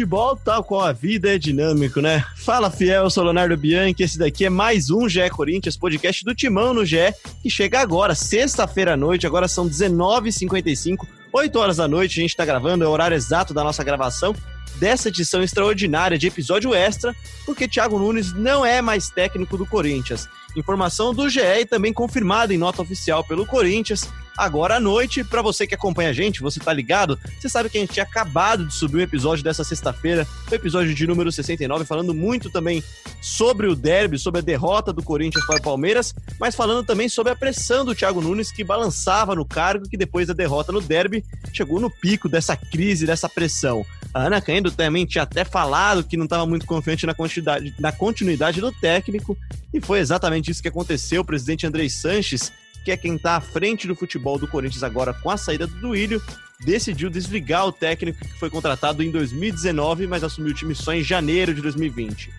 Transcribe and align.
futebol, 0.00 0.34
tal 0.34 0.64
qual 0.64 0.80
a 0.80 0.92
vida, 0.92 1.34
é 1.34 1.36
dinâmico, 1.36 2.00
né? 2.00 2.24
Fala, 2.36 2.70
fiel, 2.70 3.04
eu 3.04 3.10
sou 3.10 3.22
Leonardo 3.22 3.54
Bianchi, 3.54 4.02
esse 4.02 4.18
daqui 4.18 4.46
é 4.46 4.50
mais 4.50 4.88
um 4.88 5.06
GE 5.06 5.28
Corinthians, 5.28 5.76
podcast 5.76 6.24
do 6.24 6.34
Timão 6.34 6.72
no 6.72 6.86
GE, 6.86 7.12
que 7.42 7.50
chega 7.50 7.80
agora, 7.80 8.14
sexta-feira 8.14 8.94
à 8.94 8.96
noite, 8.96 9.26
agora 9.26 9.46
são 9.46 9.68
19h55, 9.68 11.06
8 11.30 11.58
horas 11.58 11.76
da 11.76 11.86
noite, 11.86 12.18
a 12.18 12.22
gente 12.22 12.34
tá 12.34 12.46
gravando, 12.46 12.82
é 12.82 12.88
o 12.88 12.90
horário 12.90 13.14
exato 13.14 13.52
da 13.52 13.62
nossa 13.62 13.84
gravação, 13.84 14.34
dessa 14.76 15.08
edição 15.08 15.42
extraordinária 15.42 16.16
de 16.16 16.28
episódio 16.28 16.74
extra, 16.74 17.14
porque 17.44 17.68
Thiago 17.68 17.98
Nunes 17.98 18.32
não 18.32 18.64
é 18.64 18.80
mais 18.80 19.10
técnico 19.10 19.58
do 19.58 19.66
Corinthians. 19.66 20.26
Informação 20.56 21.12
do 21.12 21.28
GE 21.28 21.40
e 21.40 21.66
também 21.66 21.92
confirmada 21.92 22.54
em 22.54 22.58
nota 22.58 22.80
oficial 22.80 23.22
pelo 23.22 23.44
Corinthians 23.44 24.08
agora 24.40 24.76
à 24.76 24.80
noite. 24.80 25.22
Para 25.22 25.42
você 25.42 25.66
que 25.66 25.74
acompanha 25.74 26.10
a 26.10 26.12
gente, 26.12 26.40
você 26.40 26.58
tá 26.58 26.72
ligado? 26.72 27.18
Você 27.38 27.48
sabe 27.48 27.68
que 27.68 27.76
a 27.76 27.80
gente 27.80 27.92
tinha 27.92 28.04
acabado 28.04 28.66
de 28.66 28.74
subir 28.74 28.98
um 28.98 29.02
episódio 29.02 29.44
dessa 29.44 29.62
sexta-feira, 29.62 30.26
o 30.50 30.54
episódio 30.54 30.94
de 30.94 31.06
número 31.06 31.30
69, 31.30 31.84
falando 31.84 32.14
muito 32.14 32.50
também 32.50 32.82
sobre 33.20 33.66
o 33.66 33.76
derby, 33.76 34.18
sobre 34.18 34.40
a 34.40 34.42
derrota 34.42 34.92
do 34.92 35.02
Corinthians 35.02 35.44
para 35.44 35.58
o 35.58 35.62
Palmeiras, 35.62 36.14
mas 36.38 36.54
falando 36.54 36.84
também 36.84 37.08
sobre 37.08 37.32
a 37.32 37.36
pressão 37.36 37.84
do 37.84 37.94
Thiago 37.94 38.20
Nunes 38.20 38.50
que 38.50 38.64
balançava 38.64 39.34
no 39.34 39.44
cargo, 39.44 39.88
que 39.88 39.96
depois 39.96 40.26
da 40.26 40.34
derrota 40.34 40.72
no 40.72 40.80
derby 40.80 41.24
chegou 41.52 41.78
no 41.78 41.90
pico 41.90 42.28
dessa 42.28 42.56
crise, 42.56 43.06
dessa 43.06 43.28
pressão. 43.28 43.84
A 44.12 44.22
Ana 44.24 44.40
Caendo 44.40 44.70
também 44.72 45.06
tinha 45.06 45.22
até 45.22 45.44
falado 45.44 46.02
que 46.02 46.16
não 46.16 46.24
estava 46.24 46.44
muito 46.44 46.66
confiante 46.66 47.06
na 47.06 47.14
continuidade, 47.14 47.74
na 47.78 47.92
continuidade 47.92 48.60
do 48.60 48.72
técnico, 48.72 49.36
e 49.72 49.80
foi 49.80 50.00
exatamente 50.00 50.50
isso 50.50 50.62
que 50.62 50.68
aconteceu. 50.68 51.22
O 51.22 51.24
presidente 51.24 51.66
Andrei 51.66 51.88
Sanches 51.88 52.52
que 52.84 52.90
é 52.90 52.96
quem 52.96 53.16
está 53.16 53.36
à 53.36 53.40
frente 53.40 53.86
do 53.86 53.94
futebol 53.94 54.38
do 54.38 54.48
Corinthians 54.48 54.82
agora 54.82 55.12
com 55.14 55.30
a 55.30 55.36
saída 55.36 55.66
do 55.66 55.76
Duílio, 55.76 56.22
decidiu 56.64 57.08
desligar 57.10 57.66
o 57.66 57.72
técnico 57.72 58.20
que 58.20 58.38
foi 58.38 58.50
contratado 58.50 59.02
em 59.02 59.10
2019, 59.10 60.06
mas 60.06 60.22
assumiu 60.22 60.52
o 60.52 60.54
time 60.54 60.74
só 60.74 60.92
em 60.92 61.02
janeiro 61.02 61.54
de 61.54 61.62
2020. 61.62 62.30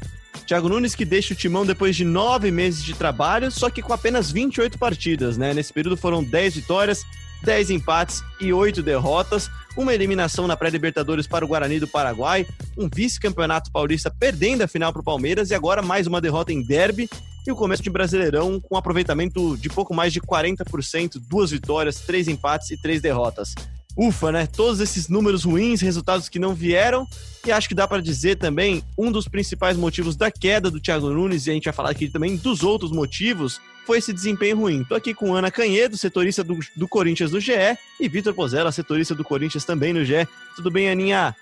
Thiago 0.45 0.69
Nunes 0.69 0.95
que 0.95 1.05
deixa 1.05 1.33
o 1.33 1.37
timão 1.37 1.65
depois 1.65 1.95
de 1.95 2.03
nove 2.03 2.51
meses 2.51 2.83
de 2.83 2.93
trabalho, 2.93 3.49
só 3.51 3.69
que 3.69 3.81
com 3.81 3.93
apenas 3.93 4.31
28 4.31 4.77
partidas, 4.77 5.37
né? 5.37 5.53
Nesse 5.53 5.71
período 5.71 5.95
foram 5.95 6.23
10 6.23 6.55
vitórias, 6.55 7.05
10 7.43 7.71
empates 7.71 8.23
e 8.39 8.51
8 8.51 8.83
derrotas, 8.83 9.49
uma 9.77 9.93
eliminação 9.93 10.47
na 10.47 10.57
pré-Libertadores 10.57 11.25
para 11.25 11.45
o 11.45 11.47
Guarani 11.47 11.79
do 11.79 11.87
Paraguai, 11.87 12.45
um 12.77 12.89
vice-campeonato 12.93 13.71
paulista 13.71 14.11
perdendo 14.11 14.61
a 14.61 14.67
final 14.67 14.91
para 14.91 15.01
o 15.01 15.05
Palmeiras 15.05 15.49
e 15.49 15.55
agora 15.55 15.81
mais 15.81 16.05
uma 16.05 16.21
derrota 16.21 16.51
em 16.51 16.61
derby 16.61 17.09
e 17.45 17.51
o 17.51 17.55
começo 17.55 17.83
de 17.83 17.89
Brasileirão 17.89 18.59
com 18.59 18.75
um 18.75 18.77
aproveitamento 18.77 19.57
de 19.57 19.69
pouco 19.69 19.93
mais 19.93 20.13
de 20.13 20.21
40%, 20.21 21.21
duas 21.27 21.51
vitórias, 21.51 22.01
três 22.01 22.27
empates 22.27 22.71
e 22.71 22.77
três 22.77 23.01
derrotas. 23.01 23.53
Ufa, 23.97 24.31
né? 24.31 24.47
Todos 24.47 24.79
esses 24.79 25.09
números 25.09 25.43
ruins, 25.43 25.81
resultados 25.81 26.29
que 26.29 26.39
não 26.39 26.53
vieram, 26.53 27.05
e 27.45 27.51
acho 27.51 27.67
que 27.67 27.75
dá 27.75 27.87
para 27.87 28.01
dizer 28.01 28.37
também 28.37 28.83
um 28.97 29.11
dos 29.11 29.27
principais 29.27 29.75
motivos 29.75 30.15
da 30.15 30.31
queda 30.31 30.71
do 30.71 30.79
Thiago 30.79 31.09
Nunes, 31.09 31.45
e 31.45 31.51
a 31.51 31.53
gente 31.53 31.65
vai 31.65 31.73
falar 31.73 31.89
aqui 31.89 32.09
também 32.09 32.37
dos 32.37 32.63
outros 32.63 32.91
motivos, 32.91 33.59
foi 33.85 33.97
esse 33.97 34.13
desempenho 34.13 34.57
ruim. 34.57 34.85
Tô 34.85 34.95
aqui 34.95 35.13
com 35.13 35.35
Ana 35.35 35.51
Canhedo, 35.51 35.97
setorista 35.97 36.43
do, 36.43 36.57
do 36.75 36.87
Corinthians 36.87 37.31
do 37.31 37.39
GE, 37.39 37.77
e 37.99 38.07
Vitor 38.07 38.33
Pozella, 38.33 38.71
setorista 38.71 39.13
do 39.13 39.23
Corinthians 39.23 39.65
também 39.65 39.91
no 39.91 40.05
GE. 40.05 40.27
Tudo 40.55 40.71
bem, 40.71 40.89
Aninha? 40.89 41.35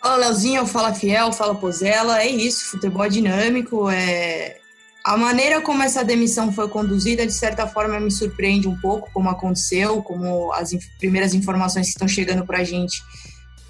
Fala, 0.00 0.16
Leozinho, 0.16 0.64
fala 0.66 0.94
Fiel, 0.94 1.32
fala 1.32 1.54
Pozella. 1.54 2.22
É 2.22 2.28
isso, 2.28 2.66
futebol 2.66 3.04
é 3.04 3.08
dinâmico, 3.08 3.90
é 3.90 4.58
a 5.04 5.16
maneira 5.16 5.60
como 5.60 5.82
essa 5.82 6.04
demissão 6.04 6.52
foi 6.52 6.68
conduzida, 6.68 7.26
de 7.26 7.32
certa 7.32 7.66
forma, 7.66 7.98
me 7.98 8.10
surpreende 8.10 8.68
um 8.68 8.78
pouco, 8.78 9.10
como 9.12 9.30
aconteceu, 9.30 10.02
como 10.02 10.52
as 10.52 10.72
inf 10.72 10.84
primeiras 10.98 11.34
informações 11.34 11.86
que 11.86 11.92
estão 11.92 12.08
chegando 12.08 12.44
para 12.44 12.58
a 12.58 12.64
gente, 12.64 13.02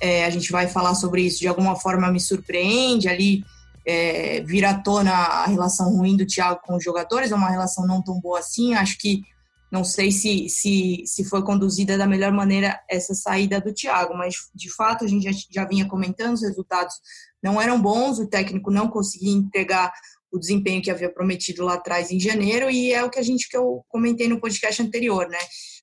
é, 0.00 0.24
a 0.24 0.30
gente 0.30 0.50
vai 0.50 0.66
falar 0.66 0.94
sobre 0.94 1.22
isso, 1.22 1.40
de 1.40 1.48
alguma 1.48 1.76
forma 1.76 2.10
me 2.10 2.20
surpreende. 2.20 3.08
Ali 3.08 3.44
é, 3.86 4.42
vir 4.42 4.64
à 4.64 4.74
tona 4.74 5.12
a 5.12 5.46
relação 5.46 5.96
ruim 5.96 6.16
do 6.16 6.26
Thiago 6.26 6.60
com 6.64 6.76
os 6.76 6.84
jogadores, 6.84 7.32
é 7.32 7.34
uma 7.34 7.50
relação 7.50 7.86
não 7.86 8.02
tão 8.02 8.20
boa 8.20 8.38
assim. 8.38 8.74
Acho 8.74 8.98
que 8.98 9.22
não 9.70 9.84
sei 9.84 10.10
se, 10.10 10.48
se, 10.48 11.02
se 11.04 11.24
foi 11.24 11.42
conduzida 11.42 11.98
da 11.98 12.06
melhor 12.06 12.32
maneira 12.32 12.80
essa 12.88 13.14
saída 13.14 13.60
do 13.60 13.72
Thiago, 13.72 14.16
mas 14.16 14.34
de 14.54 14.70
fato 14.72 15.04
a 15.04 15.08
gente 15.08 15.24
já, 15.24 15.38
já 15.50 15.64
vinha 15.64 15.86
comentando, 15.86 16.34
os 16.34 16.42
resultados 16.42 16.94
não 17.42 17.60
eram 17.60 17.80
bons, 17.80 18.18
o 18.18 18.26
técnico 18.26 18.70
não 18.70 18.88
conseguia 18.88 19.32
entregar 19.32 19.92
o 20.32 20.38
desempenho 20.38 20.82
que 20.82 20.90
havia 20.90 21.12
prometido 21.12 21.64
lá 21.64 21.74
atrás 21.74 22.10
em 22.10 22.20
janeiro 22.20 22.70
e 22.70 22.92
é 22.92 23.02
o 23.02 23.10
que 23.10 23.18
a 23.18 23.22
gente 23.22 23.48
que 23.48 23.56
eu 23.56 23.84
comentei 23.88 24.28
no 24.28 24.40
podcast 24.40 24.82
anterior, 24.82 25.28
né? 25.28 25.38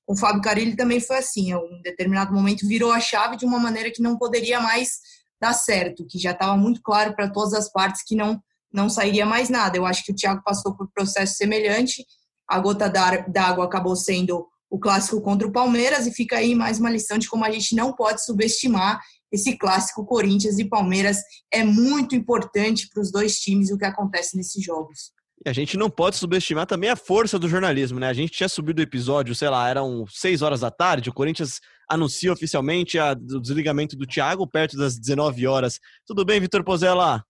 Com 0.06 0.14
o 0.14 0.18
Fábio 0.18 0.42
Carilli 0.42 0.76
também 0.76 1.00
foi 1.00 1.18
assim, 1.18 1.50
em 1.50 1.56
um 1.56 1.82
determinado 1.84 2.34
momento 2.34 2.68
virou 2.68 2.92
a 2.92 3.00
chave 3.00 3.38
de 3.38 3.46
uma 3.46 3.60
maneira 3.60 3.92
que 3.92 4.02
não 4.02 4.18
poderia 4.18 4.60
mais 4.60 5.00
dar 5.42 5.54
certo, 5.54 6.06
que 6.08 6.20
já 6.20 6.32
estava 6.32 6.56
muito 6.56 6.82
claro 6.82 7.16
para 7.16 7.30
todas 7.30 7.54
as 7.54 7.72
partes 7.72 8.04
que 8.06 8.16
não 8.16 8.40
não 8.76 8.90
sairia 8.90 9.26
mais 9.26 9.50
nada. 9.50 9.78
Eu 9.78 9.86
acho 9.86 10.04
que 10.04 10.12
o 10.12 10.16
Thiago 10.16 10.44
passou 10.44 10.76
por 10.76 10.86
um 10.86 10.90
processo 10.94 11.36
semelhante. 11.36 12.06
A 12.46 12.60
gota 12.60 12.90
d'água 12.90 13.64
acabou 13.64 13.96
sendo 13.96 14.46
o 14.70 14.78
clássico 14.78 15.22
contra 15.22 15.48
o 15.48 15.52
Palmeiras 15.52 16.06
e 16.06 16.12
fica 16.12 16.36
aí 16.36 16.54
mais 16.54 16.78
uma 16.78 16.90
lição 16.90 17.18
de 17.18 17.30
como 17.30 17.46
a 17.46 17.52
gente 17.52 17.74
não 17.74 17.94
pode 17.94 18.24
subestimar 18.26 19.02
esse 19.36 19.58
clássico 19.58 20.06
Corinthians 20.06 20.58
e 20.58 20.66
Palmeiras 20.66 21.20
é 21.52 21.64
muito 21.64 22.16
importante 22.16 22.90
para 22.92 23.02
os 23.02 23.12
dois 23.12 23.40
times 23.40 23.72
o 23.72 23.78
que 23.78 23.86
acontece 23.86 24.36
nesses 24.36 24.64
jogos. 24.64 25.12
E 25.46 25.50
a 25.50 25.54
gente 25.54 25.78
não 25.78 25.90
pode 25.90 26.16
subestimar 26.16 26.66
também 26.66 26.90
a 26.90 26.96
força 26.96 27.38
do 27.38 27.50
jornalismo, 27.50 28.00
né? 28.00 28.08
A 28.08 28.14
gente 28.14 28.32
tinha 28.32 28.50
subido 28.50 28.80
o 28.80 28.84
episódio, 28.84 29.36
sei 29.36 29.50
lá, 29.50 29.70
eram 29.70 30.06
6 30.08 30.42
horas 30.42 30.62
da 30.62 30.72
tarde, 30.72 31.10
o 31.10 31.14
Corinthians 31.14 31.60
anuncia 31.88 32.34
oficialmente 32.34 32.98
a, 32.98 33.12
o 33.12 33.40
desligamento 33.40 33.96
do 33.96 34.08
Thiago 34.08 34.48
perto 34.48 34.78
das 34.78 34.98
19 34.98 35.46
horas. 35.46 35.80
Tudo 36.06 36.26
bem, 36.26 36.40
Vitor 36.40 36.64
Pozella? 36.64 37.24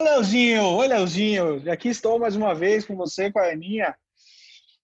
Oi, 0.00 0.06
Leozinho, 0.06 0.64
oi, 0.64 0.88
Leozinho. 0.88 1.70
Aqui 1.70 1.88
estou 1.88 2.18
mais 2.18 2.36
uma 2.36 2.54
vez 2.54 2.84
com 2.84 2.96
você, 2.96 3.30
com 3.30 3.38
a 3.38 3.50
Aninha 3.50 3.94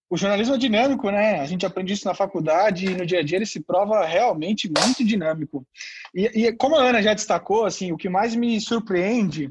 o 0.08 0.16
jornalismo 0.16 0.54
é 0.54 0.58
dinâmico, 0.58 1.10
né? 1.10 1.40
A 1.40 1.46
gente 1.46 1.66
aprende 1.66 1.92
isso 1.92 2.06
na 2.06 2.14
faculdade 2.14 2.86
e 2.86 2.94
no 2.94 3.04
dia 3.04 3.20
a 3.20 3.22
dia 3.22 3.38
ele 3.38 3.46
se 3.46 3.60
prova 3.60 4.04
realmente 4.04 4.68
muito 4.68 5.04
dinâmico. 5.04 5.66
E, 6.14 6.46
e, 6.46 6.52
como 6.52 6.76
a 6.76 6.82
Ana 6.82 7.02
já 7.02 7.12
destacou, 7.12 7.64
assim, 7.64 7.92
o 7.92 7.96
que 7.96 8.08
mais 8.08 8.34
me 8.34 8.60
surpreende 8.60 9.50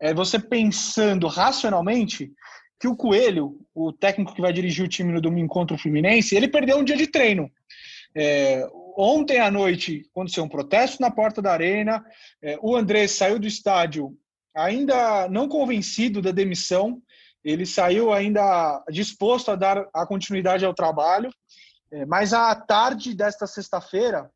é 0.00 0.12
você 0.12 0.38
pensando 0.38 1.26
racionalmente 1.26 2.30
que 2.78 2.86
o 2.86 2.96
Coelho, 2.96 3.58
o 3.74 3.92
técnico 3.92 4.34
que 4.34 4.42
vai 4.42 4.52
dirigir 4.52 4.84
o 4.84 4.88
time 4.88 5.12
no 5.12 5.20
domingo 5.20 5.48
contra 5.48 5.74
o 5.74 5.78
Fluminense, 5.78 6.36
ele 6.36 6.48
perdeu 6.48 6.76
um 6.78 6.84
dia 6.84 6.96
de 6.96 7.06
treino. 7.06 7.50
É, 8.14 8.68
ontem 8.96 9.40
à 9.40 9.50
noite 9.50 10.06
aconteceu 10.10 10.44
um 10.44 10.48
protesto 10.48 11.00
na 11.00 11.10
porta 11.10 11.40
da 11.40 11.52
arena, 11.52 12.04
é, 12.42 12.58
o 12.60 12.76
André 12.76 13.08
saiu 13.08 13.38
do 13.38 13.46
estádio 13.46 14.14
ainda 14.54 15.28
não 15.28 15.48
convencido 15.48 16.22
da 16.22 16.30
demissão, 16.30 17.02
ele 17.44 17.66
saiu 17.66 18.12
ainda 18.12 18.82
disposto 18.88 19.50
a 19.50 19.56
dar 19.56 19.88
a 19.92 20.06
continuidade 20.06 20.64
ao 20.64 20.74
trabalho, 20.74 21.30
é, 21.92 22.06
mas 22.06 22.32
a 22.32 22.54
tarde 22.54 23.14
desta 23.14 23.46
sexta-feira 23.46 24.30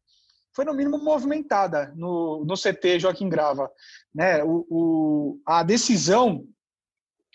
foi 0.54 0.64
no 0.64 0.74
mínimo 0.74 0.98
movimentada 0.98 1.92
no, 1.94 2.44
no 2.44 2.54
CT 2.54 3.00
Joaquim 3.00 3.28
Grava. 3.28 3.70
Né? 4.14 4.42
O, 4.42 4.66
o, 4.68 5.40
a 5.46 5.62
decisão, 5.62 6.44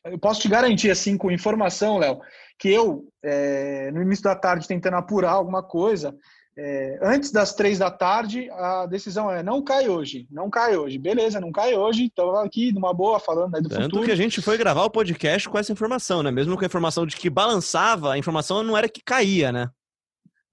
eu 0.04 0.20
posso 0.20 0.42
te 0.42 0.50
garantir 0.50 0.92
assim 0.92 1.18
com 1.18 1.32
informação, 1.32 1.98
Léo, 1.98 2.20
que 2.60 2.70
eu, 2.70 3.08
é, 3.24 3.92
no 3.92 4.02
início 4.02 4.24
da 4.24 4.36
tarde, 4.36 4.68
tentando 4.68 4.98
apurar 4.98 5.32
alguma 5.32 5.64
coisa, 5.64 6.16
é, 6.56 7.00
antes 7.02 7.32
das 7.32 7.54
três 7.56 7.80
da 7.80 7.90
tarde, 7.90 8.50
a 8.52 8.86
decisão 8.86 9.32
é 9.32 9.42
não 9.42 9.62
cai 9.64 9.90
hoje, 9.90 10.28
não 10.30 10.50
cai 10.50 10.78
hoje. 10.78 11.00
Beleza, 11.00 11.42
não 11.42 11.52
cai 11.52 11.76
hoje, 11.76 12.04
então 12.04 12.36
aqui 12.38 12.72
numa 12.72 12.94
boa 12.94 13.20
falando 13.20 13.56
aí 13.56 13.62
do 13.62 13.70
Tanto 13.70 13.84
futuro. 13.84 14.06
que 14.06 14.12
a 14.12 14.16
gente 14.16 14.42
foi 14.42 14.58
gravar 14.58 14.84
o 14.84 14.90
podcast 14.90 15.50
com 15.50 15.58
essa 15.58 15.72
informação, 15.72 16.22
né? 16.22 16.30
Mesmo 16.30 16.56
com 16.56 16.64
a 16.64 16.68
informação 16.68 17.08
de 17.08 17.16
que 17.16 17.30
balançava, 17.30 18.14
a 18.14 18.18
informação 18.18 18.62
não 18.64 18.78
era 18.78 18.88
que 18.88 19.02
caía, 19.04 19.52
né? 19.52 19.70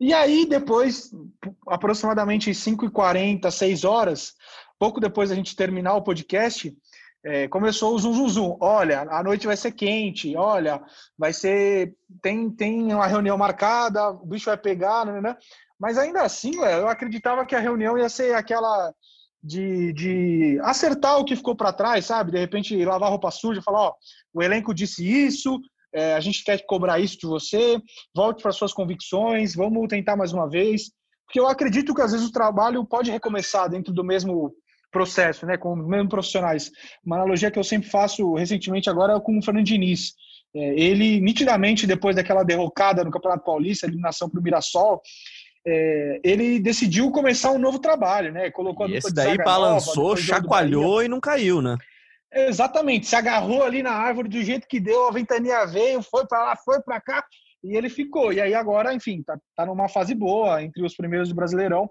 E 0.01 0.15
aí, 0.15 0.47
depois, 0.47 1.11
aproximadamente 1.69 2.51
5h40, 2.51 3.51
6 3.51 3.85
horas, 3.85 4.33
pouco 4.79 4.99
depois 4.99 5.29
da 5.29 5.37
gente 5.37 5.55
terminar 5.55 5.95
o 5.95 6.03
podcast, 6.03 6.75
é, 7.25 7.49
começou 7.49 7.95
o 7.95 7.99
zum, 7.99 8.13
zum, 8.13 8.29
zum. 8.29 8.57
Olha, 8.61 9.03
a 9.03 9.23
noite 9.23 9.47
vai 9.47 9.57
ser 9.57 9.73
quente. 9.73 10.37
Olha, 10.37 10.83
vai 11.19 11.33
ser. 11.33 11.95
Tem, 12.23 12.51
tem 12.51 12.95
uma 12.95 13.07
reunião 13.07 13.37
marcada, 13.37 14.11
o 14.11 14.27
bicho 14.27 14.47
vai 14.47 14.57
pegar, 14.57 15.05
né? 15.05 15.13
né, 15.13 15.21
né. 15.21 15.37
Mas 15.79 15.97
ainda 15.97 16.23
assim, 16.23 16.57
eu 16.57 16.89
acreditava 16.89 17.47
que 17.47 17.55
a 17.55 17.61
reunião 17.61 17.97
ia 17.97 18.09
ser 18.09 18.35
aquela 18.35 18.93
de, 19.43 19.93
de 19.95 20.61
acertar 20.63 21.19
o 21.19 21.25
que 21.25 21.37
ficou 21.37 21.57
para 21.57 21.73
trás, 21.73 22.07
sabe? 22.07 22.33
De 22.33 22.39
repente 22.39 22.85
lavar 22.85 23.11
roupa 23.11 23.31
suja, 23.31 23.63
falar, 23.63 23.81
ó, 23.81 23.95
o 24.35 24.43
elenco 24.43 24.75
disse 24.75 25.03
isso, 25.03 25.59
é, 25.93 26.15
a 26.15 26.21
gente 26.21 26.45
quer 26.45 26.65
cobrar 26.67 27.01
isso 27.01 27.19
de 27.19 27.27
você, 27.27 27.81
volte 28.15 28.43
para 28.43 28.53
suas 28.53 28.73
convicções, 28.73 29.55
vamos 29.55 29.89
tentar 29.89 30.17
mais 30.17 30.33
uma 30.33 30.49
vez. 30.49 30.91
Porque 31.25 31.41
eu 31.41 31.49
acredito 31.49 31.95
que 31.95 32.03
às 32.03 32.13
vezes 32.13 32.27
o 32.27 32.33
trabalho 32.33 32.85
pode 32.85 33.11
recomeçar 33.11 33.71
dentro 33.71 33.93
do 33.93 34.05
mesmo 34.05 34.53
processo, 34.91 35.47
né, 35.47 35.57
com 35.57 35.73
os 35.73 35.87
mesmos 35.87 36.09
profissionais. 36.09 36.71
Uma 37.05 37.17
analogia 37.17 37.51
que 37.51 37.59
eu 37.59 37.65
sempre 37.65 37.89
faço 37.89 38.35
recentemente 38.35 38.91
agora 38.91 39.15
é 39.15 39.21
com 39.21 39.39
o 39.39 39.43
Fernando 39.43 39.67
Diniz. 39.67 40.15
É, 40.55 40.81
ele, 40.81 41.21
nitidamente, 41.21 41.87
depois 41.87 42.17
daquela 42.17 42.43
derrocada 42.43 43.05
no 43.05 43.11
Campeonato 43.11 43.45
Paulista, 43.45 43.87
eliminação 43.87 44.29
para 44.29 44.41
o 44.41 44.43
Mirassol, 44.43 45.01
é, 45.67 46.21
ele 46.25 46.59
decidiu 46.59 47.11
começar 47.11 47.53
um 47.53 47.59
novo 47.59 47.79
trabalho, 47.79 48.33
né? 48.33 48.51
Colocou 48.51 48.87
a 48.87 48.91
esse 48.91 49.13
daí 49.13 49.37
balançou, 49.37 50.11
nova, 50.11 50.21
chacoalhou 50.21 51.03
e 51.03 51.09
não 51.09 51.21
caiu, 51.21 51.61
né? 51.61 51.77
Exatamente, 52.33 53.07
se 53.07 53.17
agarrou 53.17 53.63
ali 53.63 53.83
na 53.83 53.91
árvore 53.91 54.29
do 54.29 54.43
jeito 54.43 54.67
que 54.69 54.79
deu, 54.79 55.09
a 55.09 55.13
ventania 55.13 55.67
veio, 55.67 56.01
foi 56.01 56.27
para 56.27 56.43
lá, 56.43 56.57
foi 56.57 56.81
para 56.81 57.01
cá 57.01 57.25
e 57.63 57.77
ele 57.77 57.89
ficou. 57.89 58.33
E 58.33 58.41
aí 58.41 58.55
agora, 58.55 58.95
enfim, 58.95 59.23
tá, 59.23 59.39
tá 59.57 59.67
numa 59.67 59.89
fase 59.89 60.15
boa 60.15 60.63
entre 60.63 60.83
os 60.85 60.97
primeiros 60.97 61.29
do 61.29 61.35
Brasileirão. 61.35 61.91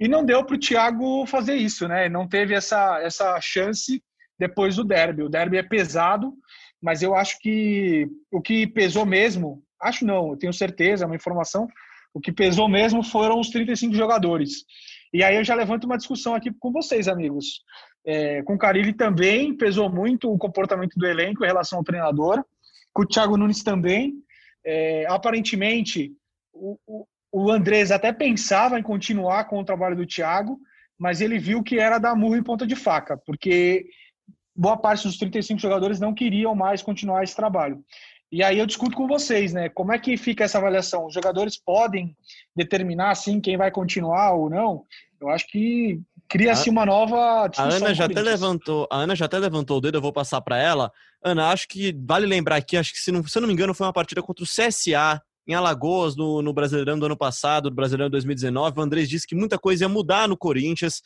E 0.00 0.08
não 0.08 0.24
deu 0.24 0.42
para 0.42 0.56
o 0.56 0.58
Thiago 0.58 1.26
fazer 1.26 1.56
isso, 1.56 1.86
né? 1.86 2.08
Não 2.08 2.26
teve 2.26 2.54
essa, 2.54 2.98
essa 3.02 3.38
chance 3.40 4.02
depois 4.38 4.76
do 4.76 4.84
derby. 4.84 5.22
O 5.22 5.28
derby 5.28 5.58
é 5.58 5.62
pesado, 5.62 6.32
mas 6.80 7.02
eu 7.02 7.14
acho 7.14 7.38
que 7.38 8.08
o 8.32 8.40
que 8.40 8.66
pesou 8.66 9.04
mesmo, 9.04 9.62
acho 9.78 10.06
não, 10.06 10.30
eu 10.30 10.38
tenho 10.38 10.54
certeza, 10.54 11.04
é 11.04 11.06
uma 11.06 11.16
informação, 11.16 11.68
o 12.14 12.20
que 12.20 12.32
pesou 12.32 12.66
mesmo 12.66 13.04
foram 13.04 13.38
os 13.38 13.50
35 13.50 13.94
jogadores. 13.94 14.64
E 15.12 15.22
aí 15.22 15.36
eu 15.36 15.44
já 15.44 15.54
levanto 15.54 15.84
uma 15.84 15.98
discussão 15.98 16.34
aqui 16.34 16.50
com 16.58 16.72
vocês, 16.72 17.06
amigos. 17.06 17.62
É, 18.06 18.42
com 18.44 18.54
o 18.54 18.58
Carilli 18.58 18.94
também 18.94 19.54
pesou 19.54 19.90
muito 19.90 20.32
o 20.32 20.38
comportamento 20.38 20.94
do 20.96 21.06
elenco 21.06 21.44
em 21.44 21.46
relação 21.46 21.78
ao 21.78 21.84
treinador. 21.84 22.42
Com 22.92 23.02
o 23.02 23.06
Thiago 23.06 23.36
Nunes 23.36 23.62
também. 23.62 24.14
É, 24.64 25.04
aparentemente, 25.08 26.12
o, 26.52 26.78
o, 26.86 27.06
o 27.32 27.50
Andrés 27.50 27.90
até 27.90 28.12
pensava 28.12 28.78
em 28.78 28.82
continuar 28.82 29.44
com 29.44 29.58
o 29.58 29.64
trabalho 29.64 29.96
do 29.96 30.06
Thiago, 30.06 30.58
mas 30.98 31.20
ele 31.20 31.38
viu 31.38 31.62
que 31.62 31.78
era 31.78 31.98
dar 31.98 32.14
murro 32.14 32.36
em 32.36 32.42
ponta 32.42 32.66
de 32.66 32.76
faca, 32.76 33.16
porque 33.16 33.86
boa 34.54 34.76
parte 34.76 35.06
dos 35.06 35.16
35 35.16 35.60
jogadores 35.60 36.00
não 36.00 36.12
queriam 36.12 36.54
mais 36.54 36.82
continuar 36.82 37.24
esse 37.24 37.34
trabalho. 37.34 37.82
E 38.32 38.44
aí 38.44 38.58
eu 38.58 38.66
discuto 38.66 38.96
com 38.96 39.08
vocês, 39.08 39.52
né? 39.52 39.68
Como 39.68 39.92
é 39.92 39.98
que 39.98 40.16
fica 40.16 40.44
essa 40.44 40.58
avaliação? 40.58 41.06
Os 41.06 41.14
jogadores 41.14 41.56
podem 41.56 42.16
determinar 42.54 43.10
assim 43.10 43.40
quem 43.40 43.56
vai 43.56 43.70
continuar 43.70 44.34
ou 44.34 44.48
não? 44.48 44.84
Eu 45.20 45.30
acho 45.30 45.46
que 45.48 46.00
cria-se 46.28 46.70
uma 46.70 46.86
nova 46.86 47.50
A 47.56 47.64
Ana 47.64 47.92
já 47.92 48.04
até 48.04 48.22
levantou, 48.22 48.86
a 48.90 48.98
Ana 48.98 49.16
já 49.16 49.24
até 49.24 49.38
levantou 49.38 49.78
o 49.78 49.80
dedo, 49.80 49.98
eu 49.98 50.02
vou 50.02 50.12
passar 50.12 50.40
para 50.40 50.58
ela. 50.58 50.92
Ana, 51.24 51.50
acho 51.50 51.66
que 51.66 51.92
vale 52.06 52.24
lembrar 52.24 52.56
aqui, 52.56 52.76
acho 52.76 52.92
que 52.92 53.00
se 53.00 53.10
não, 53.10 53.26
se 53.26 53.36
eu 53.36 53.40
não 53.40 53.48
me 53.48 53.52
engano 53.52 53.74
foi 53.74 53.86
uma 53.86 53.92
partida 53.92 54.22
contra 54.22 54.44
o 54.44 54.46
CSA 54.46 55.20
em 55.50 55.54
Alagoas 55.54 56.16
no, 56.16 56.40
no 56.40 56.52
Brasileirão 56.52 56.98
do 56.98 57.06
ano 57.06 57.16
passado, 57.16 57.68
do 57.68 57.74
Brasileirão 57.74 58.10
2019. 58.10 58.78
O 58.78 58.82
Andrés 58.82 59.08
disse 59.08 59.26
que 59.26 59.34
muita 59.34 59.58
coisa 59.58 59.84
ia 59.84 59.88
mudar 59.88 60.28
no 60.28 60.36
Corinthians 60.36 61.02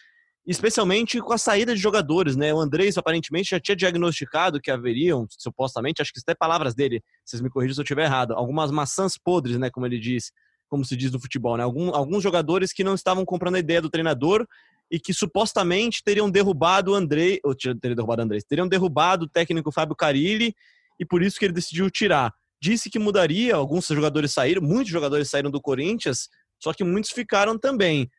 especialmente 0.46 1.20
com 1.20 1.32
a 1.32 1.38
saída 1.38 1.74
de 1.74 1.80
jogadores, 1.80 2.36
né? 2.36 2.52
O 2.52 2.58
Andrés 2.58 2.98
aparentemente 2.98 3.50
já 3.50 3.60
tinha 3.60 3.74
diagnosticado 3.74 4.60
que 4.60 4.70
haveriam, 4.70 5.26
supostamente, 5.30 6.02
acho 6.02 6.12
que 6.12 6.18
isso 6.18 6.24
é 6.28 6.34
palavras 6.34 6.74
dele, 6.74 7.02
vocês 7.24 7.40
me 7.40 7.48
corrijam 7.48 7.74
se 7.74 7.80
eu 7.80 7.84
estiver 7.84 8.04
errado, 8.04 8.34
algumas 8.34 8.70
maçãs 8.70 9.16
podres, 9.16 9.58
né? 9.58 9.70
Como 9.70 9.86
ele 9.86 9.98
diz, 9.98 10.32
como 10.68 10.84
se 10.84 10.96
diz 10.96 11.10
no 11.10 11.18
futebol, 11.18 11.56
né? 11.56 11.62
Algum, 11.62 11.94
alguns 11.94 12.22
jogadores 12.22 12.72
que 12.72 12.84
não 12.84 12.94
estavam 12.94 13.24
comprando 13.24 13.54
a 13.54 13.58
ideia 13.58 13.80
do 13.80 13.88
treinador 13.88 14.46
e 14.90 15.00
que 15.00 15.14
supostamente 15.14 16.02
teriam 16.04 16.30
derrubado 16.30 16.92
o 16.92 16.94
André, 16.94 17.38
ou 17.42 17.54
teriam 17.54 17.96
derrubado 17.96 18.20
o 18.20 18.24
André, 18.24 18.38
teriam 18.46 18.68
derrubado 18.68 19.24
o 19.24 19.28
técnico 19.28 19.72
Fábio 19.72 19.96
Carilli 19.96 20.54
e 21.00 21.06
por 21.06 21.22
isso 21.22 21.38
que 21.38 21.46
ele 21.46 21.54
decidiu 21.54 21.90
tirar. 21.90 22.34
Disse 22.64 22.88
que 22.88 22.98
mudaria, 22.98 23.54
alguns 23.54 23.86
jogadores 23.86 24.32
saíram, 24.32 24.62
muitos 24.62 24.90
jogadores 24.90 25.28
saíram 25.28 25.50
do 25.50 25.60
Corinthians, 25.60 26.30
só 26.58 26.72
que 26.72 26.82
muitos 26.82 27.10
ficaram 27.10 27.58
também. 27.58 28.10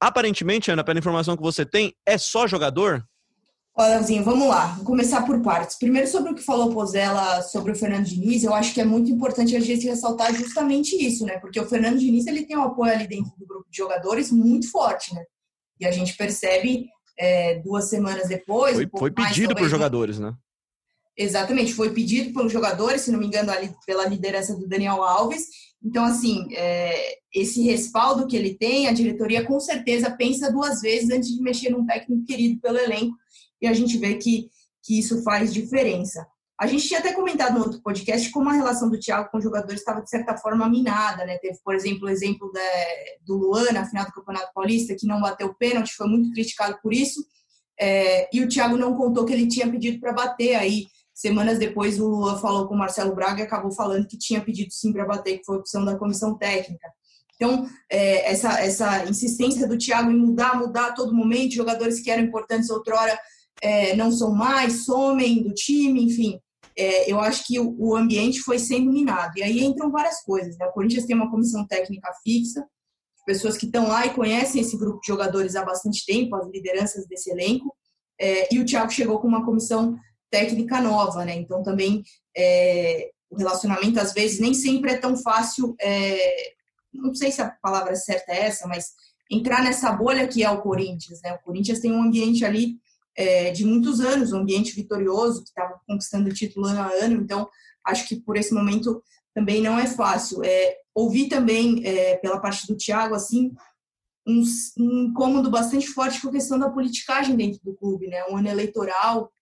Aparentemente, 0.00 0.70
Ana, 0.70 0.82
pela 0.82 0.98
informação 0.98 1.36
que 1.36 1.42
você 1.42 1.66
tem, 1.66 1.94
é 2.06 2.16
só 2.16 2.46
jogador? 2.46 3.04
Olha, 3.76 3.96
Leozinho, 3.96 4.24
vamos 4.24 4.48
lá. 4.48 4.68
Vou 4.68 4.86
começar 4.86 5.26
por 5.26 5.42
partes. 5.42 5.76
Primeiro, 5.76 6.08
sobre 6.08 6.32
o 6.32 6.34
que 6.34 6.40
falou 6.40 6.72
Pozella 6.72 7.42
sobre 7.42 7.72
o 7.72 7.76
Fernando 7.76 8.06
Diniz, 8.06 8.42
eu 8.42 8.54
acho 8.54 8.72
que 8.72 8.80
é 8.80 8.86
muito 8.86 9.10
importante 9.10 9.54
a 9.54 9.60
gente 9.60 9.86
ressaltar 9.86 10.34
justamente 10.34 10.96
isso, 10.96 11.26
né? 11.26 11.38
Porque 11.38 11.60
o 11.60 11.68
Fernando 11.68 11.98
Diniz 11.98 12.26
ele 12.26 12.46
tem 12.46 12.56
um 12.56 12.62
apoio 12.62 12.94
ali 12.94 13.06
dentro 13.06 13.30
do 13.36 13.46
grupo 13.46 13.66
de 13.70 13.76
jogadores 13.76 14.32
muito 14.32 14.70
forte, 14.70 15.14
né? 15.14 15.22
E 15.78 15.86
a 15.86 15.90
gente 15.90 16.16
percebe 16.16 16.88
é, 17.18 17.58
duas 17.58 17.90
semanas 17.90 18.28
depois. 18.28 18.76
Foi, 18.76 18.86
um 18.86 18.98
foi 18.98 19.10
pedido 19.10 19.54
por 19.54 19.68
jogadores, 19.68 20.18
né? 20.18 20.32
Exatamente, 21.22 21.74
foi 21.74 21.92
pedido 21.92 22.32
pelos 22.32 22.50
jogadores, 22.50 23.02
se 23.02 23.12
não 23.12 23.18
me 23.18 23.26
engano, 23.26 23.50
ali 23.50 23.70
pela 23.84 24.06
liderança 24.06 24.56
do 24.56 24.66
Daniel 24.66 25.02
Alves. 25.02 25.48
Então, 25.84 26.02
assim, 26.02 26.48
é, 26.54 27.18
esse 27.34 27.62
respaldo 27.62 28.26
que 28.26 28.34
ele 28.34 28.54
tem, 28.54 28.86
a 28.86 28.92
diretoria 28.92 29.44
com 29.44 29.60
certeza 29.60 30.10
pensa 30.10 30.50
duas 30.50 30.80
vezes 30.80 31.10
antes 31.10 31.28
de 31.28 31.42
mexer 31.42 31.68
num 31.68 31.84
técnico 31.84 32.24
querido 32.24 32.58
pelo 32.58 32.78
elenco, 32.78 33.14
e 33.60 33.66
a 33.66 33.74
gente 33.74 33.98
vê 33.98 34.14
que, 34.14 34.48
que 34.82 34.98
isso 34.98 35.22
faz 35.22 35.52
diferença. 35.52 36.26
A 36.58 36.66
gente 36.66 36.88
tinha 36.88 37.00
até 37.00 37.12
comentado 37.12 37.58
no 37.58 37.64
outro 37.66 37.82
podcast 37.82 38.30
como 38.30 38.48
a 38.48 38.54
relação 38.54 38.88
do 38.88 38.98
Thiago 38.98 39.28
com 39.30 39.36
os 39.36 39.44
jogadores 39.44 39.80
estava, 39.80 40.00
de 40.00 40.08
certa 40.08 40.38
forma, 40.38 40.70
minada, 40.70 41.26
né? 41.26 41.36
Teve, 41.36 41.58
por 41.62 41.74
exemplo, 41.74 42.06
o 42.06 42.10
exemplo 42.10 42.50
da, 42.50 42.60
do 43.26 43.36
Luan 43.36 43.72
na 43.72 43.86
final 43.86 44.06
do 44.06 44.12
Campeonato 44.12 44.54
Paulista, 44.54 44.96
que 44.98 45.06
não 45.06 45.20
bateu 45.20 45.48
o 45.48 45.54
pênalti, 45.54 45.94
foi 45.94 46.08
muito 46.08 46.32
criticado 46.32 46.78
por 46.82 46.94
isso, 46.94 47.22
é, 47.78 48.26
e 48.34 48.42
o 48.42 48.48
Thiago 48.48 48.78
não 48.78 48.96
contou 48.96 49.26
que 49.26 49.34
ele 49.34 49.46
tinha 49.46 49.70
pedido 49.70 50.00
para 50.00 50.14
bater 50.14 50.54
aí 50.54 50.86
Semanas 51.20 51.58
depois, 51.58 52.00
o 52.00 52.08
Lula 52.08 52.38
falou 52.38 52.66
com 52.66 52.74
o 52.74 52.78
Marcelo 52.78 53.14
Braga 53.14 53.40
e 53.40 53.42
acabou 53.42 53.70
falando 53.70 54.06
que 54.06 54.16
tinha 54.16 54.40
pedido 54.40 54.72
sim 54.72 54.90
para 54.90 55.04
bater, 55.04 55.36
que 55.36 55.44
foi 55.44 55.58
opção 55.58 55.84
da 55.84 55.94
comissão 55.94 56.34
técnica. 56.34 56.88
Então, 57.34 57.68
é, 57.90 58.30
essa, 58.30 58.58
essa 58.58 59.04
insistência 59.04 59.68
do 59.68 59.76
Thiago 59.76 60.10
em 60.10 60.16
mudar, 60.16 60.58
mudar 60.58 60.86
a 60.86 60.92
todo 60.92 61.14
momento, 61.14 61.56
jogadores 61.56 62.00
que 62.00 62.10
eram 62.10 62.22
importantes 62.22 62.70
outrora 62.70 63.20
é, 63.60 63.94
não 63.96 64.10
são 64.10 64.34
mais, 64.34 64.86
somem 64.86 65.42
do 65.42 65.52
time, 65.52 66.02
enfim. 66.04 66.40
É, 66.74 67.12
eu 67.12 67.20
acho 67.20 67.46
que 67.46 67.60
o, 67.60 67.94
ambiente 67.94 68.40
foi 68.40 68.58
sendo 68.58 68.90
minado. 68.90 69.32
E 69.36 69.42
aí 69.42 69.62
entram 69.62 69.90
várias 69.90 70.22
coisas. 70.22 70.56
Né? 70.56 70.64
O 70.64 70.72
Corinthians 70.72 71.04
tem 71.04 71.14
uma 71.14 71.30
comissão 71.30 71.66
técnica 71.66 72.10
fixa, 72.24 72.66
pessoas 73.26 73.58
que 73.58 73.66
estão 73.66 73.88
lá 73.88 74.06
e 74.06 74.14
conhecem 74.14 74.62
esse 74.62 74.78
grupo 74.78 75.00
de 75.00 75.08
jogadores 75.08 75.54
há 75.54 75.62
bastante 75.62 76.02
tempo, 76.06 76.34
as 76.34 76.48
lideranças 76.48 77.06
desse 77.06 77.30
elenco. 77.30 77.76
É, 78.18 78.54
e 78.54 78.58
o 78.58 78.64
Thiago 78.64 78.90
chegou 78.90 79.18
com 79.20 79.28
uma 79.28 79.44
comissão 79.44 79.98
técnica 80.30 80.80
nova, 80.80 81.24
né? 81.24 81.34
Então 81.34 81.62
também 81.62 82.02
é, 82.36 83.10
o 83.30 83.36
relacionamento 83.36 84.00
às 84.00 84.12
vezes 84.12 84.40
nem 84.40 84.54
sempre 84.54 84.92
é 84.92 84.96
tão 84.96 85.16
fácil. 85.16 85.74
É, 85.80 86.52
não 86.92 87.14
sei 87.14 87.30
se 87.30 87.40
a 87.40 87.50
palavra 87.50 87.94
certa 87.96 88.32
é 88.32 88.46
essa, 88.46 88.66
mas 88.66 88.92
entrar 89.30 89.62
nessa 89.62 89.92
bolha 89.92 90.26
que 90.26 90.42
é 90.42 90.50
o 90.50 90.62
Corinthians, 90.62 91.20
né? 91.22 91.32
O 91.34 91.42
Corinthians 91.42 91.80
tem 91.80 91.92
um 91.92 92.02
ambiente 92.02 92.44
ali 92.44 92.76
é, 93.16 93.50
de 93.50 93.64
muitos 93.64 94.00
anos, 94.00 94.32
um 94.32 94.38
ambiente 94.38 94.74
vitorioso 94.74 95.42
que 95.42 95.48
estava 95.48 95.80
conquistando 95.86 96.32
título 96.32 96.66
ano 96.66 96.80
a 96.80 96.92
ano. 97.04 97.20
Então 97.22 97.48
acho 97.84 98.06
que 98.06 98.16
por 98.16 98.36
esse 98.36 98.52
momento 98.52 99.02
também 99.34 99.62
não 99.62 99.78
é 99.78 99.86
fácil. 99.86 100.42
É, 100.44 100.76
ouvi 100.94 101.28
também 101.28 101.86
é, 101.86 102.16
pela 102.16 102.40
parte 102.40 102.66
do 102.66 102.76
Thiago 102.76 103.14
assim 103.14 103.52
um, 104.26 104.42
um 104.78 105.02
incômodo 105.04 105.50
bastante 105.50 105.86
forte 105.88 106.20
com 106.20 106.28
a 106.28 106.32
questão 106.32 106.58
da 106.58 106.70
politicagem 106.70 107.36
dentro 107.36 107.60
do 107.64 107.74
clube, 107.74 108.06
né? 108.06 108.22
Um 108.30 108.36
ano 108.36 108.48
eleitoral 108.48 109.32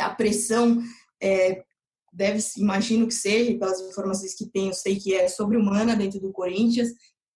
a 0.00 0.10
pressão 0.10 0.82
é, 1.22 1.62
deve, 2.12 2.40
imagino 2.56 3.06
que 3.06 3.14
seja, 3.14 3.58
pelas 3.58 3.80
informações 3.80 4.34
que 4.34 4.46
tenho, 4.46 4.72
sei 4.72 4.96
que 4.96 5.14
é 5.14 5.28
sobre-humana 5.28 5.96
dentro 5.96 6.20
do 6.20 6.32
Corinthians. 6.32 6.88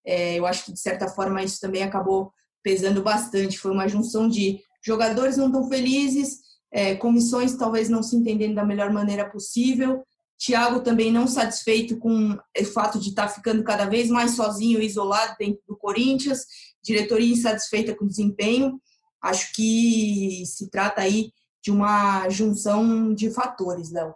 É, 0.05 0.39
eu 0.39 0.47
acho 0.47 0.65
que, 0.65 0.73
de 0.73 0.81
certa 0.81 1.09
forma, 1.09 1.43
isso 1.43 1.61
também 1.61 1.83
acabou 1.83 2.33
pesando 2.63 3.03
bastante. 3.03 3.59
Foi 3.59 3.71
uma 3.71 3.89
junção 3.89 4.29
de 4.29 4.61
jogadores 4.83 5.37
não 5.37 5.51
tão 5.51 5.69
felizes, 5.69 6.39
é, 6.73 6.95
comissões 6.95 7.55
talvez 7.57 7.89
não 7.89 8.03
se 8.03 8.17
entendendo 8.17 8.55
da 8.55 8.65
melhor 8.65 8.93
maneira 8.93 9.29
possível, 9.29 10.03
Thiago 10.41 10.81
também 10.81 11.13
não 11.13 11.27
satisfeito 11.27 11.99
com 11.99 12.33
o 12.33 12.65
fato 12.65 12.99
de 12.99 13.11
estar 13.11 13.29
ficando 13.29 13.63
cada 13.63 13.85
vez 13.85 14.09
mais 14.09 14.31
sozinho 14.31 14.81
isolado 14.81 15.37
dentro 15.39 15.61
do 15.69 15.77
Corinthians, 15.77 16.47
diretoria 16.83 17.35
insatisfeita 17.35 17.95
com 17.95 18.07
o 18.07 18.09
desempenho. 18.09 18.81
Acho 19.21 19.53
que 19.53 20.43
se 20.47 20.71
trata 20.71 21.03
aí 21.03 21.31
de 21.63 21.71
uma 21.71 22.29
junção 22.29 23.15
de 23.15 23.31
fatores, 23.31 23.91
Léo. 23.91 24.15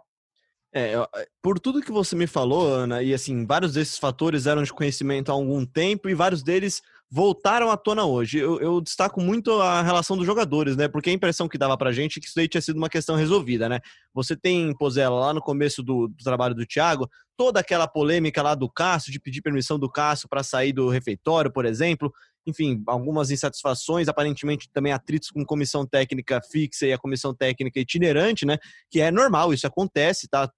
É, 0.73 0.93
por 1.41 1.57
tudo 1.57 1.81
que 1.81 1.91
você 1.91 2.17
me 2.17 2.27
falou, 2.27 2.67
Ana, 2.67 3.01
e 3.01 3.13
assim, 3.13 3.45
vários 3.45 3.73
desses 3.73 3.97
fatores 3.97 4.45
eram 4.45 4.61
de 4.61 4.73
conhecimento 4.73 5.31
há 5.31 5.33
algum 5.33 5.65
tempo 5.65 6.09
e 6.09 6.13
vários 6.13 6.43
deles 6.43 6.81
voltaram 7.09 7.71
à 7.71 7.77
tona 7.77 8.03
hoje. 8.03 8.39
Eu, 8.39 8.59
eu, 8.59 8.81
destaco 8.81 9.21
muito 9.21 9.53
a 9.61 9.81
relação 9.81 10.17
dos 10.17 10.25
jogadores, 10.25 10.75
né? 10.75 10.89
Porque 10.89 11.09
a 11.09 11.13
impressão 11.13 11.47
que 11.47 11.57
dava 11.57 11.77
pra 11.77 11.93
gente 11.93 12.17
é 12.17 12.19
que 12.19 12.27
isso 12.27 12.35
daí 12.35 12.47
tinha 12.47 12.59
sido 12.59 12.75
uma 12.75 12.89
questão 12.89 13.15
resolvida, 13.15 13.69
né? 13.69 13.79
Você 14.13 14.35
tem, 14.35 14.75
Pozella, 14.75 15.17
lá 15.17 15.33
no 15.33 15.39
começo 15.39 15.81
do, 15.81 16.09
do 16.09 16.23
trabalho 16.23 16.53
do 16.53 16.65
Thiago, 16.65 17.09
toda 17.37 17.61
aquela 17.61 17.87
polêmica 17.87 18.41
lá 18.41 18.53
do 18.53 18.69
Cássio, 18.69 19.13
de 19.13 19.19
pedir 19.19 19.41
permissão 19.41 19.79
do 19.79 19.89
Cássio 19.89 20.27
para 20.27 20.43
sair 20.43 20.73
do 20.73 20.89
refeitório, 20.89 21.51
por 21.51 21.65
exemplo, 21.65 22.11
enfim, 22.45 22.83
algumas 22.85 23.31
insatisfações, 23.31 24.07
aparentemente 24.07 24.69
também 24.71 24.93
atritos 24.93 25.31
com 25.31 25.45
comissão 25.45 25.85
técnica 25.85 26.41
fixa 26.41 26.85
e 26.85 26.93
a 26.93 26.97
comissão 26.97 27.33
técnica 27.33 27.79
itinerante, 27.79 28.45
né? 28.45 28.57
Que 28.89 29.01
é 29.01 29.11
normal, 29.11 29.53
isso 29.53 29.65
acontece, 29.65 30.27
tá? 30.27 30.51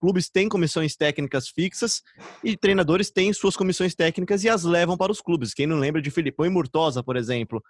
Clubes 0.00 0.30
têm 0.30 0.48
comissões 0.48 0.96
técnicas 0.96 1.48
fixas 1.48 2.02
e 2.42 2.56
treinadores 2.56 3.10
têm 3.10 3.32
suas 3.32 3.56
comissões 3.56 3.94
técnicas 3.94 4.42
e 4.42 4.48
as 4.48 4.64
levam 4.64 4.96
para 4.96 5.12
os 5.12 5.20
clubes. 5.20 5.52
Quem 5.52 5.66
não 5.66 5.78
lembra 5.78 6.00
de 6.00 6.10
Filipão 6.10 6.46
e 6.46 6.48
Murtosa, 6.48 7.02
por 7.02 7.16
exemplo. 7.16 7.62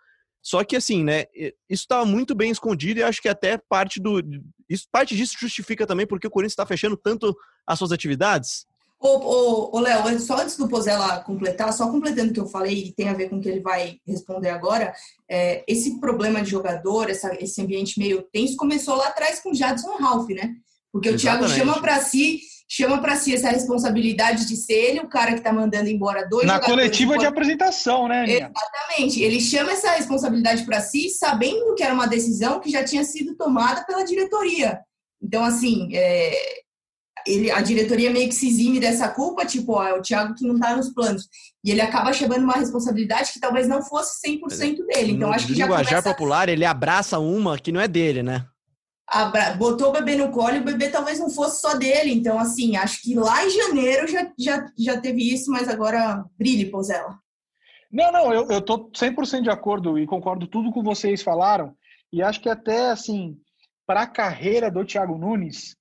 Só 0.42 0.64
que 0.64 0.76
assim, 0.76 1.04
né? 1.04 1.24
Isso 1.68 1.82
estava 1.82 2.04
muito 2.06 2.34
bem 2.34 2.50
escondido 2.50 3.00
e 3.00 3.02
acho 3.02 3.20
que 3.20 3.28
até 3.28 3.58
parte 3.68 4.00
do. 4.00 4.22
Isso, 4.68 4.86
parte 4.90 5.14
disso 5.14 5.36
justifica 5.38 5.86
também 5.86 6.06
porque 6.06 6.26
o 6.26 6.30
Corinthians 6.30 6.52
está 6.52 6.64
fechando 6.64 6.96
tanto 6.96 7.36
as 7.66 7.78
suas 7.78 7.92
atividades 7.92 8.66
Ô, 9.02 9.76
ô, 9.76 9.80
Léo, 9.80 10.20
só 10.20 10.36
antes 10.36 10.58
do 10.58 10.68
Pozella 10.68 11.20
completar, 11.20 11.72
só 11.72 11.90
completando 11.90 12.30
o 12.30 12.34
que 12.34 12.40
eu 12.40 12.46
falei, 12.46 12.84
e 12.84 12.92
tem 12.92 13.08
a 13.08 13.14
ver 13.14 13.30
com 13.30 13.36
o 13.36 13.40
que 13.40 13.48
ele 13.48 13.60
vai 13.60 13.96
responder 14.06 14.50
agora, 14.50 14.92
é, 15.26 15.64
esse 15.66 15.98
problema 15.98 16.42
de 16.42 16.50
jogador, 16.50 17.08
essa, 17.08 17.34
esse 17.42 17.62
ambiente 17.62 17.98
meio 17.98 18.22
tenso, 18.30 18.56
começou 18.56 18.96
lá 18.96 19.08
atrás 19.08 19.40
com 19.40 19.52
o 19.52 19.54
Jadson 19.54 19.96
Ralph, 19.96 20.28
né? 20.28 20.54
Porque 20.92 21.08
Exatamente. 21.08 21.44
o 21.44 21.54
Thiago 21.54 21.72
chama 21.72 21.80
para 21.80 22.00
si 22.00 22.40
chama 22.72 23.00
para 23.00 23.16
si 23.16 23.34
essa 23.34 23.50
responsabilidade 23.50 24.46
de 24.46 24.54
ser 24.54 24.74
ele 24.74 25.00
o 25.00 25.08
cara 25.08 25.32
que 25.32 25.38
está 25.38 25.52
mandando 25.52 25.88
embora 25.88 26.28
dois 26.28 26.46
Na 26.46 26.60
coletiva 26.60 27.18
de 27.18 27.26
apresentação, 27.26 28.06
né? 28.06 28.22
Aninha? 28.22 28.52
Exatamente. 28.56 29.20
Ele 29.20 29.40
chama 29.40 29.72
essa 29.72 29.90
responsabilidade 29.90 30.64
para 30.64 30.80
si, 30.80 31.10
sabendo 31.10 31.74
que 31.74 31.82
era 31.82 31.92
uma 31.92 32.06
decisão 32.06 32.60
que 32.60 32.70
já 32.70 32.84
tinha 32.84 33.02
sido 33.02 33.34
tomada 33.34 33.84
pela 33.84 34.04
diretoria. 34.04 34.78
Então, 35.20 35.44
assim, 35.44 35.88
é, 35.92 36.60
ele, 37.26 37.50
a 37.50 37.60
diretoria 37.60 38.10
meio 38.10 38.28
que 38.28 38.34
se 38.34 38.48
exime 38.48 38.80
dessa 38.80 39.08
culpa, 39.08 39.44
tipo, 39.46 39.72
ó, 39.72 39.84
é 39.84 39.94
o 39.94 40.02
Thiago 40.02 40.34
que 40.34 40.46
não 40.46 40.58
tá 40.58 40.76
nos 40.76 40.90
planos. 40.90 41.28
E 41.64 41.70
ele 41.70 41.80
acaba 41.80 42.12
chamando 42.12 42.44
uma 42.44 42.54
responsabilidade 42.54 43.32
que 43.32 43.40
talvez 43.40 43.68
não 43.68 43.82
fosse 43.82 44.26
100% 44.26 44.86
dele. 44.86 45.12
Então, 45.12 45.28
no 45.28 45.34
acho 45.34 45.46
que 45.46 45.54
já 45.54 45.64
linguajar 45.64 46.02
começa... 46.02 46.10
popular, 46.10 46.48
ele 46.48 46.64
abraça 46.64 47.18
uma 47.18 47.58
que 47.58 47.72
não 47.72 47.80
é 47.80 47.88
dele, 47.88 48.22
né? 48.22 48.46
Abra... 49.06 49.54
Botou 49.54 49.88
o 49.88 49.92
bebê 49.92 50.16
no 50.16 50.30
colo 50.30 50.56
e 50.56 50.60
o 50.60 50.64
bebê 50.64 50.88
talvez 50.88 51.18
não 51.18 51.30
fosse 51.30 51.60
só 51.60 51.74
dele. 51.74 52.12
Então, 52.12 52.38
assim, 52.38 52.76
acho 52.76 53.02
que 53.02 53.14
lá 53.14 53.44
em 53.44 53.50
janeiro 53.50 54.06
já, 54.06 54.32
já, 54.38 54.66
já 54.78 55.00
teve 55.00 55.32
isso, 55.32 55.50
mas 55.50 55.68
agora 55.68 56.24
brilhe, 56.38 56.70
Pozella. 56.70 57.18
Não, 57.92 58.12
não, 58.12 58.32
eu, 58.32 58.48
eu 58.48 58.62
tô 58.62 58.90
100% 58.90 59.42
de 59.42 59.50
acordo 59.50 59.98
e 59.98 60.06
concordo 60.06 60.46
tudo 60.46 60.70
com 60.70 60.82
vocês 60.82 61.22
falaram. 61.22 61.74
E 62.12 62.22
acho 62.22 62.40
que 62.40 62.48
até, 62.48 62.90
assim, 62.90 63.36
para 63.86 64.02
a 64.02 64.06
carreira 64.06 64.70
do 64.70 64.84
Thiago 64.84 65.18
Nunes, 65.18 65.76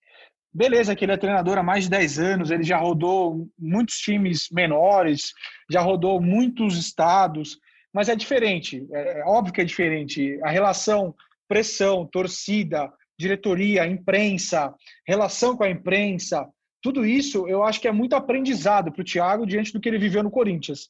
Beleza, 0.54 0.96
que 0.96 1.06
ele 1.06 1.12
é 1.12 1.18
treinador 1.18 1.58
há 1.58 1.64
mais 1.64 1.84
de 1.84 1.92
10 1.92 2.20
anos, 2.20 2.52
ele 2.52 2.64
já 2.64 2.78
rodou 2.78 3.48
muitos 3.58 3.98
times 3.98 4.48
menores, 4.52 5.32
já 5.70 5.82
rodou 5.82 6.20
muitos 6.20 6.78
estados, 6.78 7.58
mas 7.94 8.10
é 8.10 8.16
diferente, 8.16 8.86
é, 8.92 9.20
é 9.20 9.24
óbvio 9.26 9.54
que 9.54 9.62
é 9.62 9.66
diferente. 9.66 10.40
A 10.44 10.50
relação 10.50 11.14
pressão, 11.48 12.06
torcida, 12.06 12.92
diretoria, 13.18 13.86
imprensa, 13.86 14.74
relação 15.06 15.58
com 15.58 15.64
a 15.64 15.70
imprensa, 15.70 16.48
tudo 16.82 17.06
isso 17.06 17.48
eu 17.48 17.64
acho 17.64 17.82
que 17.82 17.88
é 17.88 17.92
muito 17.92 18.16
aprendizado 18.16 18.92
para 18.92 19.02
o 19.02 19.06
Thiago 19.06 19.46
diante 19.46 19.74
do 19.74 19.80
que 19.80 19.90
ele 19.90 20.00
viveu 20.00 20.24
no 20.24 20.32
Corinthians. 20.32 20.90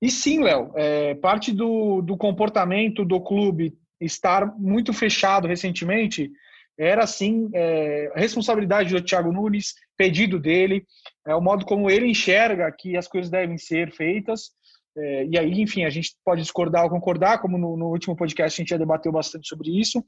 E 0.00 0.10
sim, 0.10 0.42
Léo, 0.42 0.72
é, 0.74 1.14
parte 1.16 1.52
do, 1.52 2.00
do 2.00 2.16
comportamento 2.16 3.04
do 3.04 3.20
clube 3.20 3.74
estar 4.00 4.46
muito 4.58 4.92
fechado 4.92 5.46
recentemente 5.46 6.30
era 6.78 7.06
sim 7.06 7.50
é, 7.54 8.12
responsabilidade 8.14 8.92
do 8.92 9.02
Thiago 9.02 9.32
Nunes, 9.32 9.74
pedido 9.96 10.38
dele, 10.38 10.84
é 11.26 11.34
o 11.34 11.40
modo 11.40 11.64
como 11.64 11.90
ele 11.90 12.06
enxerga 12.06 12.70
que 12.76 12.96
as 12.96 13.06
coisas 13.06 13.30
devem 13.30 13.58
ser 13.58 13.92
feitas. 13.92 14.50
É, 14.96 15.26
e 15.26 15.38
aí, 15.38 15.60
enfim, 15.60 15.84
a 15.84 15.90
gente 15.90 16.14
pode 16.24 16.42
discordar 16.42 16.84
ou 16.84 16.90
concordar, 16.90 17.40
como 17.40 17.56
no, 17.56 17.76
no, 17.76 17.88
último 17.88 18.14
podcast 18.14 18.60
a 18.60 18.62
gente 18.62 18.70
já 18.70 18.76
debateu 18.76 19.10
bastante 19.10 19.48
sobre 19.48 19.70
isso. 19.78 20.04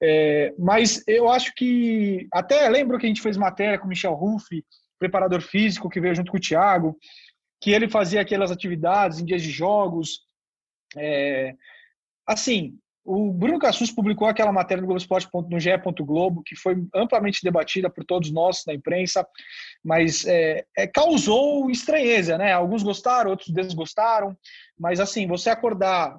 É, 0.00 0.54
mas 0.58 1.02
eu 1.06 1.28
acho 1.28 1.52
que, 1.54 2.28
até 2.32 2.68
lembro 2.68 2.98
que 2.98 3.06
a 3.06 3.08
gente 3.08 3.22
fez 3.22 3.36
matéria 3.36 3.78
com 3.78 3.86
o 3.86 3.88
Michel 3.88 4.14
Ruff, 4.14 4.46
preparador 4.98 5.40
físico 5.40 5.88
que 5.88 6.00
veio 6.00 6.14
junto 6.14 6.30
com 6.30 6.36
o 6.36 6.40
Thiago, 6.40 6.96
que 7.60 7.72
ele 7.72 7.88
fazia 7.88 8.20
aquelas 8.20 8.50
atividades 8.50 9.18
em 9.18 9.24
dias 9.24 9.42
de 9.42 9.50
jogos. 9.50 10.20
É, 10.96 11.54
assim, 12.26 12.78
o 13.04 13.32
Bruno 13.32 13.58
Cassus 13.58 13.90
publicou 13.90 14.28
aquela 14.28 14.52
matéria 14.52 14.82
no. 14.82 16.04
Globo, 16.04 16.42
que 16.44 16.54
foi 16.54 16.76
amplamente 16.94 17.40
debatida 17.42 17.88
por 17.88 18.04
todos 18.04 18.30
nós 18.30 18.62
na 18.66 18.74
imprensa, 18.74 19.26
mas 19.84 20.24
é, 20.26 20.64
é, 20.76 20.86
causou 20.86 21.70
estranheza, 21.70 22.36
né? 22.36 22.52
Alguns 22.52 22.82
gostaram, 22.82 23.30
outros 23.30 23.48
desgostaram, 23.48 24.36
mas 24.78 25.00
assim, 25.00 25.26
você 25.26 25.50
acordar 25.50 26.16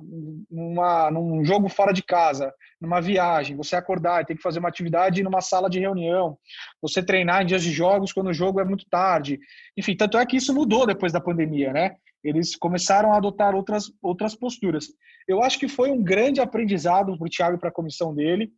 numa, 0.50 1.12
num 1.12 1.44
jogo 1.46 1.70
fora 1.70 1.94
de 1.94 2.04
casa, 2.04 2.54
numa 2.80 3.00
viagem, 3.00 3.56
você 3.56 3.76
acordar 3.76 4.22
e 4.22 4.26
ter 4.26 4.36
que 4.36 4.42
fazer 4.42 4.60
uma 4.60 4.70
atividade 4.70 5.24
numa 5.24 5.42
sala 5.42 5.70
de 5.70 5.80
reunião, 5.80 6.38
você 6.82 7.04
treinar 7.04 7.44
em 7.44 7.46
dias 7.46 7.64
de 7.64 7.72
jogos 7.72 8.12
quando 8.12 8.28
o 8.28 8.34
jogo 8.34 8.60
é 8.60 8.66
muito 8.66 8.86
tarde, 8.90 9.40
enfim, 9.78 9.96
tanto 9.96 10.18
é 10.18 10.26
que 10.26 10.38
isso 10.38 10.54
mudou 10.54 10.86
depois 10.88 11.14
da 11.14 11.22
pandemia, 11.22 11.72
né? 11.72 11.96
Eles 12.24 12.56
começaram 12.56 13.12
a 13.12 13.18
adotar 13.18 13.56
outras, 13.56 13.92
outras 14.02 14.36
posturas. 14.36 14.88
Eu 15.28 15.42
acho 15.42 15.60
que 15.60 15.68
foi 15.68 15.92
um 15.92 16.04
grande 16.04 16.42
aprendizado 16.42 17.18
para 17.18 17.26
o 17.26 17.30
Thiago 17.30 17.58
e 17.58 17.60
para 17.60 17.70
a 17.70 17.74
comissão 17.74 18.14
dele. 18.14 18.52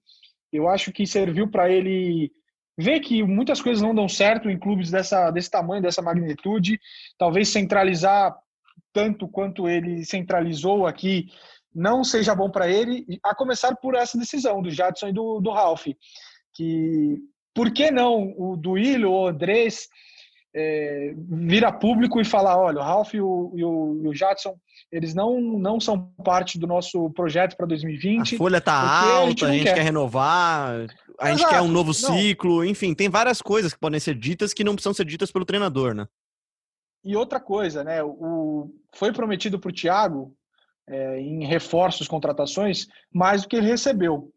Eu 0.51 0.67
acho 0.67 0.91
que 0.91 1.05
serviu 1.05 1.49
para 1.49 1.69
ele 1.69 2.31
ver 2.77 2.99
que 2.99 3.23
muitas 3.23 3.61
coisas 3.61 3.81
não 3.81 3.93
dão 3.93 4.09
certo 4.09 4.49
em 4.49 4.57
clubes 4.57 4.89
dessa, 4.89 5.29
desse 5.31 5.49
tamanho, 5.49 5.81
dessa 5.81 6.01
magnitude. 6.01 6.79
Talvez 7.17 7.49
centralizar 7.49 8.35
tanto 8.91 9.27
quanto 9.27 9.67
ele 9.67 10.05
centralizou 10.05 10.85
aqui 10.85 11.27
não 11.73 12.03
seja 12.03 12.35
bom 12.35 12.51
para 12.51 12.69
ele, 12.69 13.05
a 13.23 13.33
começar 13.33 13.75
por 13.77 13.95
essa 13.95 14.17
decisão 14.17 14.61
do 14.61 14.69
Jadson 14.69 15.07
e 15.07 15.13
do, 15.13 15.39
do 15.39 15.49
Ralph. 15.49 15.87
Que 16.53 17.17
por 17.53 17.71
que 17.71 17.89
não 17.89 18.33
o 18.37 18.55
Duílio 18.55 19.11
o 19.11 19.27
Andrés 19.27 19.87
é, 20.55 21.13
vir 21.15 21.65
a 21.65 21.71
público 21.71 22.21
e 22.21 22.25
falar, 22.25 22.57
olha, 22.57 22.79
o 22.79 22.83
Ralph 22.83 23.13
e 23.13 23.21
o, 23.21 23.51
e 23.55 23.63
o, 23.63 24.01
e 24.03 24.07
o 24.07 24.13
Jadson, 24.13 24.55
eles 24.91 25.13
não, 25.13 25.41
não 25.41 25.79
são 25.79 26.13
parte 26.23 26.59
do 26.59 26.67
nosso 26.67 27.09
projeto 27.11 27.57
para 27.57 27.65
2020. 27.65 28.35
A 28.35 28.37
folha 28.37 28.57
está 28.57 28.73
alta, 28.73 29.23
a 29.23 29.29
gente, 29.29 29.45
a 29.45 29.51
gente 29.51 29.63
quer. 29.63 29.75
quer. 29.75 29.83
renovar, 29.83 30.87
a 31.19 31.31
Exato, 31.31 31.37
gente 31.37 31.49
quer 31.49 31.61
um 31.61 31.67
novo 31.67 31.87
não. 31.87 31.93
ciclo, 31.93 32.63
enfim, 32.63 32.93
tem 32.93 33.09
várias 33.09 33.41
coisas 33.41 33.73
que 33.73 33.79
podem 33.79 33.99
ser 33.99 34.15
ditas 34.15 34.53
que 34.53 34.63
não 34.63 34.75
precisam 34.75 34.93
ser 34.93 35.05
ditas 35.05 35.31
pelo 35.31 35.45
treinador, 35.45 35.95
né? 35.95 36.07
E 37.03 37.15
outra 37.15 37.39
coisa, 37.39 37.83
né? 37.83 38.01
O, 38.03 38.71
foi 38.93 39.11
prometido 39.11 39.59
para 39.59 39.69
o 39.69 39.73
Thiago, 39.73 40.35
é, 40.87 41.19
em 41.19 41.45
reforços, 41.45 42.07
contratações, 42.07 42.87
mais 43.11 43.41
do 43.41 43.47
que 43.47 43.55
ele 43.55 43.67
recebeu. 43.67 44.31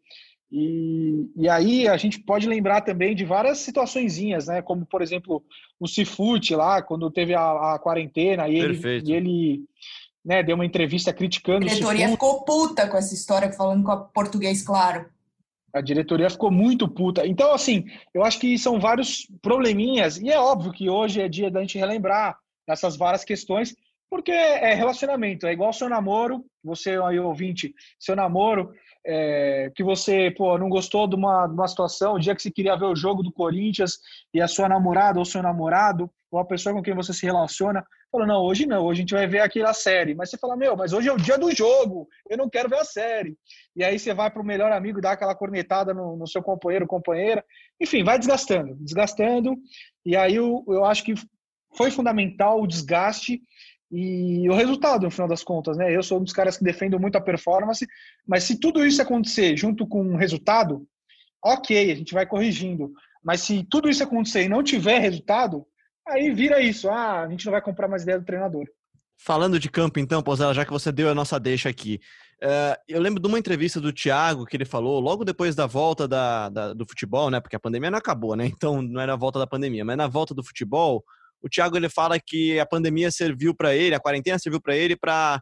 E, 0.51 1.29
e 1.35 1.49
aí 1.49 1.87
a 1.87 1.97
gente 1.97 2.19
pode 2.19 2.47
lembrar 2.47 2.81
também 2.81 3.13
de 3.13 3.25
várias 3.25 3.59
situaçõezinhas, 3.59 4.47
né? 4.47 4.61
Como, 4.61 4.85
por 4.85 5.01
exemplo, 5.01 5.43
o 5.79 5.87
Cifute 5.87 6.55
lá, 6.55 6.81
quando 6.81 7.11
teve 7.11 7.33
a, 7.33 7.75
a 7.75 7.79
quarentena 7.79 8.47
e 8.47 8.57
ele, 8.57 9.01
e 9.05 9.13
ele 9.13 9.63
né, 10.23 10.41
deu 10.43 10.55
uma 10.55 10.65
entrevista 10.65 11.13
criticando 11.13 11.65
a 11.65 11.69
diretoria 11.69 12.09
ficou 12.09 12.43
puta 12.43 12.87
com 12.87 12.97
essa 12.97 13.13
história, 13.13 13.51
falando 13.51 13.83
com 13.83 13.91
a 13.91 13.97
português 13.97 14.61
claro. 14.61 15.05
A 15.73 15.81
diretoria 15.81 16.29
ficou 16.29 16.49
muito 16.49 16.87
puta. 16.87 17.27
Então, 17.27 17.53
assim, 17.53 17.85
eu 18.13 18.23
acho 18.23 18.39
que 18.39 18.57
são 18.57 18.79
vários 18.79 19.27
probleminhas, 19.41 20.17
e 20.17 20.29
é 20.29 20.39
óbvio 20.39 20.71
que 20.71 20.89
hoje 20.89 21.21
é 21.21 21.27
dia 21.27 21.51
da 21.51 21.61
gente 21.61 21.77
relembrar 21.77 22.37
essas 22.67 22.97
várias 22.97 23.23
questões, 23.23 23.75
porque 24.09 24.31
é 24.31 24.73
relacionamento, 24.73 25.47
é 25.47 25.53
igual 25.53 25.73
seu 25.73 25.89
namoro, 25.89 26.45
você 26.63 26.99
aí 27.03 27.19
ouvinte, 27.19 27.73
seu 27.99 28.15
namoro, 28.15 28.73
é, 29.05 29.71
que 29.75 29.83
você 29.83 30.31
pô, 30.31 30.57
não 30.57 30.69
gostou 30.69 31.07
de 31.07 31.15
uma, 31.15 31.47
de 31.47 31.53
uma 31.53 31.67
situação, 31.67 32.15
o 32.15 32.19
dia 32.19 32.35
que 32.35 32.41
você 32.41 32.51
queria 32.51 32.77
ver 32.77 32.85
o 32.85 32.95
jogo 32.95 33.23
do 33.23 33.31
Corinthians 33.31 33.99
e 34.33 34.41
a 34.41 34.47
sua 34.47 34.67
namorada 34.67 35.19
ou 35.19 35.25
seu 35.25 35.41
namorado, 35.41 36.11
ou 36.29 36.39
a 36.39 36.45
pessoa 36.45 36.75
com 36.75 36.81
quem 36.81 36.93
você 36.93 37.13
se 37.13 37.25
relaciona, 37.25 37.85
falou, 38.11 38.27
não, 38.27 38.43
hoje 38.43 38.65
não, 38.65 38.83
hoje 38.83 38.99
a 38.99 39.01
gente 39.03 39.13
vai 39.13 39.27
ver 39.27 39.39
aquela 39.39 39.73
série. 39.73 40.13
Mas 40.13 40.29
você 40.29 40.37
fala, 40.37 40.57
meu, 40.57 40.75
mas 40.75 40.91
hoje 40.91 41.07
é 41.07 41.13
o 41.13 41.17
dia 41.17 41.37
do 41.37 41.53
jogo, 41.55 42.07
eu 42.29 42.37
não 42.37 42.49
quero 42.49 42.69
ver 42.69 42.79
a 42.79 42.83
série. 42.83 43.37
E 43.75 43.83
aí 43.83 43.97
você 43.97 44.13
vai 44.13 44.29
para 44.29 44.41
o 44.41 44.45
melhor 44.45 44.71
amigo 44.71 44.99
dar 44.99 45.13
aquela 45.13 45.35
cornetada 45.35 45.93
no, 45.93 46.17
no 46.17 46.27
seu 46.27 46.41
companheiro, 46.41 46.87
companheira. 46.87 47.43
Enfim, 47.79 48.03
vai 48.03 48.17
desgastando, 48.17 48.75
desgastando. 48.75 49.55
E 50.05 50.15
aí 50.15 50.35
eu, 50.35 50.63
eu 50.67 50.83
acho 50.83 51.03
que 51.03 51.13
foi 51.75 51.91
fundamental 51.91 52.61
o 52.61 52.67
desgaste 52.67 53.41
e 53.91 54.49
o 54.49 54.53
resultado, 54.53 55.03
no 55.03 55.11
final 55.11 55.27
das 55.27 55.43
contas, 55.43 55.77
né? 55.77 55.95
Eu 55.95 56.03
sou 56.03 56.19
um 56.19 56.23
dos 56.23 56.33
caras 56.33 56.57
que 56.57 56.63
defendo 56.63 56.99
muito 56.99 57.17
a 57.17 57.21
performance, 57.21 57.87
mas 58.27 58.43
se 58.43 58.59
tudo 58.59 58.85
isso 58.85 59.01
acontecer 59.01 59.55
junto 59.55 59.87
com 59.87 60.01
um 60.01 60.17
resultado, 60.17 60.85
ok, 61.43 61.91
a 61.91 61.95
gente 61.95 62.13
vai 62.13 62.25
corrigindo. 62.25 62.91
Mas 63.23 63.41
se 63.41 63.65
tudo 63.69 63.89
isso 63.89 64.03
acontecer 64.03 64.43
e 64.43 64.49
não 64.49 64.63
tiver 64.63 64.99
resultado, 64.99 65.65
aí 66.07 66.31
vira 66.31 66.59
isso. 66.61 66.89
Ah, 66.89 67.21
a 67.21 67.29
gente 67.29 67.45
não 67.45 67.51
vai 67.51 67.61
comprar 67.61 67.87
mais 67.87 68.03
ideia 68.03 68.19
do 68.19 68.25
treinador. 68.25 68.65
Falando 69.19 69.59
de 69.59 69.69
campo, 69.69 69.99
então, 69.99 70.21
Pozela, 70.21 70.53
já 70.53 70.63
que 70.63 70.71
você 70.71 70.91
deu 70.91 71.09
a 71.09 71.15
nossa 71.15 71.39
deixa 71.39 71.69
aqui. 71.69 71.99
Uh, 72.43 72.77
eu 72.87 73.01
lembro 73.01 73.19
de 73.19 73.27
uma 73.27 73.39
entrevista 73.39 73.81
do 73.81 73.91
Thiago 73.91 74.45
que 74.45 74.55
ele 74.55 74.65
falou 74.65 74.99
logo 74.99 75.25
depois 75.25 75.55
da 75.55 75.65
volta 75.65 76.07
da, 76.07 76.49
da, 76.49 76.73
do 76.73 76.85
futebol, 76.85 77.31
né? 77.31 77.39
Porque 77.39 77.55
a 77.55 77.59
pandemia 77.59 77.89
não 77.89 77.97
acabou, 77.97 78.35
né? 78.35 78.45
Então 78.53 78.81
não 78.81 79.01
era 79.01 79.13
a 79.13 79.17
volta 79.17 79.39
da 79.39 79.47
pandemia, 79.47 79.83
mas 79.83 79.97
na 79.97 80.07
volta 80.07 80.35
do 80.35 80.43
futebol, 80.43 81.03
o 81.41 81.49
Thiago 81.49 81.77
ele 81.77 81.89
fala 81.89 82.19
que 82.19 82.59
a 82.59 82.65
pandemia 82.65 83.11
serviu 83.11 83.55
para 83.55 83.75
ele, 83.75 83.95
a 83.95 83.99
quarentena 83.99 84.39
serviu 84.39 84.61
para 84.61 84.75
ele 84.75 84.95
para 84.95 85.41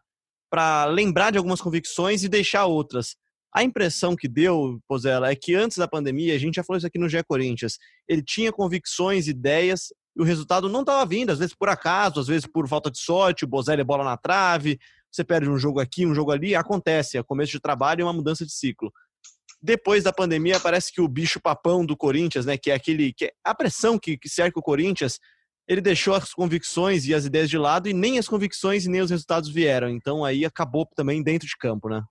para 0.49 0.85
lembrar 0.85 1.31
de 1.31 1.37
algumas 1.37 1.59
convicções 1.59 2.23
e 2.23 2.29
deixar 2.29 2.65
outras. 2.65 3.15
A 3.53 3.63
impressão 3.63 4.15
que 4.15 4.27
deu, 4.27 4.79
Pozella, 4.87 5.29
é 5.29 5.35
que 5.35 5.55
antes 5.55 5.77
da 5.77 5.87
pandemia, 5.87 6.35
a 6.35 6.37
gente 6.37 6.55
já 6.55 6.63
falou 6.63 6.77
isso 6.77 6.87
aqui 6.87 6.99
no 6.99 7.09
GE 7.09 7.23
Corinthians, 7.27 7.77
ele 8.07 8.21
tinha 8.21 8.53
convicções, 8.53 9.27
ideias, 9.27 9.93
e 10.15 10.21
o 10.21 10.23
resultado 10.23 10.69
não 10.69 10.81
estava 10.81 11.05
vindo, 11.05 11.31
às 11.31 11.39
vezes 11.39 11.53
por 11.53 11.67
acaso, 11.67 12.19
às 12.19 12.27
vezes 12.27 12.45
por 12.47 12.67
falta 12.67 12.89
de 12.89 12.99
sorte, 12.99 13.43
o 13.43 13.47
Bozelli 13.47 13.83
bola 13.83 14.03
na 14.03 14.15
trave, 14.15 14.79
você 15.11 15.23
perde 15.23 15.49
um 15.49 15.57
jogo 15.57 15.79
aqui, 15.79 16.05
um 16.05 16.13
jogo 16.13 16.31
ali, 16.31 16.55
acontece, 16.55 17.17
é 17.17 17.23
começo 17.23 17.51
de 17.51 17.59
trabalho 17.59 18.01
e 18.01 18.03
uma 18.03 18.13
mudança 18.13 18.45
de 18.45 18.51
ciclo. 18.51 18.91
Depois 19.61 20.03
da 20.03 20.13
pandemia, 20.13 20.59
parece 20.59 20.91
que 20.93 21.01
o 21.01 21.07
bicho 21.07 21.39
papão 21.41 21.85
do 21.85 21.97
Corinthians, 21.97 22.45
né, 22.45 22.57
que 22.57 22.71
é 22.71 22.75
aquele 22.75 23.13
que 23.13 23.25
é 23.25 23.31
a 23.43 23.55
pressão 23.55 23.97
que, 23.97 24.17
que 24.17 24.29
cerca 24.29 24.59
o 24.59 24.63
Corinthians, 24.63 25.19
ele 25.67 25.81
deixou 25.81 26.13
as 26.13 26.33
convicções 26.33 27.05
e 27.05 27.13
as 27.13 27.25
ideias 27.25 27.49
de 27.49 27.57
lado 27.57 27.89
e 27.89 27.93
nem 27.93 28.17
as 28.17 28.27
convicções 28.27 28.85
e 28.85 28.89
nem 28.89 29.01
os 29.01 29.09
resultados 29.09 29.49
vieram. 29.49 29.89
Então 29.89 30.23
aí 30.23 30.45
acabou 30.45 30.87
também 30.95 31.23
dentro 31.23 31.47
de 31.47 31.57
campo, 31.57 31.89
né? 31.89 32.03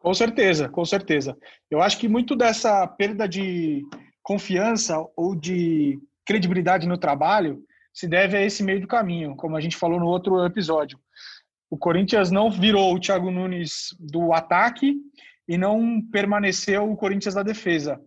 Com 0.00 0.12
certeza, 0.12 0.68
com 0.68 0.84
certeza. 0.84 1.36
Eu 1.70 1.80
acho 1.80 1.98
que 1.98 2.08
muito 2.08 2.36
dessa 2.36 2.86
perda 2.86 3.26
de 3.26 3.82
confiança 4.22 4.96
ou 5.16 5.34
de 5.34 5.98
credibilidade 6.26 6.86
no 6.86 6.98
trabalho 6.98 7.62
se 7.92 8.08
deve 8.08 8.36
a 8.36 8.42
esse 8.42 8.62
meio 8.62 8.80
do 8.80 8.88
caminho, 8.88 9.36
como 9.36 9.56
a 9.56 9.60
gente 9.60 9.76
falou 9.76 10.00
no 10.00 10.06
outro 10.06 10.44
episódio. 10.44 10.98
O 11.70 11.78
Corinthians 11.78 12.30
não 12.30 12.50
virou 12.50 12.94
o 12.94 13.00
Thiago 13.00 13.30
Nunes 13.30 13.96
do 13.98 14.32
ataque 14.32 14.94
e 15.48 15.56
não 15.56 16.02
permaneceu 16.10 16.90
o 16.90 16.96
Corinthians 16.96 17.34
da 17.34 17.42
defesa. 17.42 18.00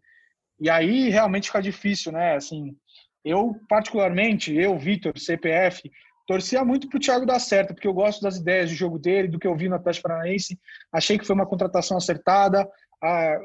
E 0.59 0.69
aí 0.69 1.09
realmente 1.09 1.47
fica 1.47 1.61
difícil, 1.61 2.11
né? 2.11 2.35
Assim, 2.35 2.75
eu 3.24 3.55
particularmente, 3.67 4.55
eu, 4.55 4.77
Vitor, 4.77 5.17
CPF, 5.17 5.91
torcia 6.27 6.63
muito 6.63 6.89
para 6.89 6.97
o 6.97 7.00
Thiago 7.00 7.25
dar 7.25 7.39
certo, 7.39 7.74
porque 7.74 7.88
eu 7.88 7.93
gosto 7.93 8.21
das 8.21 8.38
ideias 8.38 8.69
de 8.69 8.75
jogo 8.75 9.00
dele, 9.00 9.27
do 9.27 9.39
que 9.39 9.47
eu 9.47 9.55
vi 9.55 9.69
no 9.69 9.75
Atlético 9.75 10.07
Paranaense. 10.07 10.59
Achei 10.91 11.17
que 11.17 11.25
foi 11.25 11.36
uma 11.36 11.45
contratação 11.45 11.97
acertada. 11.97 12.67
Ah, 13.01 13.39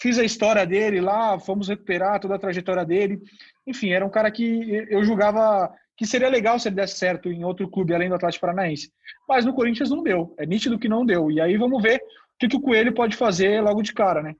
fiz 0.00 0.18
a 0.18 0.24
história 0.24 0.66
dele 0.66 1.00
lá, 1.00 1.38
fomos 1.38 1.68
recuperar 1.68 2.20
toda 2.20 2.34
a 2.34 2.38
trajetória 2.38 2.84
dele. 2.84 3.20
Enfim, 3.66 3.90
era 3.90 4.04
um 4.04 4.10
cara 4.10 4.30
que 4.30 4.86
eu 4.88 5.04
julgava 5.04 5.70
que 5.96 6.06
seria 6.06 6.28
legal 6.28 6.58
se 6.58 6.68
ele 6.68 6.76
desse 6.76 6.96
certo 6.96 7.30
em 7.30 7.44
outro 7.44 7.68
clube 7.68 7.94
além 7.94 8.08
do 8.08 8.14
Atlético 8.14 8.40
Paranaense. 8.40 8.92
Mas 9.28 9.44
no 9.44 9.54
Corinthians 9.54 9.90
não 9.90 10.02
deu. 10.02 10.34
É 10.38 10.46
nítido 10.46 10.78
que 10.78 10.88
não 10.88 11.06
deu. 11.06 11.30
E 11.30 11.40
aí 11.40 11.56
vamos 11.56 11.80
ver 11.82 11.96
o 11.96 12.38
que, 12.38 12.48
que 12.48 12.56
o 12.56 12.60
Coelho 12.60 12.92
pode 12.92 13.16
fazer 13.16 13.60
logo 13.60 13.82
de 13.82 13.92
cara, 13.92 14.22
né? 14.22 14.34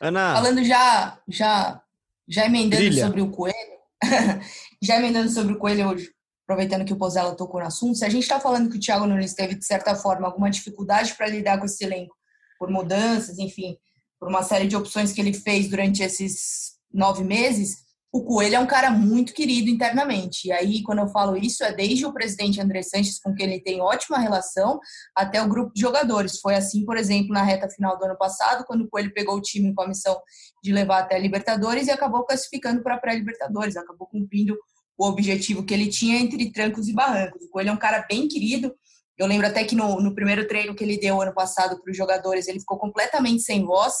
Ana. 0.00 0.34
Falando 0.34 0.62
já, 0.62 1.18
já, 1.26 1.80
já 2.28 2.46
emendando 2.46 2.82
Trilha. 2.82 3.06
sobre 3.06 3.20
o 3.20 3.30
Coelho, 3.30 3.73
já 4.82 4.96
emendando 4.96 5.30
sobre 5.30 5.54
o 5.54 5.58
Coelho 5.58 5.88
hoje, 5.88 6.10
aproveitando 6.44 6.84
que 6.84 6.92
o 6.92 6.96
Pozella 6.96 7.34
tocou 7.34 7.60
no 7.60 7.66
assunto, 7.66 7.98
se 7.98 8.04
a 8.04 8.08
gente 8.08 8.22
está 8.22 8.38
falando 8.38 8.70
que 8.70 8.76
o 8.76 8.80
Thiago 8.80 9.06
Nunes 9.06 9.34
teve, 9.34 9.54
de 9.54 9.64
certa 9.64 9.94
forma, 9.94 10.26
alguma 10.26 10.50
dificuldade 10.50 11.14
para 11.14 11.28
lidar 11.28 11.58
com 11.58 11.64
esse 11.64 11.82
elenco, 11.84 12.14
por 12.58 12.70
mudanças, 12.70 13.38
enfim, 13.38 13.76
por 14.18 14.28
uma 14.28 14.42
série 14.42 14.66
de 14.66 14.76
opções 14.76 15.12
que 15.12 15.20
ele 15.20 15.32
fez 15.32 15.68
durante 15.68 16.02
esses 16.02 16.74
nove 16.92 17.24
meses, 17.24 17.83
o 18.14 18.22
Coelho 18.22 18.54
é 18.54 18.60
um 18.60 18.66
cara 18.66 18.92
muito 18.92 19.34
querido 19.34 19.68
internamente. 19.68 20.46
E 20.46 20.52
aí, 20.52 20.84
quando 20.84 21.00
eu 21.00 21.08
falo 21.08 21.36
isso, 21.36 21.64
é 21.64 21.72
desde 21.72 22.06
o 22.06 22.12
presidente 22.12 22.60
André 22.60 22.80
Sanches, 22.80 23.18
com 23.18 23.34
quem 23.34 23.44
ele 23.44 23.60
tem 23.60 23.80
ótima 23.80 24.20
relação, 24.20 24.78
até 25.16 25.42
o 25.42 25.48
grupo 25.48 25.74
de 25.74 25.80
jogadores. 25.80 26.38
Foi 26.38 26.54
assim, 26.54 26.84
por 26.84 26.96
exemplo, 26.96 27.32
na 27.32 27.42
reta 27.42 27.68
final 27.68 27.98
do 27.98 28.04
ano 28.04 28.16
passado, 28.16 28.64
quando 28.68 28.82
o 28.82 28.88
Coelho 28.88 29.12
pegou 29.12 29.34
o 29.34 29.40
time 29.40 29.74
com 29.74 29.82
a 29.82 29.88
missão 29.88 30.16
de 30.62 30.72
levar 30.72 31.00
até 31.00 31.16
a 31.16 31.18
Libertadores 31.18 31.88
e 31.88 31.90
acabou 31.90 32.24
classificando 32.24 32.84
para 32.84 32.94
a 32.94 32.98
pré-Libertadores, 32.98 33.76
acabou 33.76 34.06
cumprindo 34.06 34.56
o 34.96 35.08
objetivo 35.08 35.64
que 35.64 35.74
ele 35.74 35.88
tinha 35.88 36.16
entre 36.16 36.52
trancos 36.52 36.86
e 36.86 36.92
barrancos. 36.92 37.44
O 37.44 37.50
Coelho 37.50 37.70
é 37.70 37.72
um 37.72 37.76
cara 37.76 38.06
bem 38.08 38.28
querido. 38.28 38.72
Eu 39.18 39.26
lembro 39.26 39.48
até 39.48 39.64
que 39.64 39.74
no, 39.74 40.00
no 40.00 40.14
primeiro 40.14 40.46
treino 40.46 40.72
que 40.72 40.84
ele 40.84 40.98
deu 40.98 41.20
ano 41.20 41.34
passado 41.34 41.82
para 41.82 41.90
os 41.90 41.96
jogadores, 41.96 42.46
ele 42.46 42.60
ficou 42.60 42.78
completamente 42.78 43.42
sem 43.42 43.64
voz, 43.64 43.92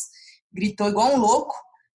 gritou 0.52 0.88
igual 0.88 1.12
um 1.12 1.18
louco 1.18 1.52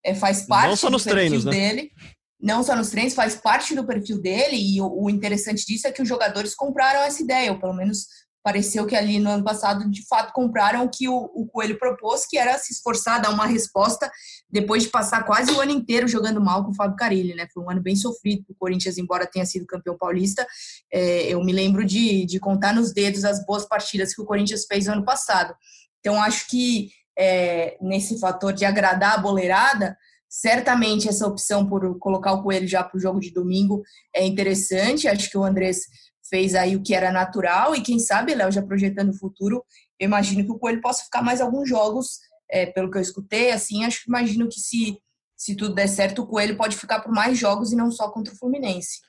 é, 0.09 0.15
faz 0.15 0.43
parte 0.43 0.69
não 0.69 0.77
só 0.77 0.91
nos 0.91 1.05
do 1.05 1.11
treinos, 1.11 1.45
né? 1.45 1.51
dele. 1.51 1.93
Não 2.41 2.63
só 2.63 2.77
nos 2.77 2.91
treinos, 2.91 3.15
faz 3.15 3.35
parte 3.35 3.75
do 3.75 3.85
perfil 3.85 4.21
dele. 4.21 4.57
E 4.57 4.81
o, 4.81 5.05
o 5.05 5.11
interessante 5.11 5.67
disso 5.67 5.87
é 5.87 5.93
que 5.93 6.03
os 6.03 6.09
jogadores 6.09 6.55
compraram 6.55 7.01
essa 7.01 7.23
ideia, 7.23 7.53
ou 7.53 7.59
pelo 7.59 7.75
menos 7.75 8.07
pareceu 8.43 8.87
que 8.87 8.97
ali 8.97 9.19
no 9.19 9.31
ano 9.31 9.45
passado, 9.45 9.91
de 9.91 10.07
fato, 10.07 10.33
compraram 10.33 10.85
o 10.85 10.89
que 10.89 11.09
o, 11.09 11.31
o, 11.35 11.47
Coelho 11.47 11.79
propôs, 11.79 12.25
que 12.25 12.39
era 12.39 12.57
se 12.57 12.73
esforçar, 12.73 13.21
dar 13.21 13.31
uma 13.31 13.45
resposta, 13.45 14.11
depois 14.49 14.85
de 14.85 14.89
passar 14.89 15.25
quase 15.25 15.51
o 15.53 15.61
ano 15.61 15.73
inteiro 15.73 16.09
jogando 16.09 16.41
mal 16.41 16.65
com 16.65 16.71
o 16.71 16.75
Fábio 16.75 16.97
Carilli, 16.97 17.35
né? 17.35 17.47
Foi 17.53 17.63
um 17.63 17.71
ano 17.71 17.83
bem 17.83 17.95
sofrido 17.95 18.45
o 18.49 18.55
Corinthians, 18.55 18.97
embora 18.97 19.27
tenha 19.27 19.45
sido 19.45 19.67
campeão 19.67 19.99
paulista. 19.99 20.47
É, 20.91 21.25
eu 21.25 21.45
me 21.45 21.53
lembro 21.53 21.85
de, 21.85 22.25
de 22.25 22.39
contar 22.41 22.73
nos 22.73 22.93
dedos 22.93 23.25
as 23.25 23.45
boas 23.45 23.67
partidas 23.67 24.15
que 24.15 24.23
o 24.23 24.25
Corinthians 24.25 24.65
fez 24.65 24.87
no 24.87 24.95
ano 24.95 25.05
passado. 25.05 25.55
Então, 26.01 26.23
acho 26.23 26.49
que 26.49 26.91
é, 27.19 27.77
nesse 27.81 28.19
fator 28.21 28.53
de 28.53 28.65
agradar 28.65 29.15
a 29.15 29.19
boleirada, 29.19 29.99
certamente 30.29 31.09
essa 31.09 31.27
opção 31.27 31.67
por 31.69 31.99
colocar 31.99 32.33
o 32.33 32.43
Coelho 32.43 32.69
já 32.69 32.85
para 32.85 32.97
o 32.97 33.01
jogo 33.01 33.19
de 33.19 33.33
domingo 33.33 33.83
é 34.15 34.25
interessante. 34.25 35.09
Acho 35.09 35.29
que 35.29 35.39
o 35.39 35.43
Andrés 35.43 35.81
fez 36.29 36.55
aí 36.55 36.77
o 36.77 36.83
que 36.83 36.95
era 36.95 37.11
natural 37.11 37.75
e 37.75 37.81
quem 37.81 37.99
sabe, 37.99 38.35
Léo, 38.35 38.53
já 38.53 38.63
projetando 38.63 39.11
o 39.11 39.19
futuro, 39.19 39.65
eu 39.99 40.07
imagino 40.07 40.45
que 40.45 40.53
o 40.53 40.59
Coelho 40.59 40.81
possa 40.81 41.05
ficar 41.05 41.23
mais 41.23 41.41
alguns 41.41 41.69
jogos, 41.69 42.19
é, 42.51 42.67
pelo 42.67 42.91
que 42.91 42.99
eu 42.99 43.03
escutei, 43.03 43.51
assim, 43.51 43.85
acho 43.85 44.05
que 44.05 44.11
imagino 44.11 44.49
que 44.49 44.61
se, 44.61 44.99
se 45.37 45.55
tudo 45.55 45.75
der 45.75 45.89
certo, 45.89 46.23
o 46.23 46.27
Coelho 46.27 46.57
pode 46.57 46.77
ficar 46.77 47.01
por 47.01 47.13
mais 47.13 47.39
jogos 47.39 47.73
e 47.73 47.77
não 47.77 47.91
só 47.91 48.11
contra 48.11 48.33
o 48.33 48.37
Fluminense. 48.37 49.01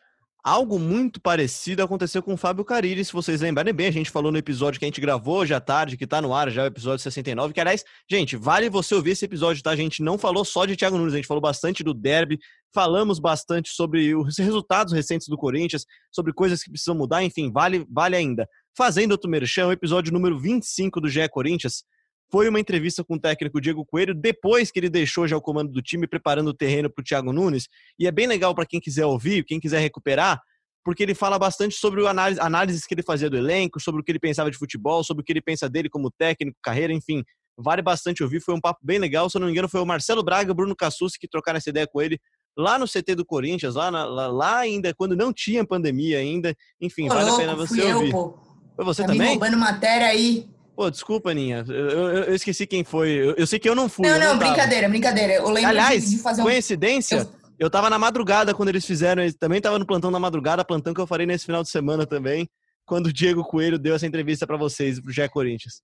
Algo 0.42 0.80
muito 0.80 1.20
parecido 1.20 1.84
aconteceu 1.84 2.24
com 2.24 2.34
o 2.34 2.38
Fábio 2.38 2.64
Carilli, 2.64 3.04
se 3.04 3.12
vocês 3.12 3.42
lembrarem 3.42 3.74
bem, 3.74 3.88
a 3.88 3.92
gente 3.92 4.10
falou 4.10 4.32
no 4.32 4.38
episódio 4.38 4.80
que 4.80 4.86
a 4.86 4.88
gente 4.88 5.02
gravou 5.02 5.42
à 5.42 5.60
tarde, 5.60 5.98
que 5.98 6.08
tá 6.08 6.22
no 6.22 6.34
ar 6.34 6.50
já, 6.50 6.64
o 6.64 6.68
episódio 6.68 7.04
69, 7.04 7.54
que 7.54 7.60
aliás, 7.60 7.84
gente, 8.10 8.38
vale 8.38 8.70
você 8.70 8.96
ouvir 8.96 9.12
esse 9.12 9.26
episódio, 9.26 9.62
tá? 9.62 9.72
A 9.72 9.76
gente 9.76 10.02
não 10.02 10.18
falou 10.18 10.46
só 10.46 10.66
de 10.66 10.78
Thiago 10.78 10.98
Nunes, 10.98 11.14
a 11.14 11.18
gente 11.18 11.28
falou 11.28 11.42
bastante 11.42 11.84
do 11.84 11.94
derby, 11.94 12.40
falamos 12.74 13.20
bastante 13.20 13.70
sobre 13.70 14.16
os 14.16 14.38
resultados 14.40 14.94
recentes 14.94 15.28
do 15.28 15.38
Corinthians, 15.38 15.86
sobre 16.10 16.32
coisas 16.32 16.64
que 16.64 16.70
precisam 16.70 16.96
mudar, 16.96 17.22
enfim, 17.22 17.52
vale, 17.52 17.86
vale 17.90 18.16
ainda. 18.16 18.48
Fazendo 18.78 19.12
outro 19.12 19.30
merchan, 19.30 19.68
o 19.68 19.74
episódio 19.74 20.14
número 20.14 20.40
25 20.40 21.02
do 21.02 21.10
GE 21.10 21.28
Corinthians, 21.28 21.84
foi 22.32 22.48
uma 22.48 22.60
entrevista 22.60 23.04
com 23.04 23.16
o 23.16 23.20
técnico 23.20 23.60
Diego 23.60 23.86
Coelho 23.86 24.14
depois 24.14 24.72
que 24.72 24.80
ele 24.80 24.90
deixou 24.90 25.28
já 25.28 25.36
o 25.36 25.42
comando 25.42 25.72
do 25.72 25.82
time, 25.82 26.08
preparando 26.08 26.50
o 26.50 26.54
terreno 26.54 26.90
para 26.90 27.02
o 27.02 27.04
Thiago 27.04 27.34
Nunes. 27.34 27.68
E 27.98 28.08
é 28.08 28.12
bem 28.12 28.28
legal 28.28 28.54
para 28.54 28.66
quem 28.66 28.80
quiser 28.80 29.06
ouvir, 29.06 29.44
quem 29.44 29.60
quiser 29.60 29.80
recuperar, 29.80 30.40
porque 30.84 31.04
ele 31.04 31.16
fala 31.16 31.40
bastante 31.40 31.76
sobre 31.76 32.06
análise, 32.08 32.40
análises 32.40 32.86
que 32.86 32.94
ele 32.94 33.04
fazia 33.04 33.30
do 33.30 33.38
elenco, 33.38 33.80
sobre 33.80 34.02
o 34.02 34.04
que 34.04 34.12
ele 34.12 34.20
pensava 34.20 34.50
de 34.52 34.58
futebol, 34.58 35.04
sobre 35.04 35.22
o 35.22 35.26
que 35.26 35.32
ele 35.32 35.42
pensa 35.42 35.70
dele 35.70 35.90
como 35.90 36.12
técnico, 36.12 36.58
carreira, 36.62 36.94
enfim. 36.94 37.24
Vale 37.58 37.82
bastante 37.82 38.24
ouvir, 38.24 38.40
foi 38.40 38.56
um 38.56 38.62
papo 38.62 38.80
bem 38.82 39.00
legal. 39.00 39.30
Se 39.30 39.36
eu 39.36 39.40
não 39.40 39.48
me 39.48 39.52
engano, 39.52 39.68
foi 39.68 39.82
o 39.82 39.86
Marcelo 39.86 40.24
Braga 40.24 40.50
e 40.50 40.52
o 40.52 40.56
Bruno 40.56 40.76
Cassucci 40.76 41.20
que 41.20 41.28
trocaram 41.28 41.58
essa 41.58 41.70
ideia 41.70 41.86
com 41.86 42.02
ele 42.02 42.18
lá 42.58 42.78
no 42.78 42.86
CT 42.86 43.16
do 43.16 43.26
Corinthians, 43.26 43.76
lá, 43.76 43.92
na, 43.92 44.06
lá, 44.06 44.28
lá, 44.28 44.58
ainda, 44.60 44.94
quando 44.94 45.16
não 45.16 45.34
tinha 45.34 45.66
pandemia 45.66 46.20
ainda. 46.20 46.56
Enfim, 46.80 47.08
pô, 47.08 47.16
vale 47.16 47.26
louco, 47.26 47.42
a 47.42 47.46
pena 47.46 47.56
você 47.56 47.94
ouvir. 47.94 48.14
Eu, 48.14 48.40
foi 48.76 48.86
você 48.86 49.02
tá 49.02 49.08
também? 49.08 49.22
Me 49.22 49.28
roubando 49.34 49.58
matéria 49.58 50.08
aí. 50.08 50.48
Pô, 50.80 50.90
desculpa, 50.90 51.32
Aninha. 51.32 51.66
Eu, 51.68 51.90
eu, 51.90 52.08
eu, 52.24 52.34
esqueci 52.34 52.66
quem 52.66 52.86
foi. 52.86 53.10
Eu, 53.10 53.36
eu, 53.36 53.46
sei 53.46 53.60
que 53.60 53.68
eu 53.68 53.76
não 53.76 53.90
fui. 53.90 54.08
Não, 54.08 54.18
não, 54.18 54.28
não 54.28 54.40
brincadeira, 54.40 54.88
brincadeira. 54.88 55.34
Eu 55.34 55.50
lembro 55.50 55.72
Aliás, 55.72 56.10
de 56.10 56.18
fazer 56.20 56.42
um... 56.42 56.46
coincidência, 56.46 57.28
eu 57.60 57.70
tava 57.70 57.90
na 57.90 58.00
madrugada 58.00 58.54
quando 58.54 58.70
eles 58.70 58.86
fizeram. 58.86 59.22
Eles 59.22 59.36
também 59.36 59.60
tava 59.60 59.78
no 59.78 59.86
plantão 59.86 60.10
da 60.10 60.18
madrugada, 60.18 60.64
plantão 60.64 60.94
que 60.94 61.02
eu 61.02 61.06
farei 61.06 61.28
nesse 61.28 61.46
final 61.46 61.64
de 61.64 61.70
semana 61.70 62.08
também, 62.08 62.50
quando 62.86 63.08
o 63.08 63.14
Diego 63.14 63.44
Coelho 63.44 63.78
deu 63.78 63.94
essa 63.94 64.08
entrevista 64.08 64.48
para 64.48 64.56
vocês, 64.56 65.02
pro 65.02 65.12
Gé 65.12 65.28
Corinthians. 65.28 65.82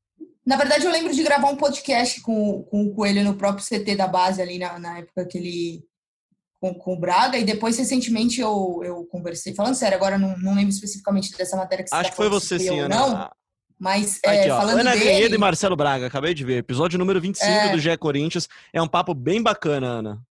Na 0.48 0.56
verdade, 0.56 0.86
eu 0.86 0.92
lembro 0.94 1.14
de 1.14 1.24
gravar 1.24 1.50
um 1.50 1.58
podcast 1.58 2.22
com, 2.22 2.64
com 2.64 2.86
o 2.86 2.96
Coelho 2.96 3.22
no 3.26 3.36
próprio 3.36 3.66
CT 3.66 3.98
da 3.98 4.08
base 4.08 4.42
ali 4.42 4.58
na, 4.58 4.80
na 4.80 5.00
época 5.00 5.26
que 5.26 5.38
ele. 5.38 5.84
Com, 6.58 6.74
com 6.74 6.94
o 6.94 7.00
Braga, 7.00 7.38
e 7.38 7.44
depois, 7.44 7.78
recentemente, 7.78 8.40
eu, 8.40 8.80
eu 8.82 9.06
conversei. 9.12 9.54
Falando 9.54 9.76
sério, 9.76 9.98
agora 9.98 10.18
não, 10.18 10.38
não 10.38 10.56
lembro 10.56 10.70
especificamente 10.70 11.38
dessa 11.38 11.58
matéria 11.58 11.84
que 11.84 11.90
você 11.90 11.96
Acho 11.96 12.04
tá 12.06 12.10
que 12.12 12.16
foi 12.16 12.30
você, 12.30 12.58
sim, 12.58 12.80
Ana. 12.80 12.96
Não, 12.96 13.30
mas 13.80 14.20
Aqui, 14.26 14.36
é, 14.36 14.48
falando 14.48 14.80
Ana 14.80 14.96
dele... 14.96 15.36
E 15.36 15.38
Marcelo 15.38 15.76
Braga, 15.76 16.08
acabei 16.08 16.34
de 16.34 16.44
ver. 16.44 16.58
Episódio 16.58 16.98
número 16.98 17.20
25 17.20 17.50
é... 17.50 17.72
do 17.72 17.80
GE 17.80 17.98
Corinthians. 17.98 18.48
É 18.72 18.82
um 18.82 18.88
papo 18.88 19.14
bem 19.14 19.42
bacana, 19.42 19.88
Ana. 19.88 20.22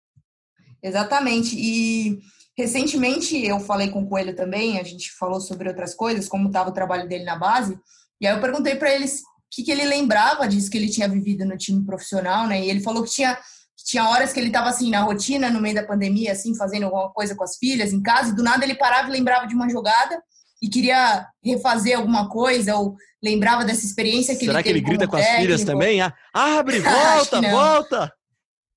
Exatamente. 0.82 1.54
E 1.56 2.20
recentemente 2.56 3.36
eu 3.44 3.60
falei 3.60 3.88
com 3.90 4.02
o 4.02 4.08
Coelho 4.08 4.34
também, 4.34 4.78
a 4.78 4.82
gente 4.82 5.12
falou 5.12 5.40
sobre 5.40 5.68
outras 5.68 5.94
coisas, 5.94 6.28
como 6.28 6.48
estava 6.48 6.70
o 6.70 6.74
trabalho 6.74 7.08
dele 7.08 7.24
na 7.24 7.36
base. 7.36 7.78
E 8.20 8.26
aí 8.26 8.34
eu 8.34 8.40
perguntei 8.40 8.76
para 8.76 8.94
ele 8.94 9.04
o 9.04 9.08
que, 9.50 9.62
que 9.62 9.70
ele 9.70 9.84
lembrava 9.84 10.48
disso 10.48 10.70
que 10.70 10.78
ele 10.78 10.88
tinha 10.88 11.08
vivido 11.08 11.44
no 11.44 11.56
time 11.56 11.84
profissional, 11.84 12.46
né? 12.46 12.64
E 12.64 12.70
ele 12.70 12.80
falou 12.80 13.02
que 13.02 13.10
tinha 13.10 13.38
que 13.76 13.84
tinha 13.84 14.08
horas 14.08 14.32
que 14.32 14.38
ele 14.38 14.46
estava 14.48 14.68
assim 14.68 14.88
na 14.88 15.00
rotina, 15.00 15.50
no 15.50 15.60
meio 15.60 15.74
da 15.74 15.82
pandemia, 15.82 16.30
assim, 16.30 16.54
fazendo 16.54 16.84
alguma 16.84 17.10
coisa 17.12 17.34
com 17.34 17.42
as 17.42 17.56
filhas 17.56 17.92
em 17.92 18.00
casa, 18.00 18.30
e 18.30 18.34
do 18.34 18.42
nada 18.42 18.64
ele 18.64 18.76
parava 18.76 19.08
e 19.08 19.12
lembrava 19.12 19.48
de 19.48 19.54
uma 19.54 19.68
jogada 19.68 20.22
e 20.64 20.68
queria 20.70 21.28
refazer 21.44 21.94
alguma 21.94 22.26
coisa 22.26 22.74
ou 22.74 22.96
lembrava 23.22 23.66
dessa 23.66 23.84
experiência 23.84 24.34
que 24.34 24.46
Será 24.46 24.60
ele 24.60 24.62
que 24.62 24.68
ele 24.70 24.80
grita 24.80 25.06
com 25.06 25.16
as 25.16 25.26
filhas 25.26 25.62
também? 25.62 26.00
Ah, 26.00 26.14
abre, 26.32 26.80
volta, 26.80 27.42
volta! 27.42 28.12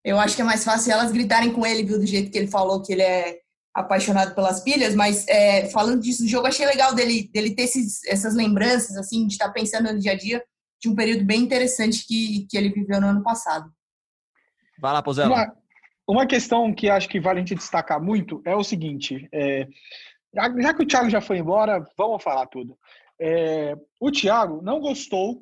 Eu 0.04 0.19
acho 0.19 0.36
que 0.36 0.41
é 0.41 0.45
mais 0.45 0.65
fácil 0.65 0.91
elas 0.91 1.13
gritarem 1.13 1.54
com 1.54 1.65
ele, 1.65 1.84
viu, 1.84 1.97
do 1.97 2.06
jeito 2.06 2.30
que 2.30 2.38
ele 2.38 2.47
falou 2.47 2.82
que 2.82 2.91
ele 2.91 3.04
é 3.04 3.39
apaixonado 3.73 4.36
pelas 4.36 4.62
pilhas, 4.62 4.95
mas 4.95 5.26
é, 5.30 5.69
falando 5.69 6.02
disso 6.02 6.23
do 6.23 6.28
jogo, 6.28 6.47
achei 6.47 6.65
legal 6.65 6.93
dele, 6.93 7.30
dele 7.34 7.56
ter 7.56 7.63
esses, 7.63 8.04
essas 8.06 8.36
lembranças, 8.36 8.97
assim, 8.97 9.26
de 9.26 9.34
estar 9.34 9.50
pensando 9.54 9.93
no 9.93 10.00
dia 10.00 10.12
a 10.12 10.17
dia 10.17 10.43
de 10.82 10.89
um 10.89 10.95
período 10.95 11.23
bem 11.23 11.41
interessante 11.41 12.06
que, 12.06 12.45
que 12.50 12.58
ele 12.58 12.69
viveu 12.69 13.00
no 13.00 13.08
ano 13.08 13.23
passado. 13.23 13.71
Vai 14.78 14.91
lá, 14.91 15.02
Pozela. 15.02 15.34
Uma, 15.34 15.54
uma 16.06 16.28
questão 16.28 16.73
que 16.73 16.89
acho 16.89 17.08
que 17.08 17.19
vale 17.19 17.39
a 17.39 17.41
gente 17.41 17.56
destacar 17.56 18.02
muito 18.02 18.41
é 18.45 18.56
o 18.56 18.63
seguinte, 18.63 19.30
é, 19.32 19.67
já 20.33 20.73
que 20.73 20.83
o 20.83 20.87
Thiago 20.87 21.09
já 21.09 21.21
foi 21.21 21.37
embora, 21.37 21.85
vamos 21.97 22.23
falar 22.23 22.45
tudo. 22.47 22.77
É, 23.19 23.75
o 23.99 24.11
Thiago 24.11 24.61
não 24.61 24.79
gostou 24.79 25.41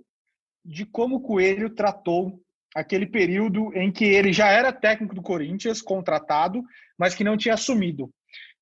de 0.63 0.85
como 0.85 1.17
o 1.17 1.21
Coelho 1.21 1.69
tratou 1.69 2.39
aquele 2.75 3.05
período 3.05 3.71
em 3.73 3.91
que 3.91 4.05
ele 4.05 4.33
já 4.33 4.49
era 4.49 4.73
técnico 4.73 5.15
do 5.15 5.21
Corinthians, 5.21 5.81
contratado, 5.81 6.61
mas 6.97 7.15
que 7.15 7.23
não 7.23 7.37
tinha 7.37 7.53
assumido. 7.53 8.09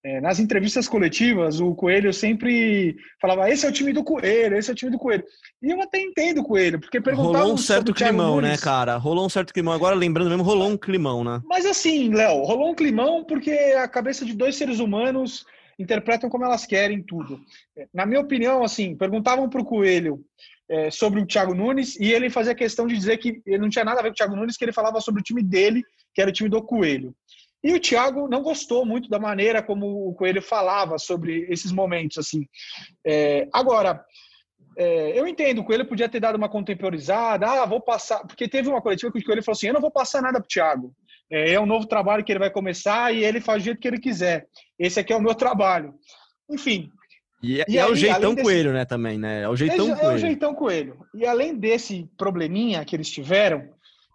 É, 0.06 0.20
nas 0.20 0.38
entrevistas 0.38 0.86
coletivas, 0.86 1.62
o 1.62 1.74
Coelho 1.74 2.12
sempre 2.12 2.94
falava: 3.22 3.50
esse 3.50 3.66
é 3.66 3.70
o 3.70 3.72
time 3.72 3.94
do 3.94 4.04
Coelho, 4.04 4.58
esse 4.58 4.70
é 4.70 4.74
o 4.74 4.76
time 4.76 4.92
do 4.92 4.98
Coelho. 5.00 5.24
E 5.62 5.72
eu 5.72 5.82
até 5.82 5.98
entendo 6.02 6.42
o 6.42 6.44
Coelho, 6.44 6.78
porque 6.78 7.00
perguntavam. 7.00 7.40
Rolou 7.40 7.54
um 7.54 7.58
certo 7.58 7.94
climão, 7.94 8.42
né, 8.42 8.58
cara? 8.58 8.98
Rolou 8.98 9.26
um 9.26 9.30
certo 9.30 9.54
climão. 9.54 9.74
Agora, 9.74 9.96
lembrando 9.96 10.30
mesmo, 10.30 10.44
rolou 10.44 10.68
um 10.68 10.78
climão, 10.78 11.24
né? 11.24 11.42
Mas 11.46 11.66
assim, 11.66 12.14
Léo, 12.14 12.44
rolou 12.44 12.72
um 12.72 12.76
climão 12.76 13.24
porque 13.24 13.52
a 13.52 13.88
cabeça 13.88 14.26
de 14.26 14.34
dois 14.36 14.58
seres 14.58 14.80
humanos 14.80 15.46
interpretam 15.78 16.30
como 16.30 16.46
elas 16.46 16.66
querem 16.66 17.02
tudo. 17.02 17.40
Na 17.94 18.06
minha 18.06 18.20
opinião, 18.20 18.64
assim, 18.64 18.96
perguntavam 18.96 19.50
para 19.50 19.62
o 19.62 19.66
Coelho 19.66 20.24
é, 20.70 20.90
sobre 20.90 21.20
o 21.20 21.26
Thiago 21.26 21.54
Nunes 21.54 22.00
e 22.00 22.12
ele 22.12 22.30
fazia 22.30 22.56
questão 22.56 22.88
de 22.88 22.96
dizer 22.96 23.18
que 23.18 23.42
ele 23.46 23.60
não 23.60 23.70
tinha 23.70 23.86
nada 23.86 24.00
a 24.00 24.04
ver 24.04 24.10
com 24.10 24.14
o 24.14 24.18
Thiago 24.18 24.36
Nunes, 24.36 24.58
que 24.58 24.66
ele 24.66 24.72
falava 24.72 25.02
sobre 25.02 25.22
o 25.22 25.24
time 25.24 25.44
dele, 25.44 25.84
que 26.14 26.22
era 26.22 26.30
o 26.30 26.34
time 26.34 26.50
do 26.50 26.62
Coelho. 26.62 27.16
E 27.64 27.74
o 27.74 27.80
Thiago 27.80 28.28
não 28.28 28.44
gostou 28.44 28.86
muito 28.86 29.10
da 29.10 29.18
maneira 29.18 29.64
como 29.64 30.10
o 30.10 30.14
Coelho 30.14 30.42
falava 30.42 30.98
sobre 30.98 31.46
esses 31.50 31.72
momentos. 31.72 32.18
assim. 32.18 32.46
É, 33.06 33.48
agora, 33.54 34.04
é, 34.78 35.18
eu 35.18 35.26
entendo, 35.26 35.60
o 35.60 35.64
Coelho 35.64 35.88
podia 35.88 36.10
ter 36.10 36.20
dado 36.20 36.36
uma 36.36 36.50
contemporizada, 36.50 37.48
ah, 37.48 37.66
vou 37.66 37.80
passar. 37.80 38.20
Porque 38.28 38.50
teve 38.50 38.68
uma 38.68 38.82
coletiva 38.82 39.12
que 39.12 39.20
o 39.20 39.24
Coelho 39.24 39.44
falou 39.44 39.56
assim: 39.56 39.68
eu 39.68 39.74
não 39.74 39.82
vou 39.82 39.92
passar 39.92 40.22
nada 40.22 40.40
para 40.40 40.46
o 40.46 40.48
Thiago. 40.48 40.94
É, 41.34 41.54
é 41.54 41.60
um 41.60 41.66
novo 41.66 41.88
trabalho 41.88 42.24
que 42.24 42.32
ele 42.32 42.38
vai 42.38 42.52
começar 42.52 43.12
e 43.12 43.24
ele 43.24 43.42
faz 43.42 43.64
do 43.64 43.66
jeito 43.66 43.80
que 43.80 43.88
ele 43.88 44.00
quiser. 44.00 44.48
Esse 44.78 45.00
aqui 45.00 45.12
é 45.12 45.18
o 45.18 45.22
meu 45.22 45.34
trabalho. 45.34 45.96
Enfim. 46.48 46.92
E, 47.42 47.60
é, 47.60 47.66
e 47.68 47.78
é 47.80 47.82
aí, 47.82 47.92
o 47.92 47.96
jeitão 47.96 48.36
desse... 48.36 48.44
coelho, 48.44 48.72
né, 48.72 48.86
também, 48.86 49.18
né? 49.18 49.42
É 49.42 49.50
o 49.50 49.56
jeitão 49.56 49.92
é, 49.92 49.96
coelho. 49.96 50.12
É 50.12 50.14
o 50.14 50.18
jeitão 50.20 50.54
coelho. 50.54 51.06
E 51.16 51.26
além 51.26 51.56
desse 51.56 52.08
probleminha 52.16 52.86
que 52.86 52.96
eles 52.96 53.10
tiveram, 53.10 53.68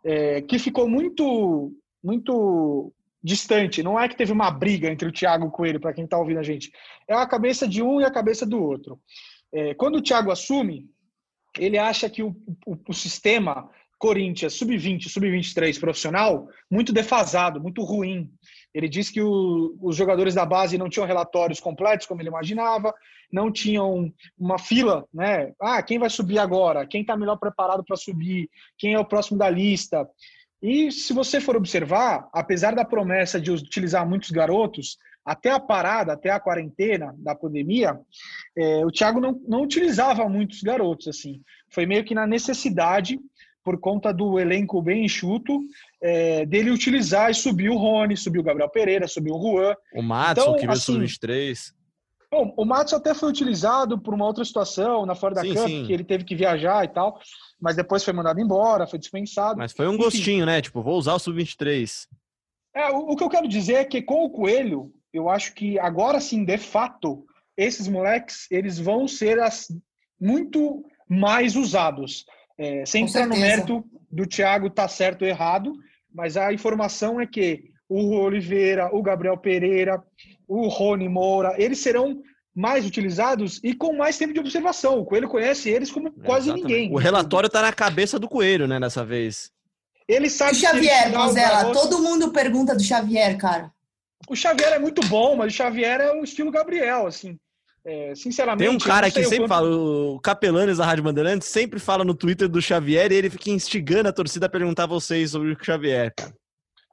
é, 0.04 0.40
que 0.42 0.60
ficou 0.60 0.88
muito, 0.88 1.72
muito 2.02 2.92
distante. 3.20 3.82
Não 3.82 3.98
é 3.98 4.08
que 4.08 4.16
teve 4.16 4.30
uma 4.30 4.50
briga 4.50 4.88
entre 4.88 5.08
o 5.08 5.12
Thiago 5.12 5.44
e 5.44 5.48
o 5.48 5.50
Coelho, 5.50 5.80
para 5.80 5.92
quem 5.92 6.04
está 6.04 6.16
ouvindo 6.16 6.38
a 6.38 6.44
gente. 6.44 6.70
É 7.08 7.14
a 7.14 7.26
cabeça 7.26 7.66
de 7.66 7.82
um 7.82 8.00
e 8.00 8.04
a 8.04 8.10
cabeça 8.12 8.46
do 8.46 8.62
outro. 8.62 8.98
É, 9.52 9.74
quando 9.74 9.96
o 9.96 10.02
Thiago 10.02 10.30
assume, 10.30 10.86
ele 11.58 11.76
acha 11.76 12.08
que 12.08 12.22
o, 12.22 12.28
o, 12.64 12.76
o 12.88 12.94
sistema 12.94 13.68
Corinthians 13.98 14.54
sub-20, 14.54 15.08
sub-23 15.08 15.78
profissional 15.80 16.48
muito 16.70 16.92
defasado, 16.92 17.60
muito 17.60 17.82
ruim. 17.82 18.30
Ele 18.72 18.88
disse 18.88 19.12
que 19.12 19.20
o, 19.20 19.76
os 19.82 19.96
jogadores 19.96 20.34
da 20.34 20.46
base 20.46 20.78
não 20.78 20.88
tinham 20.88 21.06
relatórios 21.06 21.58
completos, 21.58 22.06
como 22.06 22.20
ele 22.20 22.28
imaginava, 22.28 22.94
não 23.32 23.50
tinham 23.50 24.12
uma 24.38 24.58
fila, 24.58 25.04
né? 25.12 25.52
Ah, 25.60 25.82
quem 25.82 25.98
vai 25.98 26.08
subir 26.08 26.38
agora? 26.38 26.86
Quem 26.86 27.00
está 27.00 27.16
melhor 27.16 27.36
preparado 27.36 27.84
para 27.84 27.96
subir? 27.96 28.48
Quem 28.78 28.94
é 28.94 28.98
o 28.98 29.04
próximo 29.04 29.38
da 29.38 29.50
lista? 29.50 30.08
E 30.62 30.90
se 30.90 31.12
você 31.12 31.40
for 31.40 31.56
observar, 31.56 32.28
apesar 32.32 32.74
da 32.74 32.84
promessa 32.84 33.40
de 33.40 33.50
utilizar 33.50 34.08
muitos 34.08 34.30
garotos, 34.30 34.98
até 35.24 35.50
a 35.50 35.60
parada, 35.60 36.14
até 36.14 36.30
a 36.30 36.40
quarentena 36.40 37.14
da 37.18 37.34
pandemia, 37.34 38.00
é, 38.56 38.84
o 38.84 38.90
Thiago 38.90 39.20
não, 39.20 39.38
não 39.46 39.62
utilizava 39.62 40.26
muitos 40.28 40.62
garotos. 40.62 41.06
assim. 41.06 41.42
Foi 41.70 41.84
meio 41.84 42.02
que 42.02 42.14
na 42.14 42.26
necessidade, 42.26 43.20
por 43.68 43.78
conta 43.78 44.14
do 44.14 44.40
elenco 44.40 44.80
bem 44.80 45.04
enxuto, 45.04 45.60
é, 46.02 46.46
dele 46.46 46.70
utilizar 46.70 47.30
e 47.30 47.34
subir 47.34 47.68
o 47.68 47.76
Rony, 47.76 48.16
subir 48.16 48.38
o 48.38 48.42
Gabriel 48.42 48.70
Pereira, 48.70 49.06
subir 49.06 49.30
o 49.30 49.38
Juan. 49.38 49.74
O 49.94 50.00
Matson, 50.00 50.40
então, 50.40 50.54
que 50.54 50.60
veio 50.60 50.72
assim, 50.72 50.92
sub-23. 50.94 51.74
Bom, 52.30 52.54
o 52.56 52.64
Matos 52.64 52.94
até 52.94 53.12
foi 53.12 53.28
utilizado 53.28 53.98
por 53.98 54.14
uma 54.14 54.24
outra 54.24 54.42
situação 54.42 55.04
na 55.04 55.14
Fora 55.14 55.34
da 55.34 55.42
sim, 55.42 55.52
Cup, 55.52 55.66
sim. 55.66 55.84
que 55.86 55.92
ele 55.92 56.02
teve 56.02 56.24
que 56.24 56.34
viajar 56.34 56.82
e 56.82 56.88
tal, 56.88 57.20
mas 57.60 57.76
depois 57.76 58.02
foi 58.02 58.14
mandado 58.14 58.40
embora, 58.40 58.86
foi 58.86 58.98
dispensado. 58.98 59.58
Mas 59.58 59.72
foi 59.72 59.86
um 59.86 59.92
Enfim. 59.92 60.02
gostinho, 60.02 60.46
né? 60.46 60.62
Tipo, 60.62 60.82
vou 60.82 60.96
usar 60.96 61.12
o 61.12 61.18
Sub-23. 61.18 62.06
É, 62.74 62.90
o, 62.90 63.10
o, 63.10 63.16
que 63.16 63.22
eu 63.22 63.28
quero 63.28 63.46
dizer 63.46 63.74
é 63.74 63.84
que 63.84 64.00
com 64.00 64.24
o 64.24 64.30
Coelho, 64.30 64.90
eu 65.12 65.28
acho 65.28 65.52
que 65.52 65.78
agora 65.78 66.22
sim, 66.22 66.42
de 66.42 66.56
fato, 66.56 67.26
esses 67.54 67.86
moleques, 67.86 68.50
eles 68.50 68.78
vão 68.78 69.06
ser 69.06 69.38
as, 69.38 69.68
muito 70.18 70.82
mais 71.06 71.54
usados. 71.54 72.24
É, 72.58 72.84
sem 72.84 73.04
entrar 73.04 73.26
no 73.26 73.36
mérito 73.36 73.84
do 74.10 74.26
Thiago 74.26 74.68
tá 74.68 74.88
certo 74.88 75.22
ou 75.22 75.28
errado, 75.28 75.72
mas 76.12 76.36
a 76.36 76.52
informação 76.52 77.20
é 77.20 77.26
que 77.26 77.70
o 77.88 78.16
Oliveira, 78.16 78.94
o 78.94 79.02
Gabriel 79.02 79.36
Pereira, 79.38 80.02
o 80.46 80.66
Rony 80.68 81.08
Moura, 81.08 81.54
eles 81.56 81.78
serão 81.78 82.20
mais 82.54 82.84
utilizados 82.84 83.60
e 83.62 83.72
com 83.72 83.96
mais 83.96 84.18
tempo 84.18 84.34
de 84.34 84.40
observação. 84.40 84.98
O 84.98 85.04
Coelho 85.04 85.28
conhece 85.28 85.70
eles 85.70 85.92
como 85.92 86.10
quase 86.10 86.48
Exatamente. 86.48 86.62
ninguém. 86.66 86.92
O 86.92 86.98
relatório 86.98 87.46
está 87.46 87.62
na 87.62 87.72
cabeça 87.72 88.18
do 88.18 88.28
Coelho, 88.28 88.66
né, 88.66 88.80
dessa 88.80 89.04
vez. 89.04 89.52
Ele 90.08 90.28
sabe. 90.28 90.52
O 90.52 90.54
Xavier, 90.56 91.12
Mozela, 91.12 91.72
todo 91.72 92.02
mundo 92.02 92.32
pergunta 92.32 92.74
do 92.74 92.82
Xavier, 92.82 93.36
cara. 93.38 93.70
O 94.28 94.34
Xavier 94.34 94.72
é 94.72 94.78
muito 94.78 95.06
bom, 95.06 95.36
mas 95.36 95.52
o 95.52 95.56
Xavier 95.56 96.00
é 96.00 96.12
o 96.12 96.24
estilo 96.24 96.50
Gabriel, 96.50 97.06
assim. 97.06 97.38
É, 97.90 98.14
sinceramente. 98.14 98.68
Tem 98.68 98.76
um 98.76 98.78
cara 98.78 99.10
que 99.10 99.22
sempre 99.22 99.38
quanto... 99.38 99.48
fala, 99.48 99.70
o 99.70 100.20
Capelanes 100.20 100.76
da 100.76 100.84
Rádio 100.84 101.04
Bandeirantes 101.04 101.48
sempre 101.48 101.80
fala 101.80 102.04
no 102.04 102.14
Twitter 102.14 102.46
do 102.46 102.60
Xavier 102.60 103.10
e 103.10 103.14
ele 103.14 103.30
fica 103.30 103.48
instigando 103.48 104.10
a 104.10 104.12
torcida 104.12 104.44
a 104.44 104.48
perguntar 104.50 104.82
a 104.82 104.88
vocês 104.88 105.30
sobre 105.30 105.52
o 105.52 105.64
Xavier. 105.64 106.12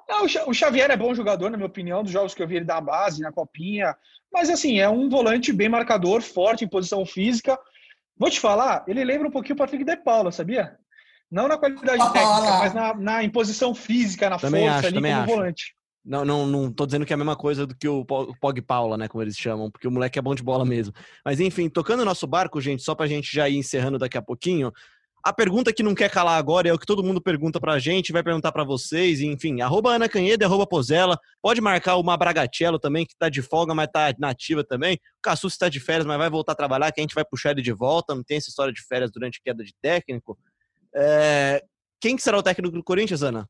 Não, 0.08 0.24
o 0.24 0.54
Xavier 0.54 0.90
é 0.90 0.96
bom 0.96 1.14
jogador, 1.14 1.50
na 1.50 1.58
minha 1.58 1.68
opinião, 1.68 2.02
dos 2.02 2.14
jogos 2.14 2.34
que 2.34 2.42
eu 2.42 2.48
vi 2.48 2.56
ele 2.56 2.66
da 2.66 2.80
base, 2.80 3.22
na 3.22 3.30
copinha. 3.30 3.94
Mas, 4.32 4.50
assim, 4.50 4.80
é 4.80 4.88
um 4.88 5.10
volante 5.10 5.52
bem 5.52 5.68
marcador, 5.68 6.22
forte 6.22 6.64
em 6.64 6.70
posição 6.70 7.06
física. 7.06 7.60
Vou 8.18 8.30
te 8.30 8.40
falar, 8.40 8.86
ele 8.88 9.04
lembra 9.04 9.28
um 9.28 9.32
pouquinho 9.32 9.56
o 9.56 9.58
Patrick 9.58 9.84
De 9.84 9.98
Paula, 9.98 10.32
sabia? 10.32 10.78
Não 11.30 11.50
na 11.50 11.58
qualidade 11.58 12.02
oh, 12.02 12.10
técnica, 12.12 12.58
mas 12.60 12.74
na, 12.74 12.94
na 12.94 13.24
imposição 13.24 13.76
física, 13.76 14.30
na 14.30 14.40
também 14.40 14.62
força 14.62 14.78
acho, 14.78 14.88
ali 14.88 15.02
como 15.02 15.14
acho. 15.14 15.28
volante. 15.28 15.76
Não, 16.06 16.24
não, 16.24 16.46
não 16.46 16.72
tô 16.72 16.86
dizendo 16.86 17.04
que 17.04 17.12
é 17.12 17.16
a 17.16 17.18
mesma 17.18 17.36
coisa 17.36 17.66
do 17.66 17.76
que 17.76 17.88
o 17.88 18.06
Pog 18.06 18.62
Paula, 18.62 18.96
né? 18.96 19.08
Como 19.08 19.24
eles 19.24 19.36
chamam, 19.36 19.72
porque 19.72 19.88
o 19.88 19.92
moleque 19.92 20.20
é 20.20 20.22
bom 20.22 20.36
de 20.36 20.44
bola 20.44 20.64
mesmo. 20.64 20.94
Mas 21.26 21.40
enfim, 21.40 21.68
tocando 21.68 22.02
o 22.02 22.06
nosso 22.06 22.28
barco, 22.28 22.62
gente, 22.62 22.84
só 22.84 22.94
pra 22.94 23.08
gente 23.08 23.34
já 23.34 23.50
ir 23.50 23.58
encerrando 23.58 23.98
daqui 23.98 24.16
a 24.16 24.22
pouquinho. 24.22 24.72
A 25.24 25.34
pergunta 25.34 25.74
que 25.74 25.82
não 25.82 25.96
quer 25.96 26.12
calar 26.12 26.38
agora 26.38 26.70
é 26.70 26.74
o 26.74 26.78
que 26.78 26.86
todo 26.86 27.04
mundo 27.04 27.20
pergunta 27.20 27.60
pra 27.60 27.80
gente, 27.80 28.12
vai 28.12 28.22
perguntar 28.22 28.52
para 28.52 28.64
vocês, 28.64 29.20
enfim, 29.22 29.60
arroba 29.62 29.96
Ana 29.96 30.08
Canheda 30.08 30.46
arroba 30.46 30.68
Pozella. 30.68 31.18
Pode 31.42 31.60
marcar 31.60 31.96
uma 31.96 32.16
Bragatello 32.16 32.78
também, 32.78 33.08
que 33.08 33.18
tá 33.18 33.28
de 33.28 33.42
folga, 33.42 33.74
mas 33.74 33.90
tá 33.92 34.14
nativa 34.20 34.64
também. 34.64 34.98
O 35.18 35.22
Cassus 35.24 35.54
está 35.54 35.68
de 35.68 35.80
férias, 35.80 36.06
mas 36.06 36.20
vai 36.20 36.30
voltar 36.30 36.52
a 36.52 36.56
trabalhar, 36.56 36.92
que 36.92 37.02
a 37.02 37.04
gente 37.04 37.16
vai 37.16 37.26
puxar 37.26 37.50
ele 37.50 37.64
de 37.64 37.72
volta. 37.72 38.14
Não 38.14 38.24
tem 38.24 38.38
essa 38.38 38.50
história 38.50 38.72
de 38.72 38.84
férias 38.84 39.10
durante 39.12 39.42
queda 39.42 39.64
de 39.64 39.74
técnico. 39.82 40.38
É... 40.94 41.64
Quem 42.00 42.16
que 42.16 42.22
será 42.22 42.38
o 42.38 42.44
técnico 42.44 42.76
do 42.76 42.84
Corinthians, 42.84 43.24
Ana? 43.24 43.50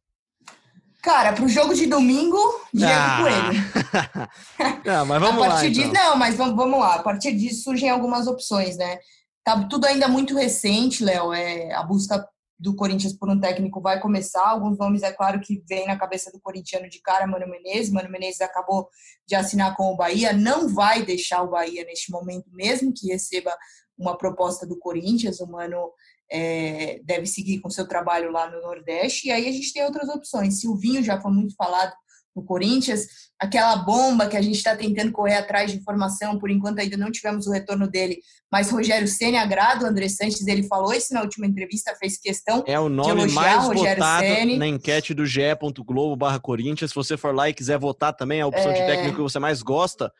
Cara, 1.05 1.33
pro 1.33 1.47
jogo 1.47 1.75
de 1.75 1.85
domingo, 1.85 2.39
Diego 2.73 2.91
ah. 2.91 3.21
Coelho. 3.21 4.81
não, 4.83 5.05
mas 5.05 5.21
vamos 5.21 5.47
lá. 5.47 5.63
Então. 5.63 5.93
não, 5.93 6.15
mas 6.15 6.35
vamos, 6.35 6.55
vamos 6.55 6.79
lá. 6.79 6.95
A 6.95 7.03
partir 7.03 7.31
disso 7.33 7.65
surgem 7.65 7.91
algumas 7.91 8.25
opções, 8.25 8.75
né? 8.75 8.97
Tá 9.43 9.67
tudo 9.67 9.85
ainda 9.85 10.07
muito 10.07 10.35
recente, 10.35 11.03
Léo. 11.03 11.31
É, 11.31 11.71
a 11.75 11.83
busca 11.83 12.27
do 12.57 12.75
Corinthians 12.75 13.13
por 13.13 13.29
um 13.29 13.39
técnico 13.39 13.79
vai 13.79 13.99
começar. 13.99 14.47
Alguns 14.47 14.79
nomes, 14.79 15.03
é 15.03 15.11
claro, 15.11 15.39
que 15.39 15.63
vem 15.69 15.85
na 15.85 15.95
cabeça 15.95 16.31
do 16.31 16.41
corintiano 16.41 16.89
de 16.89 16.99
cara, 16.99 17.27
Mano 17.27 17.47
Menezes. 17.47 17.91
Mano 17.91 18.09
Menezes 18.09 18.41
acabou 18.41 18.89
de 19.27 19.35
assinar 19.35 19.75
com 19.75 19.93
o 19.93 19.95
Bahia, 19.95 20.33
não 20.33 20.73
vai 20.73 21.05
deixar 21.05 21.43
o 21.43 21.51
Bahia 21.51 21.85
neste 21.85 22.11
momento, 22.11 22.49
mesmo 22.51 22.91
que 22.91 23.09
receba 23.09 23.55
uma 23.95 24.17
proposta 24.17 24.65
do 24.65 24.79
Corinthians. 24.79 25.39
O 25.39 25.45
Mano 25.45 25.91
é, 26.31 26.99
deve 27.03 27.25
seguir 27.25 27.59
com 27.59 27.69
seu 27.69 27.87
trabalho 27.87 28.31
lá 28.31 28.49
no 28.49 28.61
Nordeste. 28.61 29.27
E 29.27 29.31
aí 29.31 29.47
a 29.47 29.51
gente 29.51 29.73
tem 29.73 29.83
outras 29.83 30.09
opções. 30.09 30.59
Silvinho 30.59 31.03
já 31.03 31.19
foi 31.19 31.31
muito 31.31 31.55
falado 31.55 31.93
no 32.35 32.43
Corinthians, 32.43 33.07
aquela 33.39 33.77
bomba 33.77 34.27
que 34.27 34.35
a 34.35 34.41
gente 34.41 34.57
está 34.57 34.75
tentando 34.75 35.13
correr 35.13 35.35
atrás 35.35 35.71
de 35.71 35.77
informação, 35.77 36.37
por 36.37 36.51
enquanto 36.51 36.79
ainda 36.79 36.97
não 36.97 37.09
tivemos 37.09 37.47
o 37.47 37.51
retorno 37.51 37.87
dele, 37.87 38.19
mas 38.51 38.69
Rogério 38.69 39.07
Ceni 39.07 39.37
agrada 39.37 39.85
o 39.85 39.87
André 39.87 40.09
Sanches, 40.09 40.45
ele 40.45 40.63
falou 40.63 40.93
isso 40.93 41.13
na 41.13 41.21
última 41.21 41.47
entrevista, 41.47 41.95
fez 41.97 42.17
questão 42.17 42.61
É 42.67 42.77
o 42.77 42.89
nome 42.89 43.31
mais 43.31 43.63
votado 43.63 44.25
Ceni. 44.25 44.57
na 44.57 44.67
enquete 44.67 45.13
do 45.13 45.25
ge.globo 45.25 46.17
barra 46.17 46.39
Corinthians, 46.39 46.91
se 46.91 46.95
você 46.95 47.15
for 47.15 47.33
lá 47.33 47.49
e 47.49 47.53
quiser 47.53 47.79
votar 47.79 48.13
também, 48.13 48.41
a 48.41 48.47
opção 48.47 48.71
é... 48.71 48.73
de 48.73 48.85
técnico 48.85 49.15
que 49.15 49.21
você 49.21 49.39
mais 49.39 49.61
gosta, 49.61 50.11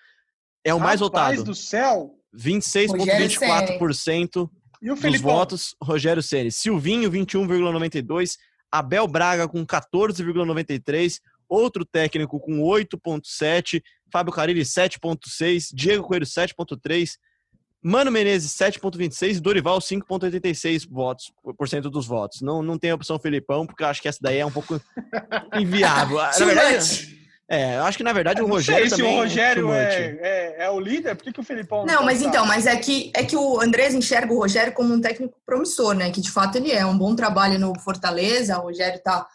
é 0.64 0.74
o 0.74 0.80
mais 0.80 1.02
votado. 1.02 1.44
do 1.44 1.54
céu! 1.54 2.14
26,24% 2.36 4.50
dos 4.94 5.22
votos, 5.22 5.76
Rogério 5.82 6.22
Ceni. 6.22 6.52
Silvinho, 6.52 7.12
21,92%, 7.12 8.38
Abel 8.72 9.08
Braga 9.08 9.48
com 9.48 9.66
14,93%, 9.66 11.20
outro 11.48 11.86
técnico 11.86 12.40
com 12.40 12.62
8.7, 12.62 13.82
Fábio 14.12 14.34
Carilli 14.34 14.62
7.6, 14.62 15.70
Diego 15.74 16.04
Coelho 16.04 16.26
7.3, 16.26 17.12
Mano 17.82 18.12
Menezes 18.12 18.52
7.26 18.54 19.38
e 19.38 19.40
Dorival 19.40 19.78
5.86 19.78 20.90
votos 20.90 21.32
por 21.56 21.70
cento 21.70 21.88
dos 21.88 22.08
votos. 22.08 22.42
Não, 22.42 22.64
não 22.64 22.80
tem 22.80 22.90
a 22.90 22.96
opção 22.96 23.20
Felipão, 23.20 23.66
porque 23.68 23.84
eu 23.84 23.88
acho 23.88 24.02
que 24.02 24.08
essa 24.08 24.18
daí 24.20 24.40
é 24.40 24.46
um 24.46 24.52
pouco 24.52 24.82
inviável. 25.54 26.18
na 26.18 26.32
verdade, 26.32 27.25
é, 27.50 27.78
eu 27.78 27.84
acho 27.84 27.98
que 27.98 28.04
na 28.04 28.14
verdade 28.14 28.42
o 28.42 28.48
Rogério 28.48 28.90
sei, 28.90 28.98
também. 28.98 29.14
Se 29.14 29.18
o 29.18 29.22
Rogério 29.22 29.72
é, 29.72 30.18
é, 30.20 30.56
é, 30.66 30.70
o 30.70 30.80
líder, 30.80 31.16
por 31.16 31.24
que, 31.24 31.34
que 31.34 31.40
o 31.40 31.44
Felipão 31.44 31.86
não 31.86 31.96
Não, 31.96 32.04
mas 32.04 32.22
então, 32.22 32.46
mas 32.46 32.66
é 32.66 32.76
que, 32.76 33.12
é 33.14 33.24
que 33.24 33.36
o 33.36 33.62
Andrés 33.62 33.94
enxerga 33.94 34.34
o 34.34 34.40
Rogério 34.40 34.74
como 34.74 34.94
um 34.94 35.02
técnico 35.02 35.38
promissor, 35.46 35.94
né? 35.94 36.12
Que 36.12 36.22
de 36.22 36.32
fato 36.32 36.58
ele 36.58 36.72
é. 36.72 36.86
Um 36.86 36.98
bom 36.98 37.16
trabalho 37.16 37.60
no 37.60 37.78
Fortaleza, 37.80 38.58
o 38.58 38.64
Rogério 38.64 39.00
tá 39.04 39.28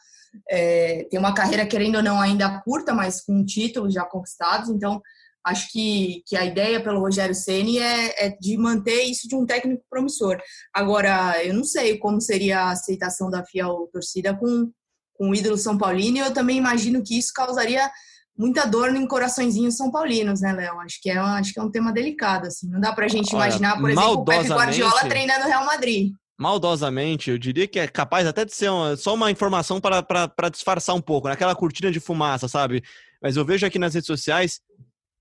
é, 0.48 1.06
tem 1.10 1.18
uma 1.18 1.34
carreira, 1.34 1.66
querendo 1.66 1.96
ou 1.96 2.02
não, 2.02 2.20
ainda 2.20 2.60
curta, 2.60 2.94
mas 2.94 3.20
com 3.20 3.44
títulos 3.44 3.94
já 3.94 4.04
conquistados. 4.04 4.70
Então, 4.70 5.00
Acho 5.44 5.72
que, 5.72 6.22
que 6.26 6.36
a 6.36 6.44
ideia 6.44 6.82
pelo 6.82 7.00
Rogério 7.00 7.34
Ceni 7.34 7.78
é, 7.78 8.26
é 8.26 8.28
de 8.28 8.58
manter 8.58 9.04
isso 9.04 9.26
de 9.26 9.34
um 9.34 9.46
técnico 9.46 9.82
promissor. 9.88 10.38
Agora, 10.72 11.42
eu 11.42 11.54
não 11.54 11.64
sei 11.64 11.96
como 11.98 12.20
seria 12.20 12.60
a 12.60 12.70
aceitação 12.72 13.30
da 13.30 13.44
fiel 13.44 13.88
torcida 13.90 14.36
com, 14.36 14.70
com 15.20 15.28
o 15.28 15.34
ídolo 15.34 15.58
São 15.58 15.76
Paulino, 15.76 16.16
e 16.16 16.20
eu 16.20 16.32
também 16.32 16.56
imagino 16.56 17.02
que 17.02 17.18
isso 17.18 17.30
causaria 17.34 17.90
muita 18.38 18.64
dor 18.64 18.96
em 18.96 19.06
coraçõezinhos 19.06 19.76
são 19.76 19.90
paulinos, 19.90 20.40
né, 20.40 20.50
Léo? 20.50 20.80
Acho 20.80 20.98
que 20.98 21.10
é, 21.10 21.18
acho 21.18 21.52
que 21.52 21.60
é 21.60 21.62
um 21.62 21.70
tema 21.70 21.92
delicado, 21.92 22.46
assim. 22.46 22.70
Não 22.70 22.80
dá 22.80 22.90
pra 22.90 23.06
gente 23.06 23.36
Olha, 23.36 23.44
imaginar, 23.44 23.78
por 23.78 23.90
exemplo, 23.90 24.12
o 24.12 24.24
Pepe 24.24 24.48
Guardiola 24.48 25.00
treinando 25.00 25.44
o 25.44 25.48
Real 25.48 25.66
Madrid. 25.66 26.14
Maldosamente, 26.38 27.30
eu 27.30 27.36
diria 27.36 27.68
que 27.68 27.78
é 27.78 27.86
capaz 27.86 28.26
até 28.26 28.46
de 28.46 28.54
ser 28.54 28.70
uma, 28.70 28.96
só 28.96 29.12
uma 29.12 29.30
informação 29.30 29.78
para 29.78 30.48
disfarçar 30.50 30.96
um 30.96 31.02
pouco, 31.02 31.28
naquela 31.28 31.54
cortina 31.54 31.92
de 31.92 32.00
fumaça, 32.00 32.48
sabe? 32.48 32.82
Mas 33.22 33.36
eu 33.36 33.44
vejo 33.44 33.66
aqui 33.66 33.78
nas 33.78 33.92
redes 33.92 34.06
sociais 34.06 34.62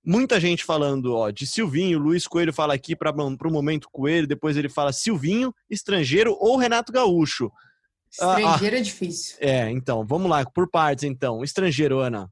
muita 0.02 0.40
gente 0.40 0.64
falando, 0.64 1.14
ó, 1.14 1.30
de 1.30 1.46
Silvinho, 1.46 2.00
Luiz 2.00 2.26
Coelho 2.26 2.54
fala 2.54 2.74
aqui 2.74 2.96
para 2.96 3.12
o 3.12 3.52
momento 3.52 3.90
Coelho, 3.92 4.26
depois 4.26 4.56
ele 4.56 4.70
fala 4.70 4.94
Silvinho, 4.94 5.54
estrangeiro 5.70 6.38
ou 6.40 6.56
Renato 6.56 6.94
Gaúcho. 6.94 7.52
Estrangeiro 8.12 8.76
ah, 8.76 8.80
é 8.80 8.82
difícil. 8.82 9.38
É, 9.40 9.70
então, 9.70 10.06
vamos 10.06 10.30
lá, 10.30 10.46
por 10.46 10.70
partes 10.70 11.04
então. 11.04 11.44
Estrangeiro, 11.44 12.00
Ana. 12.00 12.30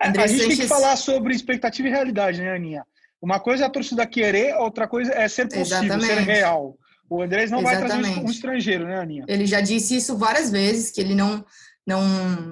É, 0.00 0.08
a 0.08 0.26
gente 0.26 0.48
tem 0.48 0.56
que 0.56 0.66
falar 0.66 0.96
sobre 0.96 1.34
expectativa 1.34 1.88
e 1.88 1.90
realidade, 1.90 2.40
né, 2.40 2.54
Aninha? 2.54 2.84
Uma 3.20 3.40
coisa 3.40 3.64
é 3.64 3.66
a 3.66 3.70
torcida 3.70 4.06
querer, 4.06 4.54
outra 4.56 4.86
coisa 4.86 5.12
é 5.12 5.26
ser 5.28 5.46
possível, 5.46 5.62
Exatamente. 5.62 6.06
ser 6.06 6.20
real. 6.20 6.78
O 7.10 7.22
Andrés 7.22 7.50
não 7.50 7.60
Exatamente. 7.60 7.90
vai 7.90 8.02
trazer 8.02 8.20
um 8.20 8.30
estrangeiro, 8.30 8.84
né, 8.86 9.00
Aninha? 9.00 9.24
Ele 9.26 9.46
já 9.46 9.60
disse 9.60 9.96
isso 9.96 10.16
várias 10.16 10.50
vezes, 10.50 10.90
que 10.90 11.00
ele 11.00 11.14
não, 11.14 11.44
não, 11.86 12.02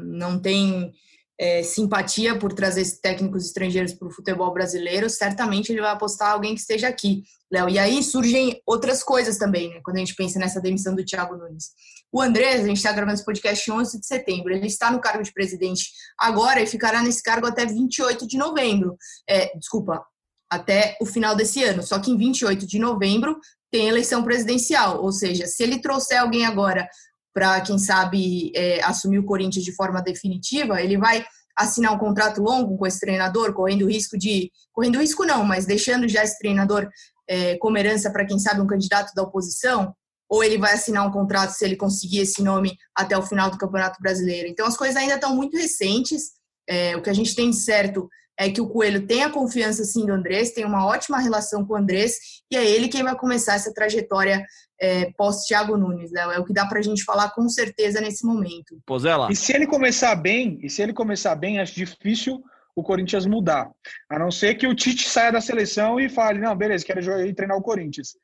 não 0.03 0.39
tem 0.41 0.93
é, 1.39 1.63
simpatia 1.63 2.37
por 2.39 2.53
trazer 2.53 2.85
técnicos 3.01 3.47
estrangeiros 3.47 3.93
para 3.93 4.09
o 4.09 4.11
futebol 4.11 4.53
brasileiro. 4.53 5.09
Certamente 5.11 5.71
ele 5.71 5.83
vai 5.83 5.91
apostar 5.93 6.33
alguém 6.33 6.55
que 6.55 6.61
esteja 6.61 6.89
aqui, 6.89 7.23
Léo. 7.51 7.69
E 7.69 7.79
aí 7.79 8.03
surgem 8.03 8.61
outras 8.67 9.05
coisas 9.05 9.37
também, 9.37 9.69
né, 9.71 9.81
quando 9.85 9.97
a 9.97 10.01
gente 10.01 10.15
pensa 10.15 10.39
nessa 10.39 10.61
demissão 10.61 10.95
do 10.95 11.05
Thiago 11.05 11.37
Nunes. 11.37 11.71
O 12.17 12.23
Andrés, 12.23 12.65
a 12.65 12.67
gente 12.69 12.79
está 12.79 12.91
gravando 12.93 13.13
esse 13.13 13.25
podcast 13.27 13.71
em 13.71 13.75
11 13.75 14.01
de 14.01 14.07
setembro, 14.07 14.51
ele 14.51 14.67
está 14.67 14.91
no 14.91 15.03
cargo 15.03 15.23
de 15.23 15.31
presidente 15.35 15.91
agora 16.19 16.63
e 16.63 16.67
ficará 16.67 17.03
nesse 17.03 17.23
cargo 17.23 17.47
até 17.47 17.67
28 17.67 18.27
de 18.27 18.39
novembro. 18.39 18.97
É, 19.29 19.55
desculpa, 19.59 20.03
até 20.49 20.97
o 20.99 21.05
final 21.05 21.37
desse 21.37 21.63
ano. 21.63 21.83
Só 21.83 21.99
que 21.99 22.11
em 22.11 22.17
28 22.17 22.67
de 22.67 22.79
novembro 22.79 23.39
tem 23.71 23.89
eleição 23.89 24.25
presidencial, 24.25 25.03
ou 25.03 25.13
seja, 25.13 25.47
se 25.47 25.63
ele 25.63 25.79
trouxer 25.79 26.19
alguém 26.19 26.47
agora 26.47 26.89
para, 27.35 27.61
quem 27.61 27.79
sabe, 27.79 28.51
é, 28.57 28.83
assumir 28.83 29.19
o 29.19 29.27
Corinthians 29.27 29.63
de 29.63 29.77
forma 29.77 30.01
definitiva, 30.01 30.81
ele 30.81 30.97
vai 30.97 31.23
assinar 31.55 31.93
um 31.93 31.99
contrato 31.99 32.41
longo 32.41 32.79
com 32.79 32.87
esse 32.87 32.99
treinador, 32.99 33.53
correndo 33.53 33.91
risco 33.91 34.17
de. 34.17 34.51
Correndo 34.73 35.01
risco 35.01 35.23
não, 35.27 35.45
mas 35.45 35.67
deixando 35.67 36.09
já 36.09 36.25
esse 36.25 36.39
treinador 36.39 36.89
é, 37.29 37.59
como 37.59 37.77
herança 37.77 38.11
para, 38.11 38.25
quem 38.25 38.39
sabe, 38.39 38.63
um 38.63 38.67
candidato 38.67 39.13
da 39.15 39.23
oposição, 39.23 39.95
ou 40.29 40.43
ele 40.43 40.59
vai 40.59 40.75
assinar 40.75 41.07
um 41.07 41.13
contrato 41.13 41.51
se 41.51 41.65
ele 41.65 41.77
conseguir 41.77 42.21
esse 42.21 42.43
nome 42.43 42.77
até 42.95 43.17
o 43.17 43.23
final 43.23 43.51
do 43.51 43.59
Campeonato 43.59 44.01
Brasileiro. 44.01 44.49
Então 44.49 44.67
as 44.67 44.77
coisas 44.77 44.97
ainda 44.97 45.15
estão 45.15 45.35
muito 45.35 45.57
recentes. 45.57 46.33
É, 46.69 46.97
o 46.97 47.03
que 47.03 47.11
a 47.11 47.15
gente 47.15 47.35
tem 47.35 47.51
de 47.51 47.57
certo 47.57 48.09
é 48.39 48.51
que 48.51 48.61
o 48.61 48.69
Coelho 48.69 49.07
tem 49.07 49.25
a 49.25 49.31
confiança 49.31 49.83
sim 49.85 50.05
do 50.05 50.13
Andrés, 50.13 50.53
tem 50.53 50.65
uma 50.65 50.85
ótima 50.85 51.19
relação 51.19 51.65
com 51.65 51.73
o 51.73 51.77
Andrés, 51.77 52.17
e 52.51 52.57
é 52.57 52.65
ele 52.69 52.89
quem 52.89 53.03
vai 53.03 53.17
começar 53.17 53.55
essa 53.55 53.73
trajetória 53.73 54.45
é, 54.79 55.11
pós-Thiago 55.17 55.77
Nunes, 55.77 56.13
Léo. 56.13 56.31
É 56.31 56.39
o 56.39 56.45
que 56.45 56.53
dá 56.53 56.67
para 56.67 56.79
a 56.79 56.83
gente 56.83 57.03
falar 57.03 57.31
com 57.31 57.49
certeza 57.49 58.01
nesse 58.01 58.27
momento. 58.27 58.79
Pozela. 58.85 59.29
E 59.31 59.37
se 59.37 59.55
ele 59.55 59.67
começar 59.67 60.15
bem, 60.17 60.59
e 60.63 60.69
se 60.69 60.83
ele 60.83 60.93
começar 60.93 61.35
bem, 61.35 61.61
acho 61.61 61.75
difícil 61.75 62.43
o 62.75 62.83
Corinthians 62.83 63.25
mudar. 63.25 63.71
A 64.11 64.19
não 64.19 64.31
ser 64.31 64.55
que 64.57 64.67
o 64.67 64.75
Tite 64.75 65.09
saia 65.09 65.33
da 65.33 65.41
seleção 65.41 65.99
e 65.99 66.11
fale, 66.11 66.39
não, 66.39 66.55
beleza, 66.55 66.85
quero 66.85 67.01
ir 67.27 67.35
treinar 67.35 67.57
o 67.57 67.63
Corinthians. 67.63 68.19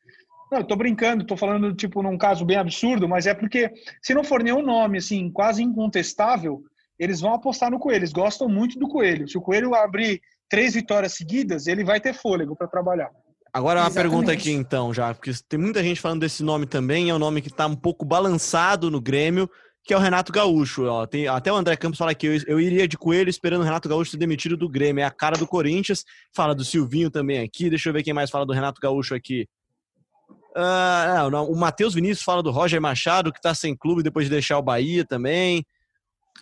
Não, 0.52 0.58
eu 0.58 0.64
tô 0.64 0.76
brincando, 0.76 1.24
tô 1.24 1.34
falando, 1.34 1.74
tipo, 1.74 2.02
num 2.02 2.18
caso 2.18 2.44
bem 2.44 2.58
absurdo, 2.58 3.08
mas 3.08 3.26
é 3.26 3.32
porque 3.32 3.72
se 4.02 4.12
não 4.12 4.22
for 4.22 4.42
nenhum 4.42 4.60
nome, 4.60 4.98
assim, 4.98 5.30
quase 5.30 5.62
incontestável, 5.62 6.62
eles 6.98 7.22
vão 7.22 7.32
apostar 7.32 7.70
no 7.70 7.78
Coelho. 7.78 8.00
Eles 8.00 8.12
gostam 8.12 8.50
muito 8.50 8.78
do 8.78 8.86
Coelho. 8.86 9.26
Se 9.26 9.38
o 9.38 9.40
Coelho 9.40 9.74
abrir 9.74 10.20
três 10.50 10.74
vitórias 10.74 11.14
seguidas, 11.14 11.66
ele 11.66 11.82
vai 11.82 11.98
ter 12.02 12.12
fôlego 12.12 12.54
para 12.54 12.68
trabalhar. 12.68 13.10
Agora 13.50 13.80
uma 13.80 13.86
Exatamente. 13.86 14.10
pergunta 14.10 14.32
aqui 14.32 14.50
então, 14.52 14.92
já, 14.92 15.14
porque 15.14 15.30
tem 15.48 15.58
muita 15.58 15.82
gente 15.82 15.98
falando 16.02 16.20
desse 16.20 16.42
nome 16.42 16.66
também, 16.66 17.08
é 17.08 17.14
um 17.14 17.18
nome 17.18 17.40
que 17.40 17.48
está 17.48 17.66
um 17.66 17.74
pouco 17.74 18.04
balançado 18.04 18.90
no 18.90 19.00
Grêmio, 19.00 19.48
que 19.82 19.94
é 19.94 19.96
o 19.96 20.00
Renato 20.00 20.30
Gaúcho. 20.30 20.84
Ó. 20.84 21.06
Tem, 21.06 21.28
até 21.28 21.50
o 21.50 21.56
André 21.56 21.76
Campos 21.76 21.98
fala 21.98 22.14
que 22.14 22.26
eu, 22.26 22.38
eu, 22.46 22.60
iria 22.60 22.86
de 22.86 22.98
coelho 22.98 23.30
esperando 23.30 23.62
o 23.62 23.64
Renato 23.64 23.88
Gaúcho 23.88 24.10
ser 24.10 24.18
demitido 24.18 24.54
do 24.54 24.68
Grêmio. 24.68 25.00
É 25.00 25.06
a 25.06 25.10
cara 25.10 25.38
do 25.38 25.46
Corinthians. 25.46 26.04
Fala 26.36 26.54
do 26.54 26.62
Silvinho 26.62 27.10
também 27.10 27.40
aqui. 27.40 27.70
Deixa 27.70 27.88
eu 27.88 27.92
ver 27.94 28.02
quem 28.02 28.12
mais 28.12 28.28
fala 28.28 28.44
do 28.44 28.52
Renato 28.52 28.80
Gaúcho 28.80 29.14
aqui. 29.14 29.48
Uh, 30.54 31.30
não, 31.30 31.50
o 31.50 31.56
Matheus 31.56 31.94
Vinícius 31.94 32.22
fala 32.22 32.42
do 32.42 32.50
Roger 32.50 32.80
Machado, 32.80 33.32
que 33.32 33.38
está 33.38 33.54
sem 33.54 33.76
clube 33.76 34.02
depois 34.02 34.26
de 34.26 34.30
deixar 34.30 34.58
o 34.58 34.62
Bahia 34.62 35.04
também. 35.04 35.64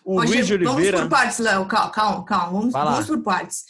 O 0.05 0.19
Roger, 0.19 0.37
Luiz 0.37 0.47
de 0.47 0.55
Oliveira. 0.55 0.99
Vamos 0.99 1.11
por 1.13 1.17
partes, 1.17 1.39
Léo. 1.39 1.67
Calma, 1.67 1.91
calma, 1.91 2.25
calma. 2.25 2.53
Vamos, 2.53 2.73
vamos 2.73 3.07
por 3.07 3.23
partes. 3.23 3.65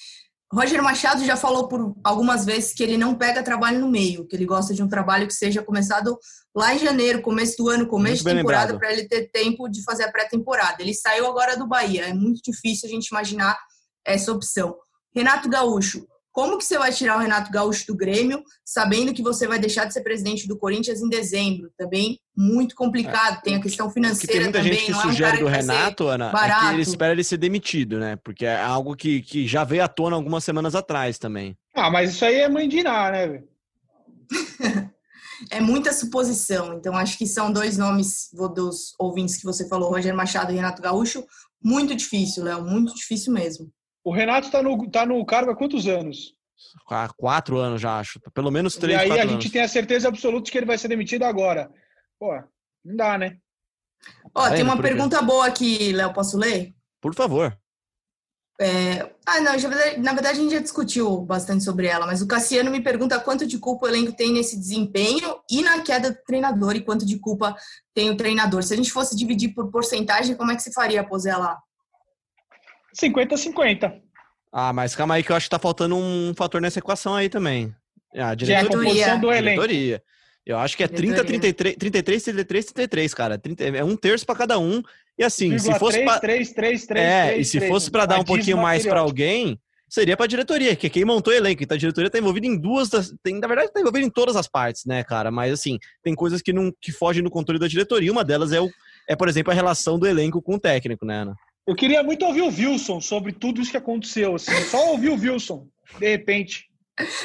Roger 0.53 0.83
Machado 0.83 1.25
já 1.25 1.37
falou 1.37 1.69
por 1.69 1.95
algumas 2.03 2.45
vezes 2.45 2.75
que 2.75 2.83
ele 2.83 2.97
não 2.97 3.15
pega 3.15 3.43
trabalho 3.43 3.79
no 3.79 3.89
meio, 3.89 4.27
que 4.27 4.35
ele 4.35 4.45
gosta 4.45 4.75
de 4.75 4.83
um 4.83 4.89
trabalho 4.89 5.27
que 5.29 5.35
seja 5.35 5.63
começado 5.63 6.19
lá 6.55 6.75
em 6.75 6.79
janeiro, 6.79 7.23
começo 7.23 7.57
do 7.57 7.69
ano, 7.69 7.87
começo 7.87 8.25
de 8.25 8.35
temporada, 8.35 8.77
para 8.77 8.93
ele 8.93 9.07
ter 9.07 9.31
tempo 9.31 9.69
de 9.69 9.85
fazer 9.85 10.05
a 10.05 10.11
pré-temporada. 10.11 10.83
Ele 10.83 10.93
saiu 10.93 11.27
agora 11.27 11.57
do 11.57 11.69
Bahia, 11.69 12.09
é 12.09 12.13
muito 12.13 12.41
difícil 12.43 12.89
a 12.89 12.93
gente 12.93 13.07
imaginar 13.09 13.57
essa 14.05 14.33
opção. 14.33 14.77
Renato 15.15 15.49
Gaúcho, 15.49 16.05
como 16.33 16.57
que 16.57 16.65
você 16.65 16.79
vai 16.79 16.93
tirar 16.93 17.17
o 17.17 17.21
Renato 17.21 17.51
Gaúcho 17.51 17.87
do 17.87 17.97
Grêmio, 17.97 18.43
sabendo 18.65 19.13
que 19.13 19.23
você 19.23 19.49
vai 19.49 19.59
deixar 19.59 19.85
de 19.85 19.93
ser 19.93 20.03
presidente 20.03 20.47
do 20.47 20.57
Corinthians 20.57 21.01
em 21.01 21.09
dezembro? 21.09 21.71
Também 21.77 22.21
muito 22.37 22.75
complicado. 22.75 23.39
É, 23.39 23.41
tem 23.41 23.55
a 23.57 23.61
questão 23.61 23.91
financeira 23.91 24.33
tem 24.33 24.43
muita 24.43 24.59
também. 24.59 24.73
Gente 24.73 24.87
que 24.87 24.93
não 24.93 25.01
sugere 25.03 25.37
é 25.37 25.41
um 25.41 25.45
do 25.45 25.49
Renato, 25.49 26.07
Ana, 26.07 26.31
barato. 26.31 26.65
é 26.65 26.69
que 26.69 26.75
ele 26.75 26.83
espera 26.83 27.13
ele 27.13 27.25
ser 27.25 27.37
demitido, 27.37 27.99
né? 27.99 28.17
Porque 28.17 28.47
é 28.47 28.61
algo 28.61 28.95
que, 28.95 29.23
que 29.23 29.47
já 29.47 29.65
veio 29.65 29.83
à 29.83 29.89
tona 29.89 30.17
algumas 30.17 30.45
semanas 30.45 30.75
atrás 30.75 31.19
também. 31.19 31.57
Ah, 31.75 31.91
mas 31.91 32.11
isso 32.11 32.25
aí 32.25 32.37
é 32.37 32.49
mãe 32.49 32.69
de 32.69 32.79
Iná, 32.79 33.11
né? 33.11 33.43
é 35.51 35.61
muita 35.61 35.93
suposição. 35.93 36.75
Então, 36.75 36.97
acho 36.97 37.19
que 37.19 37.27
são 37.27 37.53
dois 37.53 37.77
nomes 37.77 38.29
dos 38.55 38.95
ouvintes 38.99 39.37
que 39.37 39.45
você 39.45 39.69
falou, 39.69 39.91
Roger 39.91 40.15
Machado 40.15 40.53
e 40.53 40.57
Renato 40.57 40.81
Gaúcho. 40.81 41.25
Muito 41.63 41.95
difícil, 41.95 42.45
Léo, 42.45 42.65
muito 42.65 42.95
difícil 42.95 43.33
mesmo. 43.33 43.71
O 44.05 44.13
Renato 44.13 44.47
está 44.47 44.63
no, 44.63 44.91
tá 44.91 45.05
no 45.05 45.25
cargo 45.25 45.51
há 45.51 45.57
quantos 45.57 45.87
anos? 45.87 46.35
Há 46.89 47.09
quatro 47.09 47.59
anos 47.59 47.81
já, 47.81 47.99
acho. 47.99 48.21
Pelo 48.35 48.51
menos 48.51 48.77
três, 48.77 48.99
E 48.99 49.13
aí 49.13 49.21
a 49.21 49.27
gente 49.27 49.51
tem 49.51 49.63
a 49.63 49.69
certeza 49.69 50.09
absoluta 50.09 50.45
de 50.45 50.53
que 50.53 50.59
ele 50.59 50.67
vai 50.67 50.79
ser 50.79 50.89
demitido 50.89 51.25
agora. 51.25 51.71
Pô, 52.19 52.35
não 52.85 52.97
dá, 52.97 53.17
né? 53.17 53.39
Ó, 54.35 54.49
tá 54.49 54.55
tem 54.55 54.63
uma 54.63 54.81
pergunta 54.81 55.21
boa 55.23 55.47
aqui, 55.47 55.93
Léo, 55.93 56.13
posso 56.13 56.37
ler? 56.37 56.75
Por 57.01 57.15
favor. 57.15 57.57
É... 58.61 59.11
Ah, 59.27 59.41
não, 59.41 59.59
já, 59.59 59.71
na 59.99 60.13
verdade 60.13 60.39
a 60.39 60.43
gente 60.43 60.53
já 60.53 60.61
discutiu 60.61 61.23
bastante 61.23 61.65
sobre 61.65 61.87
ela, 61.87 62.07
mas 62.07 62.21
o 62.21 62.27
Cassiano 62.27 62.71
me 62.71 62.83
pergunta 62.83 63.19
quanto 63.19 63.47
de 63.47 63.59
culpa 63.59 63.87
o 63.87 63.89
elenco 63.89 64.13
tem 64.13 64.33
nesse 64.33 64.59
desempenho 64.59 65.41
e 65.51 65.63
na 65.63 65.81
queda 65.83 66.11
do 66.11 66.19
treinador 66.27 66.77
e 66.77 66.83
quanto 66.83 67.07
de 67.07 67.19
culpa 67.19 67.57
tem 67.95 68.11
o 68.11 68.17
treinador. 68.17 68.63
Se 68.63 68.75
a 68.75 68.77
gente 68.77 68.93
fosse 68.93 69.17
dividir 69.17 69.55
por 69.55 69.71
porcentagem, 69.71 70.37
como 70.37 70.51
é 70.51 70.57
que 70.57 70.63
se 70.63 70.73
faria, 70.75 71.07
Posé, 71.07 71.35
lá? 71.35 71.59
50-50. 72.99 74.01
Ah, 74.53 74.73
mas 74.73 74.97
calma 74.97 75.15
aí 75.15 75.23
que 75.23 75.31
eu 75.31 75.37
acho 75.37 75.47
que 75.47 75.51
tá 75.51 75.59
faltando 75.59 75.97
um 75.97 76.33
fator 76.37 76.61
nessa 76.61 76.79
equação 76.79 77.15
aí 77.15 77.29
também. 77.29 77.75
Ah, 78.15 78.35
diretoria. 78.35 78.47
Que 78.47 78.53
é 78.53 78.59
a 78.59 78.67
composição 78.69 79.21
do 79.21 79.33
elenco. 79.33 79.63
Diretoria. 79.63 80.03
Eu 80.45 80.59
acho 80.59 80.77
que 80.77 80.83
é 80.83 80.89
30, 80.89 81.25
33, 81.25 81.77
33, 81.77 82.23
33, 82.25 82.65
33, 82.67 83.15
cara. 83.15 83.39
30, 83.39 83.65
é 83.65 83.85
um 83.85 83.97
terço 83.97 84.27
para 84.27 84.35
cada 84.35 84.59
um. 84.59 84.83
E 85.19 85.23
assim, 85.23 85.57
se 85.59 85.73
fosse 85.79 86.03
para 86.05 86.19
3, 86.19 86.53
3, 86.53 86.87
3, 86.87 87.07
É, 87.07 87.27
3, 87.29 87.41
e 87.47 87.51
se 87.51 87.59
3, 87.59 87.71
fosse 87.71 87.91
para 87.91 88.07
dar 88.07 88.19
um 88.19 88.25
pouquinho 88.25 88.57
mais 88.57 88.85
para 88.85 89.01
alguém, 89.01 89.61
seria 89.89 90.17
para 90.17 90.27
diretoria, 90.27 90.75
que 90.75 90.87
é 90.87 90.91
quem 90.91 91.05
montou 91.05 91.33
o 91.33 91.37
elenco. 91.37 91.63
Então 91.63 91.75
a 91.75 91.79
diretoria 91.79 92.11
tá 92.11 92.19
envolvida 92.19 92.47
em 92.47 92.59
duas 92.59 92.89
das, 92.89 93.13
tem, 93.23 93.39
na 93.39 93.47
verdade 93.47 93.73
tá 93.73 93.81
envolvida 93.81 94.07
em 94.07 94.11
todas 94.11 94.35
as 94.35 94.49
partes, 94.49 94.87
né, 94.87 95.05
cara? 95.05 95.31
Mas 95.31 95.53
assim, 95.53 95.79
tem 96.03 96.15
coisas 96.15 96.41
que 96.41 96.53
não 96.53 96.73
que 96.81 96.91
fogem 96.91 97.23
do 97.23 97.31
controle 97.31 97.61
da 97.61 97.69
diretoria. 97.69 98.11
Uma 98.11 98.25
delas 98.25 98.53
é 98.53 98.61
o 98.61 98.71
é, 99.09 99.15
por 99.15 99.29
exemplo, 99.29 99.53
a 99.53 99.55
relação 99.55 99.99
do 99.99 100.07
elenco 100.07 100.41
com 100.41 100.55
o 100.55 100.61
técnico, 100.61 101.05
né, 101.05 101.23
Ana? 101.23 101.35
Eu 101.67 101.75
queria 101.75 102.03
muito 102.03 102.25
ouvir 102.25 102.43
o 102.43 102.49
Wilson 102.49 103.01
sobre 103.01 103.33
tudo 103.33 103.61
isso 103.61 103.71
que 103.71 103.77
aconteceu, 103.77 104.35
assim, 104.35 104.55
só 104.65 104.93
ouvir 104.93 105.11
o 105.11 105.19
Wilson, 105.19 105.67
de 105.99 106.09
repente. 106.09 106.71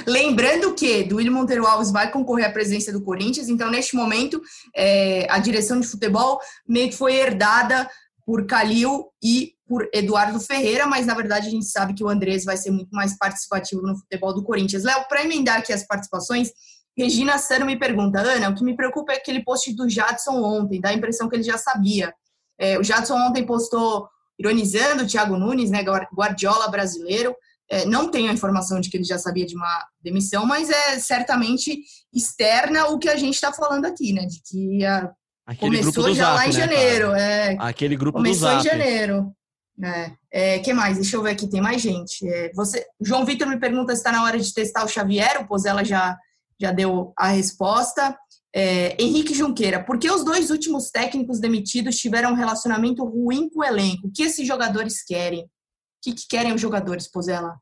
Lembrando 0.06 0.74
que 0.74 1.04
Duílio 1.04 1.34
Monteiro 1.34 1.66
Alves 1.66 1.92
vai 1.92 2.12
concorrer 2.12 2.46
à 2.46 2.52
presidência 2.52 2.94
do 2.94 3.04
Corinthians, 3.04 3.50
então 3.50 3.70
neste 3.70 3.96
momento 3.96 4.42
é, 4.76 5.28
a 5.30 5.40
direção 5.40 5.80
de 5.80 5.88
futebol 5.88 6.40
meio 6.68 6.90
que 6.90 6.96
foi 6.96 7.16
herdada 7.16 7.90
por 8.26 8.46
Calil 8.46 9.06
e 9.22 9.54
por 9.68 9.88
Eduardo 9.94 10.40
Ferreira, 10.40 10.86
mas 10.86 11.06
na 11.06 11.14
verdade 11.14 11.48
a 11.48 11.52
gente 11.52 11.66
sabe 11.66 11.94
que 11.94 12.04
o 12.04 12.10
Andrés 12.10 12.46
vai 12.46 12.56
ser 12.56 12.72
muito 12.72 12.92
mais 12.92 13.18
participativo 13.18 13.82
no 13.82 13.98
futebol 13.98 14.34
do 14.34 14.44
Corinthians. 14.44 14.84
Léo, 14.84 15.08
para 15.08 15.24
emendar 15.24 15.58
aqui 15.58 15.74
as 15.74 15.86
participações, 15.86 16.52
Regina 16.98 17.38
Sano 17.38 17.66
me 17.66 17.78
pergunta, 17.78 18.20
Ana, 18.20 18.50
o 18.50 18.56
que 18.56 18.64
me 18.64 18.76
preocupa 18.76 19.12
é 19.12 19.18
aquele 19.18 19.44
post 19.44 19.74
do 19.76 19.90
Jadson 19.90 20.42
ontem, 20.42 20.80
dá 20.80 20.90
a 20.90 20.94
impressão 20.94 21.28
que 21.28 21.36
ele 21.36 21.44
já 21.44 21.58
sabia. 21.58 22.14
É, 22.58 22.80
o 22.80 22.84
Jadson 22.84 23.18
ontem 23.18 23.46
postou 23.46 24.08
ironizando 24.40 25.04
o 25.04 25.08
Thiago 25.08 25.38
Nunes, 25.38 25.70
né, 25.70 25.84
Guardiola 26.14 26.68
brasileiro. 26.70 27.36
É, 27.70 27.86
não 27.86 28.12
tenho 28.12 28.30
a 28.30 28.34
informação 28.34 28.80
de 28.80 28.90
que 28.90 28.98
ele 28.98 29.04
já 29.04 29.18
sabia 29.18 29.46
de 29.46 29.56
uma 29.56 29.88
demissão, 30.02 30.46
mas 30.46 30.70
é 30.70 31.00
certamente 31.00 31.82
externa 32.14 32.88
o 32.88 33.00
que 33.00 33.10
a 33.10 33.16
gente 33.16 33.34
está 33.34 33.52
falando 33.52 33.86
aqui, 33.86 34.14
né? 34.14 34.26
De 34.26 34.40
que 34.44 34.86
a, 34.86 35.12
Aquele 35.46 35.80
começou 35.80 36.14
já 36.14 36.26
Zap, 36.26 36.36
lá 36.36 36.46
em 36.46 36.54
né, 36.54 36.60
janeiro. 36.60 37.08
cara? 37.08 37.22
É, 37.22 37.58
Aquele 37.60 37.96
grupo 37.96 38.18
começou 38.18 38.50
do 38.50 38.56
em 38.56 38.64
janeiro. 38.64 39.36
É. 39.84 40.12
É, 40.32 40.60
que 40.60 40.74
mais? 40.74 40.98
Deixa 40.98 41.18
eu 41.18 41.22
ver 41.22 41.32
aqui, 41.32 41.48
tem 41.48 41.62
mais 41.62 41.82
gente. 41.82 42.28
É, 42.28 42.52
você, 42.54 42.86
João 43.02 43.26
Vitor 43.26 43.48
me 43.48 43.60
pergunta 43.60 43.94
se 43.94 44.00
está 44.00 44.12
na 44.12 44.24
hora 44.24 44.40
de 44.40 44.54
testar 44.54 44.84
o 44.84 44.88
Xavier, 44.88 45.42
o 45.42 45.48
Pozella 45.48 45.84
já, 45.84 46.18
já 46.60 46.72
deu 46.72 47.14
a 47.18 47.28
resposta. 47.28 48.18
É, 48.58 48.96
Henrique 48.98 49.34
Junqueira, 49.34 49.84
por 49.84 50.00
que 50.00 50.10
os 50.10 50.24
dois 50.24 50.50
últimos 50.50 50.90
técnicos 50.90 51.42
demitidos 51.42 51.98
tiveram 51.98 52.32
um 52.32 52.36
relacionamento 52.36 53.04
ruim 53.04 53.50
com 53.50 53.60
o 53.60 53.64
elenco? 53.66 54.08
O 54.08 54.12
que 54.12 54.24
esses 54.24 54.48
jogadores 54.48 55.04
querem? 55.04 55.42
O 55.42 55.50
que, 56.02 56.14
que 56.14 56.26
querem 56.26 56.54
os 56.54 56.62
jogadores, 56.62 57.06
Pozella? 57.12 57.58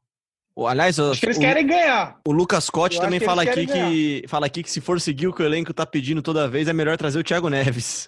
Aliás, 0.56 1.00
Acho 1.00 1.20
que 1.20 1.26
eles 1.26 1.38
o, 1.38 1.40
querem 1.40 1.66
ganhar. 1.66 2.20
o 2.28 2.32
Lucas 2.32 2.70
Cote 2.70 2.98
Eu 2.98 3.02
também 3.02 3.20
fala 3.20 3.42
aqui, 3.42 3.66
querem 3.66 4.22
que, 4.22 4.28
fala 4.28 4.46
aqui 4.46 4.62
que 4.62 4.70
se 4.70 4.80
for 4.80 5.02
seguir 5.02 5.28
o 5.28 5.34
que 5.34 5.42
o 5.42 5.46
elenco 5.46 5.74
tá 5.74 5.84
pedindo 5.84 6.22
toda 6.22 6.48
vez, 6.48 6.68
é 6.68 6.74
melhor 6.74 6.96
trazer 6.96 7.18
o 7.18 7.24
Thiago 7.24 7.50
Neves. 7.50 8.08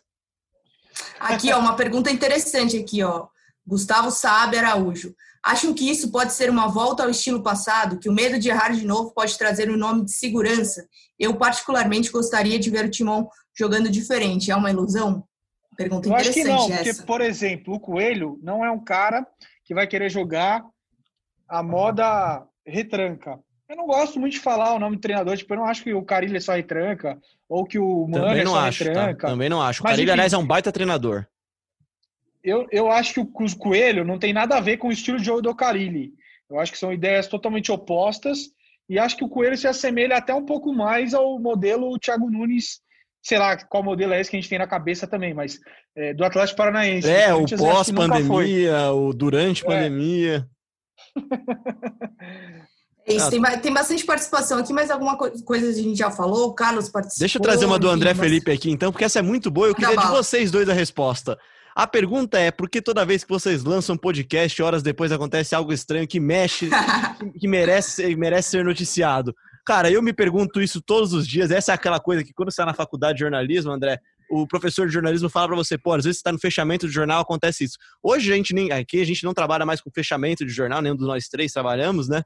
Aqui, 1.19 1.51
ó, 1.51 1.57
uma 1.57 1.75
pergunta 1.75 2.11
interessante 2.11 2.77
aqui, 2.77 3.01
ó. 3.01 3.25
Gustavo 3.65 4.11
Saab 4.11 4.55
Araújo. 4.57 5.15
Acham 5.43 5.73
que 5.73 5.89
isso 5.89 6.11
pode 6.11 6.33
ser 6.33 6.49
uma 6.49 6.67
volta 6.67 7.03
ao 7.03 7.09
estilo 7.09 7.41
passado, 7.43 7.99
que 7.99 8.09
o 8.09 8.13
medo 8.13 8.39
de 8.39 8.49
errar 8.49 8.69
de 8.69 8.85
novo 8.85 9.13
pode 9.13 9.37
trazer 9.37 9.69
um 9.69 9.77
nome 9.77 10.05
de 10.05 10.11
segurança? 10.11 10.87
Eu, 11.19 11.35
particularmente, 11.35 12.11
gostaria 12.11 12.57
de 12.57 12.69
ver 12.69 12.85
o 12.85 12.89
Timão 12.89 13.29
jogando 13.57 13.89
diferente. 13.89 14.49
É 14.49 14.55
uma 14.55 14.71
ilusão? 14.71 15.23
Pergunta 15.77 16.07
Eu 16.07 16.15
acho 16.15 16.31
que 16.31 16.39
interessante 16.39 16.69
não, 16.69 16.75
porque, 16.75 16.89
essa. 16.89 17.03
por 17.03 17.21
exemplo, 17.21 17.75
o 17.75 17.79
Coelho 17.79 18.39
não 18.41 18.65
é 18.65 18.71
um 18.71 18.83
cara 18.83 19.25
que 19.63 19.73
vai 19.73 19.85
querer 19.85 20.09
jogar 20.09 20.63
a 21.47 21.61
moda 21.61 22.43
retranca. 22.65 23.39
Eu 23.67 23.75
não 23.75 23.85
gosto 23.85 24.19
muito 24.19 24.33
de 24.33 24.39
falar 24.39 24.73
o 24.73 24.79
nome 24.79 24.95
do 24.95 25.01
treinador, 25.01 25.35
tipo, 25.35 25.53
eu 25.53 25.57
não 25.57 25.65
acho 25.65 25.83
que 25.83 25.93
o 25.93 26.03
Carilho 26.03 26.37
é 26.37 26.39
só 26.39 26.53
retranca, 26.53 27.19
ou 27.49 27.65
que 27.65 27.79
o 27.79 28.07
Mano 28.07 28.25
Também 28.25 28.41
é 28.41 28.43
não 28.43 28.51
só 28.51 28.59
acho, 28.59 28.83
tá? 28.83 28.89
retranca. 28.89 29.27
Também 29.27 29.49
não 29.49 29.61
acho. 29.61 29.83
O 29.83 29.89
enfim. 29.91 30.09
aliás, 30.09 30.33
é 30.33 30.37
um 30.37 30.45
baita 30.45 30.71
treinador. 30.71 31.27
Eu, 32.45 32.67
eu 32.71 32.91
acho 32.91 33.13
que 33.13 33.19
o 33.19 33.25
Coelho 33.57 34.05
não 34.05 34.19
tem 34.19 34.31
nada 34.31 34.55
a 34.57 34.61
ver 34.61 34.77
com 34.77 34.87
o 34.89 34.91
estilo 34.91 35.17
de 35.17 35.25
jogo 35.25 35.41
do 35.41 35.55
Carilli. 35.55 36.13
Eu 36.49 36.59
acho 36.59 36.71
que 36.71 36.77
são 36.77 36.93
ideias 36.93 37.27
totalmente 37.27 37.71
opostas 37.71 38.37
e 38.87 38.99
acho 38.99 39.17
que 39.17 39.23
o 39.23 39.29
Coelho 39.29 39.57
se 39.57 39.67
assemelha 39.67 40.15
até 40.17 40.33
um 40.33 40.45
pouco 40.45 40.71
mais 40.71 41.13
ao 41.15 41.39
modelo 41.39 41.97
Thiago 41.97 42.29
Nunes, 42.29 42.81
sei 43.23 43.39
lá 43.39 43.57
qual 43.57 43.81
modelo 43.83 44.13
é 44.13 44.21
esse 44.21 44.29
que 44.29 44.37
a 44.37 44.39
gente 44.39 44.49
tem 44.49 44.59
na 44.59 44.67
cabeça 44.67 45.07
também, 45.07 45.33
mas 45.33 45.59
é, 45.97 46.13
do 46.13 46.23
Atlético 46.23 46.57
Paranaense. 46.57 47.09
É, 47.09 47.33
o 47.33 47.45
pós-pandemia, 47.57 48.91
o 48.91 49.11
durante 49.11 49.63
É. 49.63 49.65
pandemia. 49.65 50.47
É 53.07 53.13
isso, 53.13 53.27
Ah. 53.27 53.29
tem, 53.29 53.41
tem 53.59 53.73
bastante 53.73 54.03
participação 54.05 54.57
aqui, 54.59 54.73
mas 54.73 54.89
alguma 54.89 55.15
co- 55.17 55.31
coisa 55.43 55.69
a 55.69 55.73
gente 55.73 55.97
já 55.97 56.09
falou. 56.09 56.49
O 56.49 56.53
Carlos 56.53 56.89
participou. 56.89 57.19
Deixa 57.19 57.37
eu 57.37 57.41
trazer 57.41 57.65
uma 57.65 57.77
do 57.79 57.89
André 57.89 58.13
Felipe 58.15 58.51
aqui, 58.51 58.71
então, 58.71 58.91
porque 58.91 59.03
essa 59.05 59.19
é 59.19 59.21
muito 59.21 59.51
boa. 59.51 59.67
Eu 59.67 59.75
queria 59.75 59.95
de 59.95 60.07
vocês 60.07 60.49
dois 60.51 60.67
a 60.69 60.73
resposta. 60.73 61.37
A 61.75 61.85
pergunta 61.85 62.39
é: 62.39 62.51
por 62.51 62.69
que 62.69 62.81
toda 62.81 63.05
vez 63.05 63.23
que 63.23 63.29
vocês 63.29 63.63
lançam 63.63 63.95
um 63.95 63.97
podcast, 63.97 64.61
horas 64.63 64.81
depois 64.81 65.11
acontece 65.11 65.53
algo 65.53 65.73
estranho 65.73 66.07
que 66.07 66.19
mexe, 66.21 66.69
que- 67.37 67.47
merece, 67.47 68.15
merece 68.15 68.51
ser 68.51 68.63
noticiado? 68.63 69.35
Cara, 69.65 69.91
eu 69.91 70.01
me 70.01 70.13
pergunto 70.13 70.61
isso 70.61 70.79
todos 70.81 71.11
os 71.11 71.27
dias. 71.27 71.51
Essa 71.51 71.71
é 71.73 71.75
aquela 71.75 71.99
coisa 71.99 72.23
que 72.23 72.31
quando 72.33 72.49
você 72.49 72.53
está 72.61 72.65
na 72.65 72.73
faculdade 72.73 73.15
de 73.17 73.21
jornalismo, 73.21 73.71
André, 73.71 73.99
o 74.29 74.47
professor 74.47 74.87
de 74.87 74.93
jornalismo 74.93 75.27
fala 75.27 75.47
para 75.47 75.55
você, 75.55 75.77
pô, 75.77 75.91
às 75.93 76.05
vezes 76.05 76.17
está 76.17 76.31
no 76.31 76.39
fechamento 76.39 76.87
de 76.87 76.93
jornal, 76.93 77.21
acontece 77.21 77.63
isso. 77.63 77.77
Hoje 78.01 78.31
a 78.31 78.35
gente 78.35 78.53
nem, 78.53 78.71
aqui 78.71 79.01
a 79.01 79.05
gente 79.05 79.23
não 79.23 79.33
trabalha 79.33 79.65
mais 79.65 79.81
com 79.81 79.89
fechamento 79.91 80.45
de 80.45 80.51
jornal, 80.51 80.81
nenhum 80.81 80.95
dos 80.95 81.07
nós 81.07 81.27
três 81.27 81.51
trabalhamos, 81.51 82.07
né? 82.07 82.21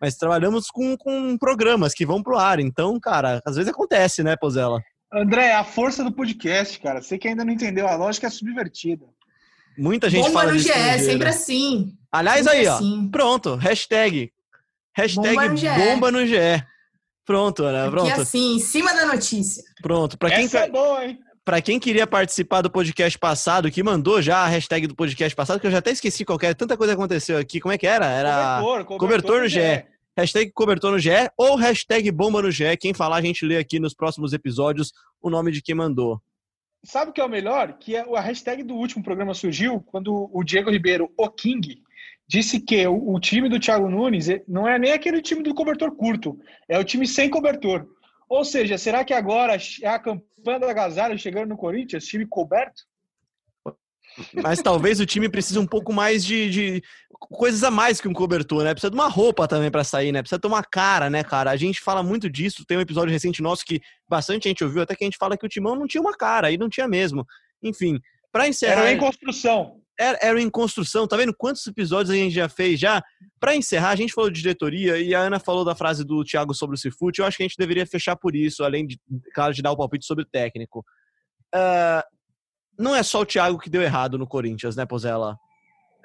Mas 0.00 0.16
trabalhamos 0.16 0.68
com, 0.68 0.96
com 0.96 1.36
programas 1.36 1.92
que 1.94 2.06
vão 2.06 2.22
pro 2.22 2.38
ar. 2.38 2.58
Então, 2.60 2.98
cara, 3.00 3.42
às 3.44 3.56
vezes 3.56 3.70
acontece, 3.70 4.22
né, 4.22 4.36
Pozella? 4.36 4.80
André, 5.14 5.52
a 5.52 5.64
força 5.64 6.02
do 6.02 6.10
podcast, 6.12 6.78
cara. 6.80 7.00
Você 7.00 7.16
que 7.18 7.28
ainda 7.28 7.44
não 7.44 7.52
entendeu, 7.52 7.86
a 7.86 7.94
lógica 7.96 8.26
é 8.26 8.30
subvertida. 8.30 9.04
Muita 9.76 10.08
gente 10.08 10.26
Bomba 10.26 10.40
fala 10.40 10.52
no. 10.52 10.58
GE, 10.58 10.68
sempre 10.98 11.24
né? 11.24 11.30
assim. 11.30 11.96
Aliás, 12.10 12.44
sempre 12.44 12.58
aí, 12.60 12.66
ó. 12.66 12.74
assim. 12.74 13.08
Pronto, 13.10 13.54
hashtag. 13.56 14.32
Hashtag 14.96 15.34
Bomba 15.34 15.48
no 15.48 15.56
GE. 15.56 15.68
bomba 15.68 16.10
no 16.12 16.26
GE. 16.26 16.64
Pronto, 17.24 17.62
né? 17.64 17.84
Que 17.84 17.90
Pronto, 17.90 18.20
assim, 18.20 18.56
em 18.56 18.58
cima 18.60 18.92
da 18.94 19.06
notícia. 19.06 19.62
pronto. 19.82 20.16
Pra 20.18 20.30
quem, 20.30 20.44
Essa 20.44 20.60
é 20.60 20.70
boa, 20.70 21.04
hein? 21.04 21.18
pra 21.44 21.60
quem 21.60 21.78
queria 21.80 22.06
participar 22.06 22.60
do 22.62 22.70
podcast 22.70 23.18
passado, 23.18 23.70
que 23.70 23.82
mandou 23.82 24.20
já 24.22 24.38
a 24.38 24.46
hashtag 24.46 24.86
do 24.86 24.94
podcast 24.94 25.34
passado, 25.34 25.58
que 25.58 25.66
eu 25.66 25.70
já 25.70 25.78
até 25.78 25.90
esqueci 25.90 26.24
qual 26.24 26.38
que 26.38 26.46
era, 26.46 26.54
tanta 26.54 26.76
coisa 26.76 26.92
aconteceu 26.92 27.38
aqui. 27.38 27.60
Como 27.60 27.72
é 27.72 27.78
que 27.78 27.86
era? 27.86 28.06
Era 28.06 28.60
Cobertor, 28.60 28.98
cobertor 28.98 29.40
no 29.42 29.48
GE. 29.48 29.60
GE. 29.60 29.84
Hashtag 30.16 30.52
cobertor 30.52 30.92
no 30.92 30.98
GE 30.98 31.10
ou 31.36 31.56
hashtag 31.56 32.10
bomba 32.10 32.42
no 32.42 32.50
GE. 32.50 32.76
Quem 32.78 32.94
falar, 32.94 33.16
a 33.16 33.22
gente 33.22 33.44
lê 33.44 33.56
aqui 33.56 33.78
nos 33.78 33.94
próximos 33.94 34.32
episódios 34.32 34.92
o 35.20 35.28
nome 35.28 35.50
de 35.50 35.62
quem 35.62 35.74
mandou. 35.74 36.20
Sabe 36.84 37.10
o 37.10 37.14
que 37.14 37.20
é 37.20 37.24
o 37.24 37.28
melhor? 37.28 37.78
Que 37.78 37.96
a 37.96 38.20
hashtag 38.20 38.62
do 38.62 38.74
último 38.74 39.02
programa 39.02 39.32
surgiu 39.32 39.80
quando 39.80 40.30
o 40.32 40.44
Diego 40.44 40.70
Ribeiro, 40.70 41.10
o 41.16 41.30
King, 41.30 41.82
disse 42.28 42.60
que 42.60 42.86
o, 42.86 43.18
time 43.18 43.48
do 43.48 43.58
Thiago 43.58 43.88
Nunes 43.88 44.28
eh, 44.28 44.42
não 44.46 44.68
é 44.68 44.78
nem 44.78 44.92
aquele 44.92 45.20
time 45.22 45.42
do 45.42 45.54
cobertor 45.54 45.94
curto, 45.96 46.38
é 46.68 46.78
o 46.78 46.84
time 46.84 47.06
sem 47.06 47.30
cobertor. 47.30 47.86
Ou 48.28 48.44
seja, 48.44 48.78
será 48.78 49.04
que 49.04 49.12
agora 49.12 49.56
é 49.82 49.88
a 49.88 49.98
campanha 49.98 50.58
da 50.58 50.70
Agasalho 50.70 51.18
chegando 51.18 51.50
no 51.50 51.56
Corinthians, 51.56 52.06
time 52.06 52.26
coberto? 52.26 52.82
Mas 54.42 54.62
talvez 54.62 55.00
o 55.00 55.06
time 55.06 55.28
precise 55.28 55.58
um 55.58 55.66
pouco 55.66 55.92
mais 55.92 56.24
de, 56.24 56.50
de 56.50 56.82
coisas 57.18 57.64
a 57.64 57.70
mais 57.70 58.00
que 58.00 58.08
um 58.08 58.12
cobertor, 58.12 58.64
né? 58.64 58.72
Precisa 58.72 58.90
de 58.90 58.96
uma 58.96 59.08
roupa 59.08 59.48
também 59.48 59.70
pra 59.70 59.84
sair, 59.84 60.12
né? 60.12 60.22
Precisa 60.22 60.38
ter 60.38 60.46
uma 60.46 60.62
cara, 60.62 61.10
né, 61.10 61.24
cara? 61.24 61.50
A 61.50 61.56
gente 61.56 61.80
fala 61.80 62.02
muito 62.02 62.28
disso. 62.30 62.64
Tem 62.66 62.76
um 62.76 62.82
episódio 62.82 63.12
recente 63.12 63.42
nosso 63.42 63.64
que 63.64 63.80
bastante 64.08 64.48
gente 64.48 64.62
ouviu, 64.62 64.82
até 64.82 64.94
que 64.94 65.04
a 65.04 65.06
gente 65.06 65.18
fala 65.18 65.36
que 65.36 65.46
o 65.46 65.48
Timão 65.48 65.74
não 65.74 65.86
tinha 65.86 66.00
uma 66.00 66.16
cara, 66.16 66.50
e 66.50 66.58
não 66.58 66.68
tinha 66.68 66.86
mesmo. 66.86 67.26
Enfim, 67.62 67.98
pra 68.30 68.46
encerrar. 68.48 68.82
Era 68.82 68.92
em 68.92 68.98
construção. 68.98 69.80
era, 69.98 70.18
era 70.20 70.40
em 70.40 70.50
construção, 70.50 71.06
tá 71.06 71.16
vendo 71.16 71.34
quantos 71.36 71.66
episódios 71.66 72.10
a 72.10 72.14
gente 72.14 72.34
já 72.34 72.48
fez 72.48 72.78
já? 72.78 73.02
Pra 73.38 73.54
encerrar, 73.54 73.90
a 73.90 73.96
gente 73.96 74.12
falou 74.12 74.30
de 74.30 74.40
diretoria 74.40 74.98
e 74.98 75.14
a 75.14 75.20
Ana 75.20 75.38
falou 75.38 75.64
da 75.64 75.74
frase 75.74 76.04
do 76.04 76.24
Thiago 76.24 76.54
sobre 76.54 76.74
o 76.74 76.78
Cifute. 76.78 77.20
Eu 77.20 77.26
acho 77.26 77.36
que 77.36 77.42
a 77.42 77.46
gente 77.46 77.58
deveria 77.58 77.86
fechar 77.86 78.16
por 78.16 78.34
isso, 78.34 78.64
além 78.64 78.86
de, 78.86 78.98
claro, 79.34 79.54
de 79.54 79.62
dar 79.62 79.72
o 79.72 79.76
palpite 79.76 80.06
sobre 80.06 80.24
o 80.24 80.26
técnico. 80.26 80.84
Ah, 81.54 82.04
não 82.78 82.94
é 82.94 83.02
só 83.02 83.20
o 83.20 83.26
Thiago 83.26 83.58
que 83.58 83.70
deu 83.70 83.82
errado 83.82 84.18
no 84.18 84.26
Corinthians, 84.26 84.76
né, 84.76 84.84
Pozella? 84.84 85.38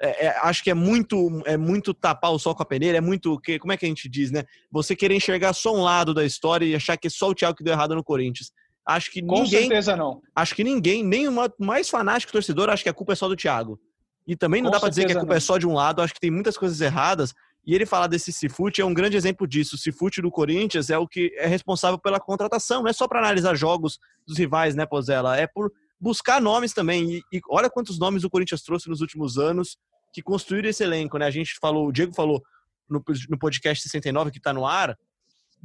É, 0.02 0.26
é, 0.26 0.38
acho 0.42 0.64
que 0.64 0.70
é 0.70 0.74
muito, 0.74 1.42
é 1.44 1.56
muito 1.58 1.92
tapar 1.92 2.32
o 2.32 2.38
sol 2.38 2.54
com 2.54 2.62
a 2.62 2.66
peneira, 2.66 2.96
é 2.96 3.00
muito, 3.02 3.38
que, 3.38 3.58
como 3.58 3.72
é 3.72 3.76
que 3.76 3.84
a 3.84 3.88
gente 3.88 4.08
diz, 4.08 4.30
né? 4.30 4.44
Você 4.70 4.96
querer 4.96 5.14
enxergar 5.14 5.52
só 5.52 5.74
um 5.74 5.82
lado 5.82 6.14
da 6.14 6.24
história 6.24 6.64
e 6.64 6.74
achar 6.74 6.96
que 6.96 7.06
é 7.06 7.10
só 7.10 7.28
o 7.28 7.34
Thiago 7.34 7.56
que 7.56 7.64
deu 7.64 7.74
errado 7.74 7.94
no 7.94 8.02
Corinthians. 8.02 8.50
Acho 8.86 9.10
que 9.10 9.20
Com 9.20 9.42
ninguém, 9.42 9.62
certeza 9.68 9.94
não. 9.94 10.22
acho 10.34 10.54
que 10.54 10.64
ninguém, 10.64 11.04
nem 11.04 11.28
o 11.28 11.32
mais 11.58 11.90
fanático 11.90 12.32
torcedor, 12.32 12.70
acha 12.70 12.82
que 12.82 12.88
a 12.88 12.94
culpa 12.94 13.12
é 13.12 13.16
só 13.16 13.28
do 13.28 13.36
Thiago. 13.36 13.78
E 14.26 14.34
também 14.34 14.62
não 14.62 14.70
Com 14.70 14.74
dá 14.74 14.80
pra 14.80 14.88
dizer 14.88 15.04
que 15.04 15.12
a 15.12 15.18
culpa 15.18 15.34
é 15.34 15.36
não. 15.36 15.40
só 15.40 15.58
de 15.58 15.66
um 15.66 15.74
lado, 15.74 16.00
acho 16.00 16.14
que 16.14 16.20
tem 16.20 16.30
muitas 16.30 16.56
coisas 16.56 16.80
erradas. 16.80 17.34
E 17.66 17.74
ele 17.74 17.84
falar 17.84 18.06
desse 18.06 18.32
Cifute 18.32 18.80
é 18.80 18.84
um 18.84 18.94
grande 18.94 19.18
exemplo 19.18 19.46
disso. 19.46 19.76
O 19.76 19.78
Cifute 19.78 20.22
do 20.22 20.30
Corinthians 20.30 20.88
é 20.88 20.96
o 20.96 21.06
que 21.06 21.30
é 21.36 21.46
responsável 21.46 21.98
pela 21.98 22.18
contratação, 22.18 22.82
não 22.82 22.88
é 22.88 22.92
só 22.92 23.06
para 23.06 23.18
analisar 23.18 23.54
jogos 23.54 23.98
dos 24.26 24.38
rivais, 24.38 24.74
né, 24.74 24.86
Pozella? 24.86 25.36
É 25.36 25.46
por 25.46 25.70
buscar 26.00 26.40
nomes 26.40 26.72
também. 26.72 27.16
E, 27.16 27.22
e 27.32 27.40
olha 27.48 27.70
quantos 27.70 27.98
nomes 27.98 28.24
o 28.24 28.30
Corinthians 28.30 28.62
trouxe 28.62 28.88
nos 28.88 29.00
últimos 29.00 29.38
anos 29.38 29.76
que 30.12 30.22
construíram 30.22 30.68
esse 30.68 30.82
elenco, 30.82 31.18
né? 31.18 31.26
A 31.26 31.30
gente 31.30 31.58
falou, 31.60 31.88
o 31.88 31.92
Diego 31.92 32.14
falou 32.14 32.42
no, 32.88 33.02
no 33.28 33.38
podcast 33.38 33.82
69 33.82 34.30
que 34.30 34.40
tá 34.40 34.52
no 34.52 34.66
ar, 34.66 34.96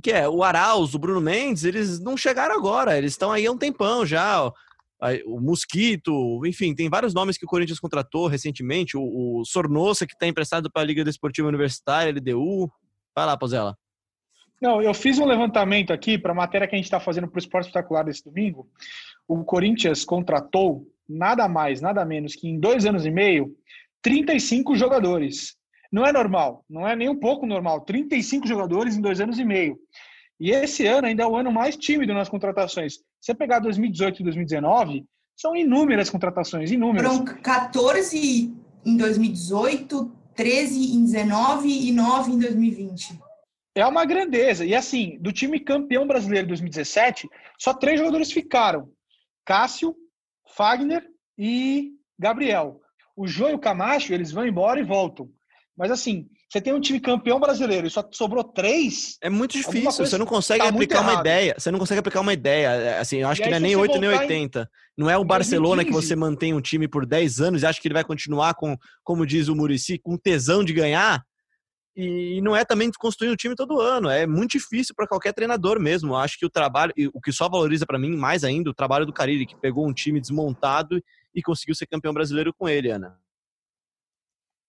que 0.04 0.12
é 0.12 0.28
o 0.28 0.44
Arauz, 0.44 0.94
o 0.94 1.00
Bruno 1.00 1.22
Mendes, 1.22 1.64
eles 1.64 2.00
não 2.00 2.18
chegaram 2.18 2.56
agora, 2.56 2.98
eles 2.98 3.14
estão 3.14 3.32
aí 3.32 3.46
há 3.46 3.52
um 3.52 3.58
tempão 3.58 4.06
já. 4.06 4.44
ó. 4.44 4.52
O 5.26 5.40
Mosquito, 5.40 6.42
enfim, 6.46 6.74
tem 6.74 6.90
vários 6.90 7.14
nomes 7.14 7.38
que 7.38 7.46
o 7.46 7.48
Corinthians 7.48 7.80
contratou 7.80 8.28
recentemente. 8.28 8.98
O, 8.98 9.40
o 9.40 9.46
Sornosa, 9.46 10.06
que 10.06 10.14
está 10.14 10.26
emprestado 10.26 10.72
para 10.72 10.82
a 10.82 10.86
Liga 10.86 11.04
Desportiva 11.04 11.48
Universitária, 11.48 12.12
LDU. 12.12 12.72
Vai 13.16 13.26
lá, 13.26 13.38
Pozella. 13.38 13.78
Não, 14.62 14.82
eu 14.82 14.94
fiz 14.94 15.20
um 15.20 15.26
levantamento 15.26 15.92
aqui 15.92 16.18
para 16.18 16.32
a 16.32 16.36
matéria 16.36 16.68
que 16.68 16.76
a 16.76 16.78
gente 16.78 16.86
está 16.86 17.00
fazendo 17.00 17.28
para 17.28 17.38
o 17.38 17.40
Esporte 17.40 17.66
Espetacular 17.66 18.04
desse 18.04 18.24
domingo. 18.24 18.68
O 19.28 19.43
Corinthians 19.43 20.05
contratou 20.05 20.88
nada 21.07 21.47
mais, 21.47 21.82
nada 21.82 22.03
menos 22.05 22.36
que 22.36 22.47
em 22.47 22.59
dois 22.59 22.86
anos 22.86 23.05
e 23.05 23.11
meio, 23.11 23.55
35 24.01 24.76
jogadores. 24.76 25.55
Não 25.91 26.05
é 26.05 26.11
normal, 26.11 26.63
não 26.69 26.88
é 26.88 26.95
nem 26.95 27.09
um 27.09 27.19
pouco 27.19 27.45
normal. 27.45 27.82
35 27.82 28.47
jogadores 28.47 28.95
em 28.95 29.01
dois 29.01 29.19
anos 29.19 29.39
e 29.39 29.45
meio. 29.45 29.80
E 30.39 30.51
esse 30.51 30.86
ano 30.86 31.07
ainda 31.07 31.23
é 31.23 31.28
o 31.28 31.36
ano 31.36 31.51
mais 31.51 31.78
tímido 31.78 32.13
nas 32.13 32.28
contratações. 32.28 32.95
Se 32.95 33.01
você 33.21 33.34
pegar 33.34 33.59
2018 33.59 34.19
e 34.19 34.23
2019, 34.23 35.05
são 35.36 35.55
inúmeras 35.55 36.09
contratações, 36.09 36.71
inúmeras. 36.71 37.11
Foram 37.11 37.26
14 37.26 38.53
em 38.86 38.97
2018, 38.97 40.11
13 40.36 40.95
em 40.95 41.05
19 41.05 41.67
e 41.67 41.91
9 41.91 42.32
em 42.32 42.39
2020. 42.39 43.19
É 43.73 43.86
uma 43.86 44.05
grandeza. 44.05 44.65
E 44.65 44.73
assim, 44.73 45.17
do 45.19 45.32
time 45.32 45.59
campeão 45.59 46.07
brasileiro 46.07 46.45
de 46.45 46.49
2017, 46.49 47.28
só 47.57 47.73
três 47.73 47.99
jogadores 47.99 48.32
ficaram: 48.32 48.89
Cássio, 49.46 49.96
Fagner 50.56 51.04
e 51.38 51.91
Gabriel. 52.20 52.82
O 53.16 53.28
Jô 53.28 53.48
e 53.50 53.54
o 53.54 53.60
Camacho, 53.60 54.14
eles 54.14 54.32
vão 54.32 54.46
embora 54.46 54.80
e 54.80 54.84
voltam. 54.84 55.30
Mas 55.78 55.91
assim, 55.91 56.28
você 56.50 56.62
tem 56.62 56.74
um 56.74 56.80
time 56.80 57.00
campeão 57.00 57.39
brasileiro 57.39 57.86
e 57.86 57.89
só 57.89 58.08
sobrou 58.12 58.43
três. 58.43 59.18
É 59.22 59.30
muito 59.30 59.58
difícil. 59.58 60.06
Você 60.06 60.18
não 60.18 60.26
consegue 60.26 60.64
tá 60.64 60.70
aplicar 60.70 61.02
uma 61.02 61.14
ideia. 61.16 61.56
Você 61.58 61.70
não 61.70 61.80
consegue 61.80 62.00
aplicar 62.00 62.22
uma 62.22 62.34
ideia. 62.34 62.68
É, 62.68 63.00
assim, 63.00 63.18
eu 63.18 63.28
acho 63.28 63.41
e 63.41 63.43
que 63.43 63.50
não 63.50 63.58
é 63.58 63.60
nem 63.60 63.76
8 63.76 64.00
nem 64.00 64.10
80. 64.10 64.62
Em... 64.62 64.66
Não 64.98 65.10
é 65.10 65.18
o 65.18 65.26
Barcelona 65.26 65.84
2015. 65.84 65.86
que 65.86 66.08
você 66.08 66.16
mantém 66.16 66.54
um 66.54 66.62
time 66.62 66.88
por 66.88 67.06
10 67.06 67.41
anos 67.41 67.62
e 67.62 67.66
acha 67.66 67.82
que 67.82 67.88
ele 67.88 67.93
vai 67.93 68.06
continuar 68.06 68.54
com, 68.54 68.78
como 69.04 69.26
diz 69.26 69.50
o 69.50 69.56
Murici, 69.56 70.00
com 70.00 70.18
tesão 70.18 70.64
de 70.64 70.72
ganhar. 70.72 71.22
E 71.96 72.41
não 72.41 72.54
é 72.56 72.66
também 72.66 72.91
construir 73.00 73.30
um 73.30 73.36
time 73.36 73.56
todo 73.56 73.80
ano. 73.80 74.10
É 74.10 74.28
muito 74.28 74.52
difícil 74.52 74.93
para 74.93 75.08
qualquer 75.08 75.34
treinador 75.34 75.80
mesmo. 75.80 76.16
Acho 76.16 76.38
que 76.38 76.46
o 76.46 76.50
trabalho, 76.50 76.93
o 77.14 77.22
que 77.22 77.32
só 77.32 77.48
valoriza 77.48 77.86
para 77.86 77.98
mim 77.98 78.18
mais 78.18 78.43
ainda, 78.43 78.70
o 78.70 78.74
trabalho 78.74 79.06
do 79.06 79.14
Carille, 79.14 79.46
que 79.46 79.56
pegou 79.56 79.88
um 79.88 79.93
time 79.93 80.20
desmontado 80.20 81.02
e 81.34 81.41
conseguiu 81.41 81.74
ser 81.74 81.86
campeão 81.86 82.14
brasileiro 82.14 82.54
com 82.54 82.68
ele, 82.68 82.91
Ana. 82.91 83.18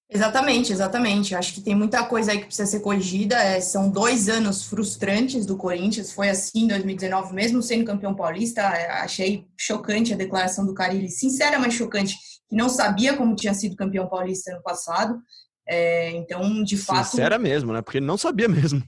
Exatamente, 0.09 0.73
exatamente. 0.73 1.35
Acho 1.35 1.53
que 1.53 1.61
tem 1.61 1.75
muita 1.75 2.05
coisa 2.07 2.31
aí 2.31 2.39
que 2.39 2.47
precisa 2.47 2.71
ser 2.71 2.79
corrigida. 2.79 3.35
É, 3.37 3.61
são 3.61 3.91
dois 3.91 4.29
anos 4.29 4.65
frustrantes 4.65 5.45
do 5.45 5.57
Corinthians. 5.57 6.13
Foi 6.13 6.29
assim 6.29 6.61
em 6.61 6.69
2019, 6.69 7.35
mesmo 7.35 7.61
sendo 7.61 7.85
campeão 7.85 8.15
paulista. 8.15 8.61
É, 8.63 8.89
achei 9.03 9.49
chocante 9.59 10.15
a 10.15 10.17
declaração 10.17 10.65
do 10.65 10.75
Carilli, 10.75 11.09
sincera, 11.09 11.59
mas 11.59 11.75
chocante, 11.75 12.15
que 12.49 12.55
não 12.55 12.69
sabia 12.69 13.17
como 13.17 13.35
tinha 13.35 13.53
sido 13.53 13.75
campeão 13.75 14.09
paulista 14.09 14.53
ano 14.53 14.63
passado. 14.63 15.21
É, 15.69 16.11
então, 16.11 16.63
de 16.63 16.77
fato. 16.77 17.11
Sincera 17.11 17.39
mesmo, 17.39 17.73
né? 17.73 17.83
Porque 17.83 17.99
ele 17.99 18.07
não 18.07 18.17
sabia 18.17 18.49
mesmo. 18.49 18.83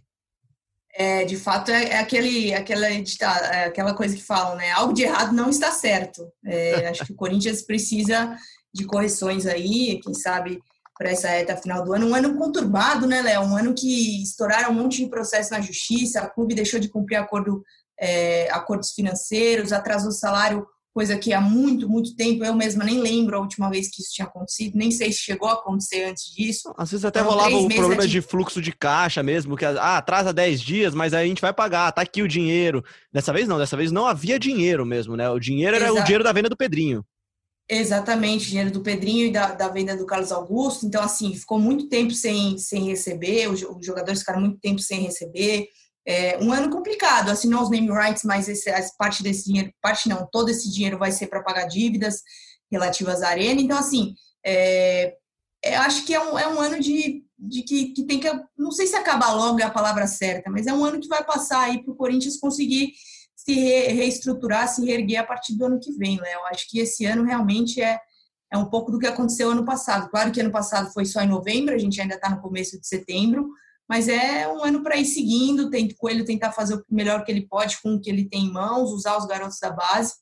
É, 0.95 1.25
de 1.25 1.37
fato, 1.37 1.71
é, 1.71 1.91
é 1.91 1.99
aquele, 1.99 2.53
aquela, 2.53 2.89
é 2.89 3.65
aquela 3.67 3.95
coisa 3.95 4.17
que 4.17 4.23
falam, 4.23 4.57
né? 4.57 4.71
Algo 4.73 4.93
de 4.93 5.03
errado 5.03 5.33
não 5.33 5.49
está 5.49 5.71
certo. 5.71 6.31
É, 6.45 6.89
acho 6.89 7.05
que 7.07 7.13
o 7.13 7.17
Corinthians 7.17 7.63
precisa 7.63 8.37
de 8.73 8.85
correções 8.85 9.47
aí, 9.47 10.01
quem 10.03 10.15
sabe 10.15 10.61
para 10.97 11.11
essa 11.11 11.29
reta 11.29 11.57
final 11.57 11.85
do 11.85 11.93
ano. 11.93 12.09
Um 12.09 12.15
ano 12.15 12.37
conturbado, 12.37 13.07
né, 13.07 13.23
Léo? 13.23 13.43
Um 13.43 13.57
ano 13.57 13.73
que 13.73 14.23
estouraram 14.23 14.71
um 14.71 14.75
monte 14.75 15.05
de 15.05 15.09
processo 15.09 15.53
na 15.53 15.61
justiça, 15.61 16.21
a 16.21 16.29
clube 16.29 16.55
deixou 16.55 16.81
de 16.81 16.89
cumprir 16.89 17.17
acordo, 17.17 17.63
é, 17.99 18.51
acordos 18.51 18.91
financeiros, 18.91 19.73
atrasou 19.73 20.09
o 20.09 20.13
salário, 20.13 20.67
coisa 20.99 21.17
que 21.17 21.33
há 21.33 21.41
muito, 21.41 21.89
muito 21.89 22.17
tempo 22.17 22.45
eu 22.45 22.53
mesma 22.57 22.83
nem 22.83 23.01
lembro 23.01 23.37
a 23.37 23.41
última 23.41 23.71
vez 23.71 23.89
que 23.89 24.03
isso 24.03 24.11
tinha 24.13 24.27
acontecido, 24.27 24.77
nem 24.77 24.91
sei 24.91 25.13
se 25.13 25.21
chegou 25.21 25.49
a 25.49 25.53
acontecer 25.53 26.07
antes 26.07 26.35
disso. 26.35 26.75
Às 26.77 26.91
vezes 26.91 27.05
até 27.05 27.21
então, 27.21 27.31
rolava 27.31 27.55
o 27.55 27.69
problema 27.69 28.03
de... 28.03 28.09
de 28.09 28.21
fluxo 28.21 28.61
de 28.61 28.73
caixa 28.73 29.23
mesmo, 29.23 29.57
que 29.57 29.65
ah, 29.65 29.99
atrasa 29.99 30.33
10 30.33 30.61
dias, 30.61 30.95
mas 30.97 31.15
aí 31.15 31.25
a 31.25 31.29
gente 31.29 31.41
vai 31.41 31.53
pagar, 31.53 31.93
tá 31.93 32.03
aqui 32.03 32.21
o 32.21 32.27
dinheiro. 32.27 32.85
Dessa 33.13 33.33
vez 33.33 33.47
não, 33.47 33.59
dessa 33.59 33.77
vez 33.77 33.93
não 33.93 34.09
havia 34.09 34.41
dinheiro 34.41 34.85
mesmo, 34.85 35.17
né? 35.17 35.31
O 35.31 35.39
dinheiro 35.39 35.77
era 35.77 35.85
Exato. 35.85 36.01
o 36.01 36.05
dinheiro 36.05 36.25
da 36.25 36.33
venda 36.33 36.49
do 36.49 36.57
Pedrinho. 36.57 37.05
Exatamente, 37.71 38.49
dinheiro 38.49 38.73
do 38.73 38.81
Pedrinho 38.81 39.27
e 39.27 39.31
da, 39.31 39.55
da 39.55 39.69
venda 39.69 39.97
do 39.97 40.05
Carlos 40.05 40.33
Augusto. 40.33 40.85
Então, 40.85 41.01
assim, 41.01 41.33
ficou 41.33 41.61
muito 41.61 41.89
tempo 41.89 42.11
sem, 42.11 42.59
sem 42.59 42.87
receber, 42.87 43.49
os 43.49 43.61
jogadores 43.87 44.19
ficaram 44.19 44.41
muito 44.41 44.59
tempo 44.59 44.81
sem 44.81 45.03
receber. 45.03 45.69
É 46.11 46.39
um 46.39 46.51
ano 46.51 46.71
complicado, 46.71 47.29
assinou 47.29 47.63
os 47.63 47.69
name 47.69 47.91
rights, 47.91 48.25
mas 48.25 48.49
esse, 48.49 48.73
parte 48.97 49.23
desse 49.23 49.45
dinheiro, 49.45 49.71
parte 49.83 50.09
não, 50.09 50.27
todo 50.33 50.49
esse 50.49 50.73
dinheiro 50.73 50.99
vai 50.99 51.13
ser 51.13 51.27
para 51.27 51.43
pagar 51.43 51.67
dívidas 51.67 52.23
relativas 52.73 53.21
à 53.21 53.29
arena. 53.29 53.61
Então, 53.61 53.77
assim, 53.77 54.15
é, 54.43 55.15
é, 55.63 55.77
acho 55.77 56.07
que 56.07 56.15
é 56.15 56.21
um, 56.21 56.39
é 56.39 56.49
um 56.49 56.59
ano 56.61 56.81
de, 56.81 57.23
de 57.39 57.63
que, 57.63 57.93
que 57.93 58.05
tem 58.05 58.19
que. 58.19 58.29
Não 58.57 58.71
sei 58.71 58.87
se 58.87 58.97
acabar 58.97 59.35
logo 59.35 59.61
é 59.61 59.65
a 59.65 59.71
palavra 59.71 60.07
certa, 60.07 60.51
mas 60.51 60.67
é 60.67 60.73
um 60.73 60.83
ano 60.83 60.99
que 60.99 61.09
vai 61.09 61.23
passar 61.23 61.61
aí 61.61 61.83
para 61.83 61.93
o 61.93 61.97
Corinthians 61.97 62.39
conseguir 62.39 62.93
se 63.37 63.53
re, 63.53 63.89
reestruturar, 63.89 64.67
se 64.67 64.85
reerguer 64.85 65.21
a 65.21 65.27
partir 65.27 65.57
do 65.57 65.67
ano 65.67 65.79
que 65.79 65.93
vem, 65.93 66.19
Léo. 66.19 66.41
Acho 66.47 66.67
que 66.71 66.81
esse 66.81 67.05
ano 67.05 67.25
realmente 67.25 67.83
é, 67.83 68.01
é 68.51 68.57
um 68.57 68.71
pouco 68.71 68.91
do 68.91 68.99
que 68.99 69.07
aconteceu 69.07 69.51
ano 69.51 69.65
passado. 69.65 70.09
Claro 70.11 70.33
que 70.33 70.41
ano 70.41 70.51
passado 70.51 70.91
foi 70.93 71.05
só 71.05 71.21
em 71.21 71.29
novembro, 71.29 71.75
a 71.75 71.79
gente 71.79 72.01
ainda 72.01 72.15
está 72.15 72.31
no 72.31 72.41
começo 72.41 72.81
de 72.81 72.87
setembro, 72.87 73.51
mas 73.89 74.09
é 74.09 74.47
um 74.47 74.63
ano 74.63 74.83
para 74.83 74.97
ir 74.97 75.07
seguindo, 75.07 75.71
tem 75.71 75.89
Coelho 75.97 76.25
tentar 76.25 76.53
fazer 76.53 76.75
o 76.75 76.85
melhor 76.91 77.25
que 77.25 77.33
ele 77.33 77.47
pode 77.47 77.81
com 77.81 77.95
o 77.95 78.01
que 78.01 78.11
ele 78.11 78.29
tem 78.29 78.45
em 78.45 78.53
mãos, 78.53 78.93
usar 78.93 79.17
os 79.17 79.27
garotos 79.27 79.59
da 79.61 79.71
base, 79.71 80.13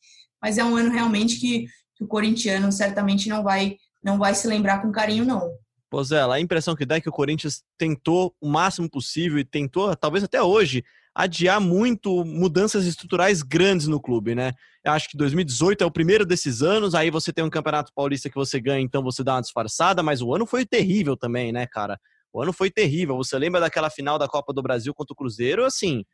mas 0.40 0.58
é 0.58 0.64
um 0.64 0.76
ano 0.76 0.90
realmente 0.90 1.40
que, 1.40 1.66
que 1.96 2.04
o 2.04 2.06
corintiano 2.06 2.70
certamente 2.70 3.28
não 3.28 3.42
vai 3.42 3.76
não 4.02 4.18
vai 4.18 4.36
se 4.36 4.46
lembrar 4.46 4.80
com 4.80 4.92
carinho, 4.92 5.24
não. 5.24 5.50
Pô, 5.90 6.02
Zé, 6.04 6.20
a 6.20 6.40
impressão 6.40 6.76
que 6.76 6.86
dá 6.86 6.96
é 6.96 7.00
que 7.00 7.08
o 7.08 7.12
Corinthians 7.12 7.64
tentou 7.76 8.32
o 8.40 8.48
máximo 8.48 8.88
possível 8.88 9.36
e 9.36 9.44
tentou, 9.44 9.96
talvez 9.96 10.22
até 10.22 10.40
hoje, 10.40 10.84
adiar 11.12 11.60
muito 11.60 12.24
mudanças 12.24 12.86
estruturais 12.86 13.42
grandes 13.42 13.88
no 13.88 14.00
clube, 14.00 14.34
né? 14.34 14.52
Eu 14.84 14.92
acho 14.92 15.08
que 15.08 15.16
2018 15.16 15.82
é 15.82 15.86
o 15.86 15.90
primeiro 15.90 16.24
desses 16.24 16.62
anos, 16.62 16.94
aí 16.94 17.10
você 17.10 17.32
tem 17.32 17.42
um 17.42 17.50
Campeonato 17.50 17.90
Paulista 17.94 18.28
que 18.28 18.36
você 18.36 18.60
ganha, 18.60 18.80
então 18.80 19.02
você 19.02 19.24
dá 19.24 19.34
uma 19.34 19.40
disfarçada, 19.40 20.02
mas 20.02 20.22
o 20.22 20.32
ano 20.32 20.46
foi 20.46 20.64
terrível 20.64 21.16
também, 21.16 21.50
né, 21.50 21.66
cara? 21.66 21.98
O 22.36 22.42
ano 22.42 22.52
foi 22.52 22.70
terrível. 22.70 23.16
Você 23.16 23.38
lembra 23.38 23.62
daquela 23.62 23.88
final 23.88 24.18
da 24.18 24.28
Copa 24.28 24.52
do 24.52 24.60
Brasil 24.62 24.92
contra 24.92 25.14
o 25.14 25.16
Cruzeiro? 25.16 25.64
Assim, 25.64 26.04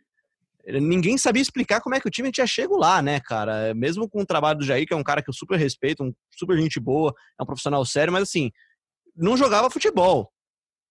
ninguém 0.64 1.18
sabia 1.18 1.42
explicar 1.42 1.80
como 1.80 1.96
é 1.96 2.00
que 2.00 2.06
o 2.06 2.10
time 2.10 2.30
tinha 2.30 2.46
chego 2.46 2.76
lá, 2.76 3.02
né, 3.02 3.18
cara? 3.18 3.74
Mesmo 3.74 4.08
com 4.08 4.22
o 4.22 4.24
trabalho 4.24 4.60
do 4.60 4.64
Jair, 4.64 4.86
que 4.86 4.94
é 4.94 4.96
um 4.96 5.02
cara 5.02 5.20
que 5.20 5.28
eu 5.28 5.34
super 5.34 5.58
respeito, 5.58 6.04
um 6.04 6.14
super 6.30 6.56
gente 6.56 6.78
boa, 6.78 7.12
é 7.36 7.42
um 7.42 7.46
profissional 7.46 7.84
sério, 7.84 8.12
mas 8.12 8.22
assim, 8.22 8.52
não 9.16 9.36
jogava 9.36 9.68
futebol. 9.68 10.30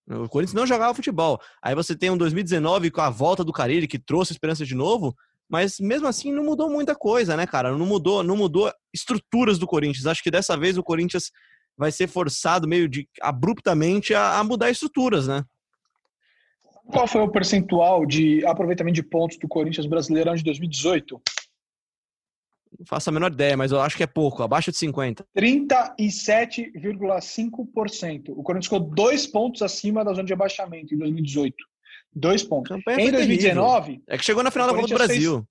O 0.05 0.27
Corinthians 0.27 0.53
não 0.53 0.67
jogava 0.67 0.93
futebol. 0.93 1.39
Aí 1.63 1.73
você 1.75 1.95
tem 1.95 2.09
um 2.09 2.17
2019 2.17 2.91
com 2.91 2.99
a 2.99 3.09
volta 3.09 3.41
do 3.41 3.53
Carilli, 3.53 3.87
que 3.87 3.97
trouxe 3.97 4.33
esperança 4.33 4.65
de 4.65 4.75
novo, 4.75 5.15
mas 5.49 5.79
mesmo 5.79 6.09
assim 6.09 6.29
não 6.33 6.43
mudou 6.43 6.69
muita 6.69 6.93
coisa, 6.93 7.37
né, 7.37 7.47
cara? 7.47 7.71
Não 7.71 7.85
mudou, 7.85 8.21
não 8.21 8.35
mudou 8.35 8.69
estruturas 8.93 9.57
do 9.57 9.65
Corinthians. 9.65 10.07
Acho 10.07 10.21
que 10.21 10.29
dessa 10.29 10.57
vez 10.57 10.77
o 10.77 10.83
Corinthians 10.83 11.31
vai 11.81 11.91
ser 11.91 12.07
forçado 12.07 12.65
meio 12.67 12.87
de 12.87 13.09
abruptamente 13.19 14.13
a, 14.13 14.37
a 14.37 14.43
mudar 14.43 14.69
estruturas, 14.69 15.27
né? 15.27 15.43
Qual 16.85 17.07
foi 17.07 17.21
o 17.21 17.31
percentual 17.31 18.05
de 18.05 18.45
aproveitamento 18.45 18.93
de 18.95 19.01
pontos 19.01 19.39
do 19.39 19.47
Corinthians 19.47 19.87
brasileirão 19.87 20.35
de 20.35 20.43
2018? 20.43 21.19
Não 22.77 22.85
faço 22.85 23.09
a 23.09 23.13
menor 23.13 23.31
ideia, 23.31 23.57
mas 23.57 23.71
eu 23.71 23.81
acho 23.81 23.97
que 23.97 24.03
é 24.03 24.07
pouco, 24.07 24.43
abaixo 24.43 24.69
de 24.71 24.77
50. 24.77 25.25
37,5%. 25.35 28.29
O 28.29 28.43
Corinthians 28.43 28.65
ficou 28.65 28.79
dois 28.79 29.25
pontos 29.25 29.63
acima 29.63 30.05
da 30.05 30.13
zona 30.13 30.27
de 30.27 30.33
abaixamento 30.33 30.93
em 30.93 30.99
2018. 30.99 31.55
Dois 32.13 32.43
pontos. 32.43 32.77
Em 32.77 32.83
2019. 33.11 33.85
Terrível. 33.85 34.03
É 34.07 34.19
que 34.19 34.23
chegou 34.23 34.43
na 34.43 34.51
final 34.51 34.67
da 34.67 34.75
Copa 34.75 34.87
do 34.87 34.93
Brasil. 34.93 35.37
Fez, 35.37 35.47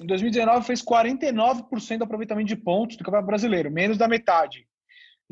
em 0.00 0.06
2019 0.06 0.66
fez 0.66 0.82
49% 0.82 1.98
de 1.98 2.02
aproveitamento 2.02 2.48
de 2.48 2.56
pontos 2.56 2.96
do 2.96 3.04
Campeonato 3.04 3.28
Brasileiro, 3.28 3.70
menos 3.70 3.96
da 3.96 4.08
metade. 4.08 4.66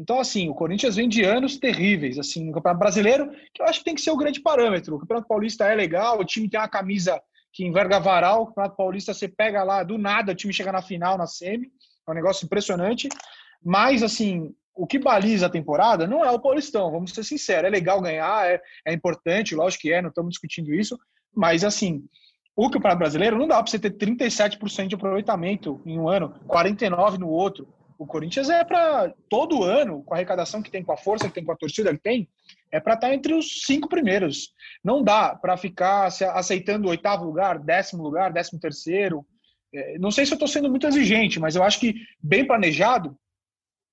Então, 0.00 0.18
assim, 0.18 0.48
o 0.48 0.54
Corinthians 0.54 0.96
vem 0.96 1.06
de 1.06 1.22
anos 1.24 1.58
terríveis, 1.58 2.18
assim, 2.18 2.46
no 2.46 2.52
Campeonato 2.52 2.78
Brasileiro, 2.78 3.30
que 3.52 3.60
eu 3.60 3.66
acho 3.66 3.80
que 3.80 3.84
tem 3.84 3.94
que 3.94 4.00
ser 4.00 4.10
o 4.10 4.16
grande 4.16 4.40
parâmetro. 4.40 4.96
O 4.96 4.98
Campeonato 4.98 5.28
Paulista 5.28 5.66
é 5.66 5.74
legal, 5.74 6.18
o 6.18 6.24
time 6.24 6.48
tem 6.48 6.58
uma 6.58 6.66
camisa 6.66 7.20
que 7.52 7.66
enverga 7.66 8.00
varal. 8.00 8.42
O 8.42 8.46
Campeonato 8.46 8.76
Paulista 8.76 9.12
você 9.12 9.28
pega 9.28 9.62
lá 9.62 9.82
do 9.82 9.98
nada, 9.98 10.32
o 10.32 10.34
time 10.34 10.54
chega 10.54 10.72
na 10.72 10.80
final, 10.80 11.18
na 11.18 11.26
semi. 11.26 11.70
É 12.08 12.10
um 12.10 12.14
negócio 12.14 12.46
impressionante. 12.46 13.10
Mas, 13.62 14.02
assim, 14.02 14.54
o 14.74 14.86
que 14.86 14.98
baliza 14.98 15.44
a 15.46 15.50
temporada 15.50 16.06
não 16.06 16.24
é 16.24 16.30
o 16.30 16.40
Paulistão, 16.40 16.90
vamos 16.90 17.12
ser 17.12 17.22
sinceros. 17.22 17.66
É 17.66 17.70
legal 17.70 18.00
ganhar, 18.00 18.50
é, 18.50 18.58
é 18.86 18.94
importante, 18.94 19.54
lógico 19.54 19.82
que 19.82 19.92
é, 19.92 20.00
não 20.00 20.08
estamos 20.08 20.30
discutindo 20.30 20.72
isso. 20.72 20.98
Mas, 21.36 21.62
assim, 21.62 22.02
o 22.56 22.70
Campeonato 22.70 23.00
Brasileiro 23.00 23.36
não 23.36 23.46
dá 23.46 23.62
para 23.62 23.70
você 23.70 23.78
ter 23.78 23.90
37% 23.90 24.86
de 24.86 24.94
aproveitamento 24.94 25.78
em 25.84 25.98
um 25.98 26.08
ano, 26.08 26.34
49% 26.48 27.18
no 27.18 27.28
outro. 27.28 27.68
O 28.00 28.06
Corinthians 28.06 28.48
é 28.48 28.64
para 28.64 29.12
todo 29.28 29.62
ano, 29.62 30.02
com 30.02 30.14
a 30.14 30.16
arrecadação 30.16 30.62
que 30.62 30.70
tem, 30.70 30.82
com 30.82 30.90
a 30.90 30.96
força 30.96 31.28
que 31.28 31.34
tem, 31.34 31.44
com 31.44 31.52
a 31.52 31.56
torcida 31.56 31.92
que 31.92 32.00
tem, 32.00 32.26
é 32.72 32.80
para 32.80 32.94
estar 32.94 33.08
tá 33.08 33.14
entre 33.14 33.34
os 33.34 33.60
cinco 33.66 33.90
primeiros. 33.90 34.54
Não 34.82 35.02
dá 35.02 35.34
para 35.34 35.54
ficar 35.58 36.06
aceitando 36.06 36.86
o 36.86 36.90
oitavo 36.90 37.26
lugar, 37.26 37.58
décimo 37.58 38.02
lugar, 38.02 38.32
décimo 38.32 38.58
terceiro. 38.58 39.22
É, 39.70 39.98
não 39.98 40.10
sei 40.10 40.24
se 40.24 40.32
eu 40.32 40.36
estou 40.36 40.48
sendo 40.48 40.70
muito 40.70 40.86
exigente, 40.86 41.38
mas 41.38 41.54
eu 41.54 41.62
acho 41.62 41.78
que 41.78 41.94
bem 42.22 42.46
planejado, 42.46 43.14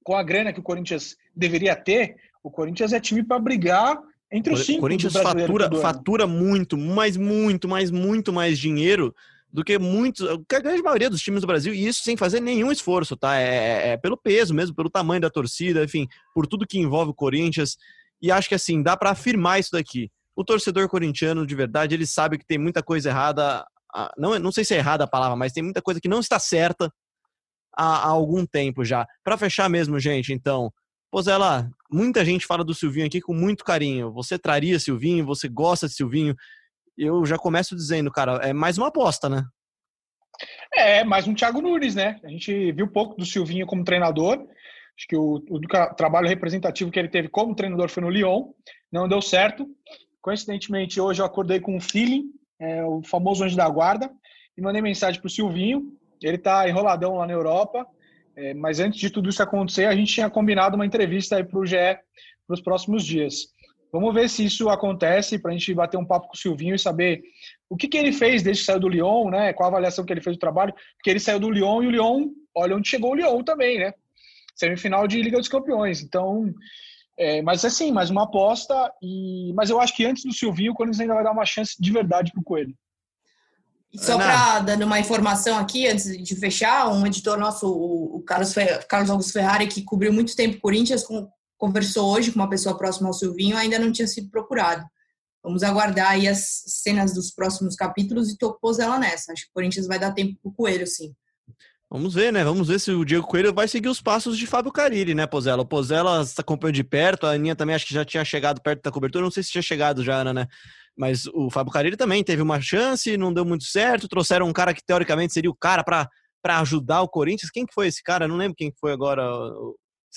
com 0.05 0.15
a 0.15 0.23
grana 0.23 0.53
que 0.53 0.61
o 0.61 0.63
Corinthians 0.63 1.17
deveria 1.35 1.75
ter, 1.75 2.15
o 2.41 2.49
Corinthians 2.49 2.93
é 2.93 3.01
time 3.01 3.25
para 3.25 3.39
brigar 3.39 3.99
entre 4.31 4.53
os 4.53 4.65
cinco. 4.65 4.77
O 4.77 4.81
Corinthians 4.83 5.11
fatura, 5.11 5.69
fatura 5.81 6.25
muito, 6.25 6.77
mas 6.77 7.17
muito, 7.17 7.67
mas 7.67 7.91
muito 7.91 8.31
mais 8.31 8.57
dinheiro 8.57 9.13
do 9.51 9.63
que 9.63 9.79
muitos, 9.79 10.27
a 10.27 10.59
grande 10.59 10.83
maioria 10.83 11.09
dos 11.09 11.21
times 11.21 11.41
do 11.41 11.47
Brasil, 11.47 11.73
e 11.73 11.87
isso 11.87 12.03
sem 12.03 12.17
fazer 12.17 12.39
nenhum 12.39 12.71
esforço, 12.71 13.15
tá? 13.15 13.37
É, 13.37 13.45
é, 13.45 13.89
é 13.89 13.97
pelo 13.97 14.17
peso 14.17 14.53
mesmo, 14.53 14.75
pelo 14.75 14.89
tamanho 14.89 15.21
da 15.21 15.29
torcida, 15.29 15.83
enfim, 15.83 16.07
por 16.33 16.45
tudo 16.45 16.67
que 16.67 16.77
envolve 16.77 17.11
o 17.11 17.15
Corinthians. 17.15 17.77
E 18.21 18.31
acho 18.31 18.49
que 18.49 18.55
assim, 18.55 18.83
dá 18.83 18.97
para 18.97 19.11
afirmar 19.11 19.59
isso 19.59 19.71
daqui. 19.71 20.11
O 20.35 20.43
torcedor 20.43 20.87
corintiano, 20.89 21.47
de 21.47 21.55
verdade, 21.55 21.95
ele 21.95 22.05
sabe 22.05 22.37
que 22.37 22.45
tem 22.45 22.57
muita 22.57 22.83
coisa 22.83 23.09
errada. 23.09 23.65
Não, 24.17 24.37
não 24.37 24.51
sei 24.51 24.63
se 24.65 24.73
é 24.75 24.77
errada 24.77 25.05
a 25.05 25.07
palavra, 25.07 25.35
mas 25.35 25.53
tem 25.53 25.63
muita 25.63 25.81
coisa 25.81 25.99
que 25.99 26.09
não 26.09 26.19
está 26.19 26.37
certa 26.37 26.91
há, 27.75 28.03
há 28.03 28.09
algum 28.09 28.45
tempo 28.45 28.83
já. 28.83 29.07
Para 29.23 29.37
fechar 29.37 29.69
mesmo, 29.69 29.99
gente, 29.99 30.33
então, 30.33 30.71
Pozela, 31.09 31.69
muita 31.89 32.25
gente 32.25 32.45
fala 32.45 32.63
do 32.63 32.73
Silvinho 32.73 33.07
aqui 33.07 33.21
com 33.21 33.33
muito 33.33 33.63
carinho. 33.63 34.11
Você 34.11 34.37
traria 34.37 34.79
Silvinho, 34.79 35.25
você 35.25 35.47
gosta 35.47 35.87
de 35.87 35.93
Silvinho. 35.93 36.35
Eu 36.97 37.25
já 37.25 37.37
começo 37.37 37.75
dizendo, 37.75 38.11
cara, 38.11 38.37
é 38.37 38.51
mais 38.53 38.77
uma 38.77 38.87
aposta, 38.87 39.29
né? 39.29 39.45
É, 40.73 41.03
mais 41.03 41.27
um 41.27 41.33
Thiago 41.33 41.61
Nunes, 41.61 41.95
né? 41.95 42.19
A 42.23 42.29
gente 42.29 42.71
viu 42.71 42.87
pouco 42.87 43.15
do 43.15 43.25
Silvinho 43.25 43.67
como 43.67 43.83
treinador. 43.83 44.37
Acho 44.97 45.07
que 45.07 45.15
o, 45.15 45.35
o 45.49 45.59
trabalho 45.95 46.27
representativo 46.27 46.89
que 46.89 46.97
ele 46.97 47.07
teve 47.07 47.29
como 47.29 47.55
treinador 47.55 47.89
foi 47.89 48.01
no 48.01 48.09
Lyon, 48.09 48.51
não 48.91 49.07
deu 49.07 49.21
certo. 49.21 49.67
Coincidentemente, 50.21 50.99
hoje 50.99 51.21
eu 51.21 51.25
acordei 51.25 51.59
com 51.59 51.75
um 51.75 51.81
feeling, 51.81 52.31
é, 52.59 52.83
o 52.83 53.03
famoso 53.03 53.43
anjo 53.43 53.55
da 53.55 53.69
guarda, 53.69 54.09
e 54.57 54.61
mandei 54.61 54.81
mensagem 54.81 55.21
para 55.21 55.27
o 55.27 55.31
Silvinho. 55.31 55.93
Ele 56.21 56.37
está 56.37 56.67
enroladão 56.67 57.15
lá 57.15 57.27
na 57.27 57.33
Europa, 57.33 57.85
é, 58.35 58.55
mas 58.55 58.79
antes 58.79 58.99
de 58.99 59.11
tudo 59.11 59.29
isso 59.29 59.41
acontecer, 59.43 59.85
a 59.85 59.95
gente 59.95 60.13
tinha 60.13 60.31
combinado 60.31 60.75
uma 60.75 60.85
entrevista 60.85 61.35
aí 61.35 61.43
para 61.43 61.59
o 61.59 61.65
GE 61.65 61.75
para 62.47 62.53
os 62.53 62.61
próximos 62.61 63.05
dias. 63.05 63.49
Vamos 63.91 64.13
ver 64.13 64.29
se 64.29 64.45
isso 64.45 64.69
acontece 64.69 65.39
para 65.39 65.51
a 65.51 65.53
gente 65.53 65.73
bater 65.73 65.97
um 65.97 66.05
papo 66.05 66.27
com 66.27 66.33
o 66.33 66.37
Silvinho 66.37 66.75
e 66.75 66.79
saber 66.79 67.21
o 67.69 67.75
que, 67.75 67.87
que 67.87 67.97
ele 67.97 68.11
fez 68.11 68.43
desde 68.43 68.61
que 68.61 68.65
saiu 68.65 68.79
do 68.79 68.89
Lyon, 68.89 69.29
né? 69.29 69.53
Qual 69.53 69.67
a 69.67 69.71
avaliação 69.71 70.05
que 70.05 70.11
ele 70.11 70.21
fez 70.21 70.35
do 70.35 70.39
trabalho, 70.39 70.73
porque 70.95 71.09
ele 71.09 71.19
saiu 71.19 71.39
do 71.39 71.49
Lyon 71.49 71.83
e 71.83 71.87
o 71.87 71.91
Lyon, 71.91 72.29
olha 72.55 72.75
onde 72.75 72.89
chegou 72.89 73.11
o 73.11 73.15
Lyon 73.15 73.43
também, 73.43 73.79
né? 73.79 73.93
Semifinal 74.55 75.07
de 75.07 75.21
Liga 75.21 75.37
dos 75.37 75.47
Campeões. 75.47 76.01
Então, 76.01 76.53
é, 77.17 77.41
mas 77.41 77.63
assim, 77.63 77.91
mais 77.91 78.09
uma 78.09 78.23
aposta. 78.23 78.91
E, 79.01 79.53
mas 79.53 79.69
eu 79.69 79.79
acho 79.79 79.95
que 79.95 80.05
antes 80.05 80.23
do 80.23 80.33
Silvinho, 80.33 80.71
o 80.71 80.75
Corinthians 80.75 80.99
ainda 80.99 81.13
vai 81.13 81.23
dar 81.23 81.31
uma 81.31 81.45
chance 81.45 81.75
de 81.79 81.91
verdade 81.91 82.31
para 82.31 82.41
o 82.41 82.43
Coelho. 82.43 82.75
Só 83.95 84.17
para 84.17 84.59
dando 84.59 84.85
uma 84.85 84.99
informação 84.99 85.57
aqui, 85.57 85.87
antes 85.87 86.05
de 86.21 86.35
fechar, 86.35 86.89
um 86.89 87.05
editor 87.07 87.37
nosso, 87.37 87.67
o 87.67 88.21
Carlos, 88.21 88.53
Carlos 88.87 89.09
Augusto 89.09 89.33
Ferrari, 89.33 89.67
que 89.67 89.81
cobriu 89.81 90.11
muito 90.11 90.35
tempo 90.35 90.59
Corinthians, 90.59 91.03
conversou 91.57 92.13
hoje 92.13 92.31
com 92.31 92.39
uma 92.39 92.49
pessoa 92.49 92.77
próxima 92.77 93.09
ao 93.09 93.13
Silvinho, 93.13 93.57
ainda 93.57 93.79
não 93.79 93.91
tinha 93.91 94.07
sido 94.07 94.29
procurado. 94.29 94.85
Vamos 95.43 95.63
aguardar 95.63 96.11
aí 96.11 96.27
as 96.27 96.63
cenas 96.67 97.13
dos 97.13 97.31
próximos 97.31 97.75
capítulos 97.75 98.29
e 98.29 98.37
topôs 98.37 98.79
ela 98.79 98.99
nessa. 98.99 99.31
Acho 99.31 99.43
que 99.43 99.49
o 99.49 99.53
Corinthians 99.53 99.87
vai 99.87 99.97
dar 99.97 100.11
tempo 100.11 100.37
pro 100.41 100.51
Coelho, 100.51 100.85
sim. 100.85 101.13
Vamos 101.89 102.13
ver, 102.13 102.33
né? 102.33 102.43
Vamos 102.43 102.67
ver 102.67 102.79
se 102.79 102.91
o 102.91 103.05
Diego 103.05 103.25
Coelho 103.25 103.53
vai 103.53 103.65
seguir 103.65 103.87
os 103.87 104.01
passos 104.01 104.37
de 104.37 104.45
Fábio 104.45 104.73
Carilli, 104.73 105.15
né, 105.15 105.25
Pozella? 105.25 105.61
O 105.61 105.65
Pozella 105.65 106.21
acompanhou 106.37 106.73
de 106.73 106.83
perto, 106.83 107.25
a 107.25 107.31
Aninha 107.31 107.55
também 107.55 107.73
acho 107.73 107.87
que 107.87 107.93
já 107.93 108.03
tinha 108.03 108.25
chegado 108.25 108.61
perto 108.61 108.81
da 108.81 108.91
cobertura, 108.91 109.23
não 109.23 109.31
sei 109.31 109.41
se 109.41 109.51
tinha 109.51 109.61
chegado 109.61 110.03
já, 110.03 110.17
Ana, 110.17 110.33
né? 110.33 110.47
Mas 110.97 111.27
o 111.27 111.49
Fábio 111.49 111.71
Carilli 111.71 111.95
também 111.95 112.25
teve 112.25 112.41
uma 112.41 112.59
chance, 112.59 113.15
não 113.15 113.33
deu 113.33 113.45
muito 113.45 113.63
certo, 113.63 114.09
trouxeram 114.09 114.49
um 114.49 114.53
cara 114.53 114.73
que 114.73 114.83
teoricamente 114.85 115.31
seria 115.31 115.49
o 115.49 115.55
cara 115.55 115.81
para 115.81 116.09
ajudar 116.59 117.03
o 117.03 117.07
Corinthians. 117.07 117.51
Quem 117.51 117.65
que 117.65 117.73
foi 117.73 117.87
esse 117.87 118.03
cara? 118.03 118.27
Não 118.27 118.35
lembro 118.35 118.55
quem 118.57 118.73
foi 118.77 118.91
agora. 118.91 119.23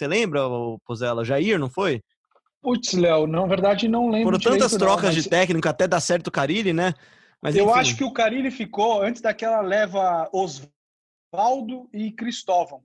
Você 0.01 0.07
lembra, 0.07 0.41
Pozella? 0.87 1.23
Jair, 1.23 1.59
não 1.59 1.69
foi? 1.69 2.03
Putz, 2.63 2.95
Léo, 2.95 3.27
na 3.27 3.45
verdade 3.45 3.87
não 3.87 4.09
lembro. 4.09 4.33
Foram 4.33 4.39
tantas 4.39 4.73
trocas 4.73 5.03
não, 5.03 5.15
mas... 5.15 5.23
de 5.23 5.29
técnico 5.29 5.69
até 5.69 5.87
dar 5.87 6.01
certo 6.01 6.29
o 6.29 6.31
Carilli, 6.31 6.73
né? 6.73 6.95
Mas, 7.43 7.55
eu 7.55 7.73
acho 7.75 7.95
que 7.95 8.05
o 8.05 8.11
Carilli 8.11 8.51
ficou 8.51 9.03
antes 9.03 9.21
daquela 9.21 9.61
leva 9.61 10.27
Osvaldo 10.33 11.87
e 11.93 12.11
Cristóvão. 12.13 12.81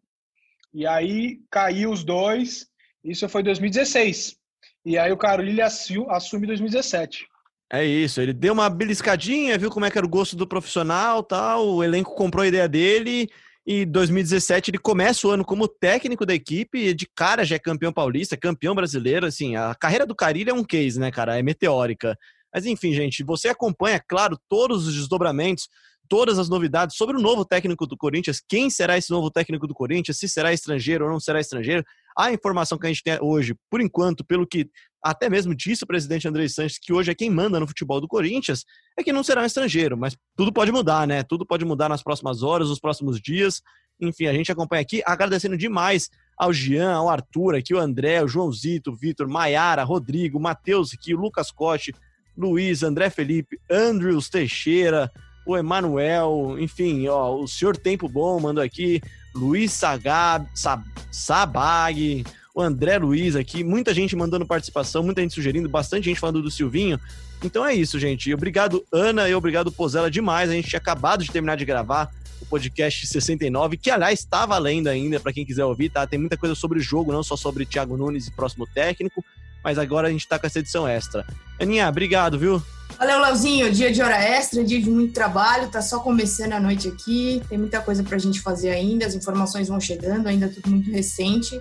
E 0.73 0.85
aí 0.85 1.39
caiu 1.49 1.89
os 1.89 2.03
dois. 2.03 2.67
Isso 3.01 3.29
foi 3.29 3.43
2016. 3.43 4.35
E 4.83 4.97
aí 4.97 5.09
o 5.13 5.17
Carilli 5.17 5.61
assume 5.61 6.47
2017. 6.47 7.25
É 7.71 7.83
isso, 7.83 8.19
ele 8.19 8.33
deu 8.33 8.51
uma 8.51 8.69
beliscadinha, 8.69 9.57
viu 9.57 9.71
como 9.71 9.85
é 9.85 9.91
que 9.91 9.97
era 9.97 10.05
o 10.05 10.09
gosto 10.09 10.35
do 10.35 10.45
profissional, 10.45 11.23
tal, 11.23 11.65
o 11.65 11.83
elenco 11.83 12.13
comprou 12.13 12.43
a 12.43 12.47
ideia 12.47 12.67
dele 12.67 13.29
e 13.65 13.85
2017 13.85 14.71
ele 14.71 14.77
começa 14.77 15.27
o 15.27 15.31
ano 15.31 15.43
como 15.43 15.67
técnico 15.67 16.25
da 16.25 16.35
equipe 16.35 16.77
e 16.77 16.93
de 16.93 17.07
cara 17.15 17.43
já 17.43 17.55
é 17.55 17.59
campeão 17.59 17.91
paulista, 17.91 18.37
campeão 18.37 18.75
brasileiro, 18.75 19.25
assim, 19.25 19.55
a 19.55 19.73
carreira 19.73 20.05
do 20.05 20.15
Carilho 20.15 20.51
é 20.51 20.53
um 20.53 20.63
case, 20.63 20.99
né, 20.99 21.09
cara, 21.09 21.37
é 21.37 21.41
meteórica. 21.41 22.17
Mas 22.53 22.65
enfim, 22.65 22.93
gente, 22.93 23.23
você 23.23 23.49
acompanha, 23.49 23.99
claro, 24.07 24.39
todos 24.47 24.87
os 24.87 24.93
desdobramentos, 24.93 25.67
todas 26.07 26.37
as 26.37 26.47
novidades 26.47 26.95
sobre 26.95 27.17
o 27.17 27.21
novo 27.21 27.43
técnico 27.43 27.87
do 27.87 27.97
Corinthians, 27.97 28.41
quem 28.47 28.69
será 28.69 28.97
esse 28.97 29.09
novo 29.09 29.31
técnico 29.31 29.67
do 29.67 29.73
Corinthians, 29.73 30.17
se 30.17 30.29
será 30.29 30.53
estrangeiro 30.53 31.05
ou 31.05 31.11
não 31.11 31.19
será 31.19 31.39
estrangeiro. 31.39 31.83
A 32.17 32.31
informação 32.31 32.77
que 32.77 32.85
a 32.85 32.89
gente 32.89 33.03
tem 33.03 33.17
hoje, 33.21 33.55
por 33.69 33.81
enquanto, 33.81 34.23
pelo 34.23 34.47
que 34.47 34.69
até 35.03 35.29
mesmo 35.29 35.53
disse 35.53 35.83
o 35.83 35.87
presidente 35.87 36.27
André 36.27 36.47
Sanches, 36.47 36.79
que 36.79 36.91
hoje 36.91 37.11
é 37.11 37.15
quem 37.15 37.29
manda 37.29 37.59
no 37.59 37.67
futebol 37.67 38.01
do 38.01 38.07
Corinthians, 38.07 38.65
é 38.97 39.03
que 39.03 39.13
não 39.13 39.23
será 39.23 39.41
um 39.41 39.45
estrangeiro, 39.45 39.95
mas 39.95 40.17
tudo 40.35 40.51
pode 40.51 40.71
mudar, 40.71 41.05
né? 41.05 41.21
Tudo 41.21 41.45
pode 41.45 41.63
mudar 41.63 41.89
nas 41.89 42.01
próximas 42.01 42.41
horas, 42.41 42.69
nos 42.69 42.79
próximos 42.79 43.21
dias. 43.21 43.61
Enfim, 44.01 44.25
a 44.25 44.33
gente 44.33 44.51
acompanha 44.51 44.81
aqui, 44.81 45.03
agradecendo 45.05 45.57
demais 45.57 46.09
ao 46.37 46.51
Jean, 46.51 46.93
ao 46.93 47.07
Arthur, 47.09 47.55
aqui 47.55 47.73
o 47.73 47.79
André, 47.79 48.23
o 48.23 48.27
Joãozito, 48.27 48.91
o 48.91 48.95
Vitor, 48.95 49.27
Maiara, 49.27 49.83
Rodrigo, 49.83 50.39
Matheus 50.39 50.93
aqui, 50.93 51.13
o 51.13 51.19
Lucas 51.19 51.51
Cote, 51.51 51.93
Luiz, 52.35 52.81
André 52.81 53.09
Felipe, 53.09 53.59
Andrews 53.69 54.29
Teixeira, 54.29 55.11
o 55.45 55.55
Emanuel, 55.55 56.57
enfim, 56.59 57.07
ó, 57.07 57.35
o 57.35 57.47
senhor 57.47 57.77
Tempo 57.77 58.09
Bom 58.09 58.39
mandou 58.39 58.63
aqui, 58.63 58.99
Luiz 59.35 59.73
Sagab, 59.73 60.47
Sab, 60.53 60.83
Sabag, 61.11 62.23
o 62.53 62.61
André 62.61 62.97
Luiz 62.97 63.35
aqui, 63.35 63.63
muita 63.63 63.93
gente 63.93 64.15
mandando 64.15 64.45
participação, 64.45 65.03
muita 65.03 65.21
gente 65.21 65.33
sugerindo, 65.33 65.67
bastante 65.67 66.05
gente 66.05 66.19
falando 66.19 66.41
do 66.41 66.49
Silvinho. 66.49 66.99
Então 67.43 67.65
é 67.65 67.75
isso, 67.75 67.99
gente. 67.99 68.33
Obrigado, 68.33 68.85
Ana, 68.91 69.27
e 69.27 69.35
obrigado, 69.35 69.71
Pozella, 69.71 70.09
demais. 70.09 70.49
A 70.49 70.53
gente 70.53 70.69
tinha 70.69 70.79
acabado 70.79 71.23
de 71.23 71.31
terminar 71.31 71.57
de 71.57 71.65
gravar 71.65 72.09
o 72.41 72.45
podcast 72.45 73.05
69, 73.07 73.77
que 73.77 73.91
aliás 73.91 74.19
está 74.19 74.45
valendo 74.45 74.87
ainda 74.87 75.19
para 75.19 75.33
quem 75.33 75.45
quiser 75.45 75.65
ouvir, 75.65 75.89
tá? 75.89 76.07
Tem 76.07 76.17
muita 76.17 76.37
coisa 76.37 76.55
sobre 76.55 76.79
o 76.79 76.81
jogo, 76.81 77.11
não 77.11 77.23
só 77.23 77.35
sobre 77.35 77.65
Thiago 77.65 77.97
Nunes 77.97 78.27
e 78.27 78.31
próximo 78.31 78.65
técnico, 78.65 79.23
mas 79.65 79.79
agora 79.79 80.07
a 80.07 80.11
gente 80.11 80.27
tá 80.27 80.37
com 80.37 80.45
essa 80.45 80.59
edição 80.59 80.87
extra. 80.87 81.25
Aninha, 81.59 81.89
obrigado, 81.89 82.37
viu? 82.37 82.61
Valeu, 82.99 83.19
Leozinho. 83.19 83.71
Dia 83.71 83.91
de 83.91 83.99
hora 83.99 84.15
extra, 84.15 84.63
dia 84.63 84.79
de 84.79 84.91
muito 84.91 85.11
trabalho, 85.11 85.69
tá 85.69 85.81
só 85.81 85.99
começando 85.99 86.53
a 86.53 86.59
noite 86.59 86.87
aqui. 86.87 87.41
Tem 87.49 87.57
muita 87.57 87.81
coisa 87.81 88.03
pra 88.03 88.15
gente 88.19 88.41
fazer 88.41 88.69
ainda, 88.69 89.07
as 89.07 89.15
informações 89.15 89.67
vão 89.67 89.81
chegando, 89.81 90.27
ainda 90.27 90.47
tudo 90.47 90.69
muito 90.69 90.91
recente. 90.91 91.59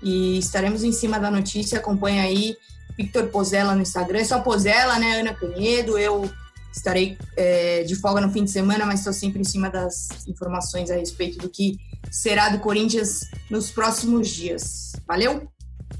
E 0.00 0.38
estaremos 0.38 0.84
em 0.84 0.92
cima 0.92 1.18
da 1.18 1.28
notícia. 1.28 1.80
Acompanha 1.80 2.22
aí 2.22 2.56
Victor 2.96 3.26
Pozella 3.26 3.74
no 3.74 3.82
Instagram. 3.82 4.20
É 4.20 4.24
só 4.24 4.38
Pozella, 4.38 4.96
né? 5.00 5.18
Ana 5.18 5.34
Canedo. 5.34 5.98
Eu 5.98 6.30
estarei 6.72 7.18
é, 7.36 7.82
de 7.82 7.96
folga 7.96 8.20
no 8.20 8.30
fim 8.30 8.44
de 8.44 8.52
semana, 8.52 8.86
mas 8.86 9.00
estou 9.00 9.12
sempre 9.12 9.40
em 9.40 9.44
cima 9.44 9.68
das 9.68 10.08
informações 10.28 10.88
a 10.88 10.94
respeito 10.94 11.36
do 11.36 11.48
que 11.48 11.76
será 12.12 12.48
do 12.48 12.60
Corinthians 12.60 13.28
nos 13.50 13.72
próximos 13.72 14.28
dias. 14.28 14.92
Valeu? 15.04 15.50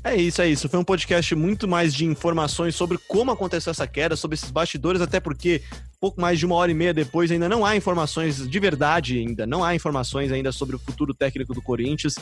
É 0.03 0.16
isso, 0.16 0.40
é 0.40 0.48
isso. 0.48 0.68
Foi 0.68 0.80
um 0.80 0.84
podcast 0.84 1.34
muito 1.34 1.68
mais 1.68 1.92
de 1.94 2.07
informações 2.07 2.74
sobre 2.74 2.98
como 3.07 3.30
aconteceu 3.30 3.70
essa 3.70 3.86
queda, 3.86 4.16
sobre 4.16 4.34
esses 4.34 4.51
bastidores, 4.51 5.03
até 5.03 5.20
porque 5.20 5.62
pouco 6.01 6.18
mais 6.18 6.38
de 6.38 6.46
uma 6.46 6.55
hora 6.55 6.70
e 6.70 6.74
meia 6.74 6.94
depois 6.94 7.30
ainda 7.30 7.48
não 7.48 7.66
há 7.66 7.76
informações 7.76 8.48
de 8.48 8.59
verdade 8.59 9.18
ainda, 9.18 9.46
não 9.46 9.62
há 9.62 9.74
informações 9.74 10.32
ainda 10.32 10.51
sobre 10.53 10.74
o 10.74 10.78
futuro 10.78 11.12
técnico 11.12 11.53
do 11.53 11.61
Corinthians. 11.61 12.14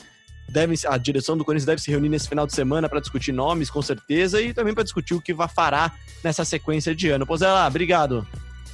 Deve, 0.48 0.74
a 0.86 0.96
direção 0.96 1.36
do 1.36 1.44
Corinthians 1.44 1.66
deve 1.66 1.80
se 1.80 1.90
reunir 1.90 2.08
nesse 2.08 2.28
final 2.28 2.46
de 2.46 2.54
semana 2.54 2.88
para 2.88 3.00
discutir 3.00 3.32
nomes, 3.32 3.70
com 3.70 3.82
certeza, 3.82 4.40
e 4.40 4.52
também 4.52 4.74
para 4.74 4.82
discutir 4.82 5.14
o 5.14 5.20
que 5.20 5.32
vai 5.32 5.46
fará 5.46 5.92
nessa 6.24 6.44
sequência 6.44 6.94
de 6.94 7.10
ano. 7.10 7.26
Pois 7.26 7.42
é 7.42 7.66
obrigado. 7.66 8.26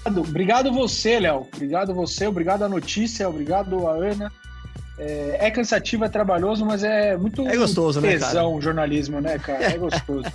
Obrigado 0.07 0.73
você, 0.73 1.19
Léo. 1.19 1.47
Obrigado 1.53 1.93
você, 1.93 2.27
obrigado 2.27 2.63
a 2.63 2.69
notícia, 2.69 3.29
obrigado 3.29 3.87
a 3.87 3.93
Ana. 3.93 4.33
É, 4.99 5.47
é, 5.47 5.51
cansativo, 5.51 6.05
é 6.05 6.09
trabalhoso, 6.09 6.65
mas 6.65 6.85
é 6.85 7.17
muito 7.17 7.47
é 7.49 7.57
gostoso, 7.57 8.01
né, 8.01 8.13
tesão 8.13 8.55
o 8.55 8.61
jornalismo, 8.61 9.21
né, 9.21 9.39
cara? 9.39 9.65
É 9.65 9.77
gostoso. 9.79 10.31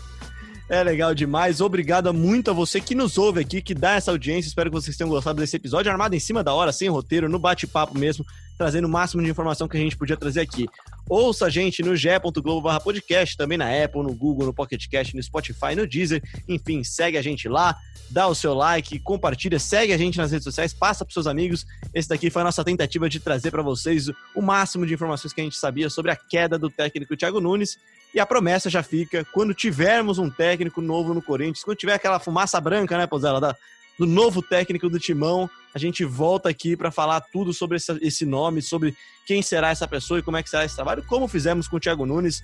É 0.70 0.84
legal 0.84 1.16
demais. 1.16 1.62
Obrigado 1.62 2.14
muito 2.14 2.52
a 2.52 2.54
você 2.54 2.80
que 2.80 2.94
nos 2.94 3.18
ouve 3.18 3.40
aqui, 3.40 3.60
que 3.62 3.74
dá 3.74 3.96
essa 3.96 4.12
audiência. 4.12 4.48
Espero 4.48 4.70
que 4.70 4.76
vocês 4.76 4.96
tenham 4.96 5.10
gostado 5.10 5.40
desse 5.40 5.56
episódio 5.56 5.92
armado 5.92 6.16
em 6.16 6.20
cima 6.20 6.44
da 6.44 6.54
hora, 6.54 6.72
sem 6.72 6.88
roteiro, 6.90 7.28
no 7.28 7.40
bate-papo 7.40 7.98
mesmo, 7.98 8.24
trazendo 8.60 8.86
o 8.86 8.90
máximo 8.90 9.24
de 9.24 9.30
informação 9.30 9.70
que 9.70 9.78
a 9.78 9.80
gente 9.80 9.96
podia 9.96 10.18
trazer 10.18 10.42
aqui. 10.42 10.68
Ouça 11.08 11.46
a 11.46 11.50
gente 11.50 11.82
no 11.82 11.96
ge.globo 11.96 12.68
podcast, 12.82 13.38
também 13.38 13.58
na 13.58 13.66
Apple, 13.84 14.04
no 14.04 14.14
Google, 14.14 14.48
no 14.48 14.54
Pocket 14.54 14.86
Cast, 14.90 15.16
no 15.16 15.24
Spotify, 15.24 15.76
no 15.78 15.88
Deezer. 15.88 16.22
Enfim, 16.46 16.84
segue 16.84 17.18
a 17.18 17.22
gente 17.22 17.48
lá, 17.48 17.78
dá 18.10 18.28
o 18.28 18.36
seu 18.36 18.54
like, 18.54 19.00
compartilha, 19.00 19.58
segue 19.58 19.94
a 19.94 19.98
gente 19.98 20.18
nas 20.18 20.32
redes 20.32 20.44
sociais, 20.44 20.74
passa 20.74 21.06
para 21.06 21.14
seus 21.14 21.26
amigos. 21.26 21.66
Esse 21.94 22.10
daqui 22.10 22.30
foi 22.30 22.42
a 22.42 22.46
nossa 22.46 22.62
tentativa 22.62 23.10
de 23.10 23.22
trazer 23.22 23.50
para 23.50 23.64
vocês 23.64 24.10
o 24.36 24.42
máximo 24.42 24.86
de 24.86 24.94
informações 24.94 25.32
que 25.32 25.40
a 25.40 25.44
gente 25.46 25.56
sabia 25.56 25.90
sobre 25.90 26.12
a 26.12 26.16
queda 26.18 26.60
do 26.60 26.70
técnico 26.70 27.16
Thiago 27.16 27.40
Nunes. 27.40 27.78
E 28.14 28.20
a 28.20 28.26
promessa 28.26 28.70
já 28.70 28.84
fica, 28.84 29.26
quando 29.32 29.54
tivermos 29.54 30.18
um 30.18 30.30
técnico 30.30 30.82
novo 30.82 31.14
no 31.14 31.22
Corinthians, 31.22 31.64
quando 31.64 31.78
tiver 31.78 31.94
aquela 31.94 32.20
fumaça 32.20 32.60
branca, 32.60 32.98
né, 32.98 33.08
Pozela, 33.08 33.40
da, 33.40 33.56
do 34.00 34.06
novo 34.06 34.42
técnico 34.42 34.90
do 34.90 34.98
Timão. 34.98 35.50
A 35.76 35.78
gente 35.78 36.06
volta 36.06 36.48
aqui 36.48 36.76
para 36.78 36.90
falar 36.90 37.20
tudo 37.20 37.54
sobre 37.54 37.78
esse, 38.02 38.26
nome, 38.26 38.62
sobre 38.62 38.96
quem 39.28 39.42
será 39.42 39.70
essa 39.70 39.88
pessoa 39.88 40.20
e 40.20 40.24
como 40.24 40.38
é 40.38 40.42
que 40.42 40.50
será 40.50 40.64
esse 40.64 40.76
trabalho, 40.76 41.04
como 41.06 41.28
fizemos 41.28 41.68
com 41.68 41.76
o 41.76 41.80
Thiago 41.80 42.06
Nunes. 42.06 42.42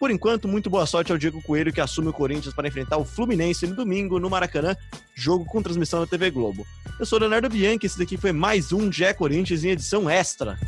Por 0.00 0.10
enquanto, 0.10 0.48
muito 0.48 0.68
boa 0.68 0.84
sorte 0.84 1.12
ao 1.12 1.18
Diego 1.18 1.40
Coelho, 1.42 1.72
que 1.72 1.80
assume 1.80 2.08
o 2.08 2.12
Corinthians 2.12 2.54
para 2.54 2.68
enfrentar 2.68 2.96
o 2.98 3.04
Fluminense 3.04 3.66
no 3.66 3.74
domingo, 3.74 4.18
no 4.18 4.28
Maracanã, 4.28 4.76
jogo 5.14 5.44
com 5.44 5.62
transmissão 5.62 6.00
da 6.00 6.06
TV 6.06 6.30
Globo. 6.30 6.66
Eu 6.98 7.06
sou 7.06 7.18
Leonardo 7.18 7.48
Bianchi, 7.48 7.86
esse 7.86 7.98
daqui 7.98 8.16
foi 8.16 8.32
mais 8.32 8.72
um 8.72 8.90
Gé 8.90 9.12
Corinthians 9.14 9.64
em 9.64 9.70
edição 9.70 10.08
extra. 10.08 10.58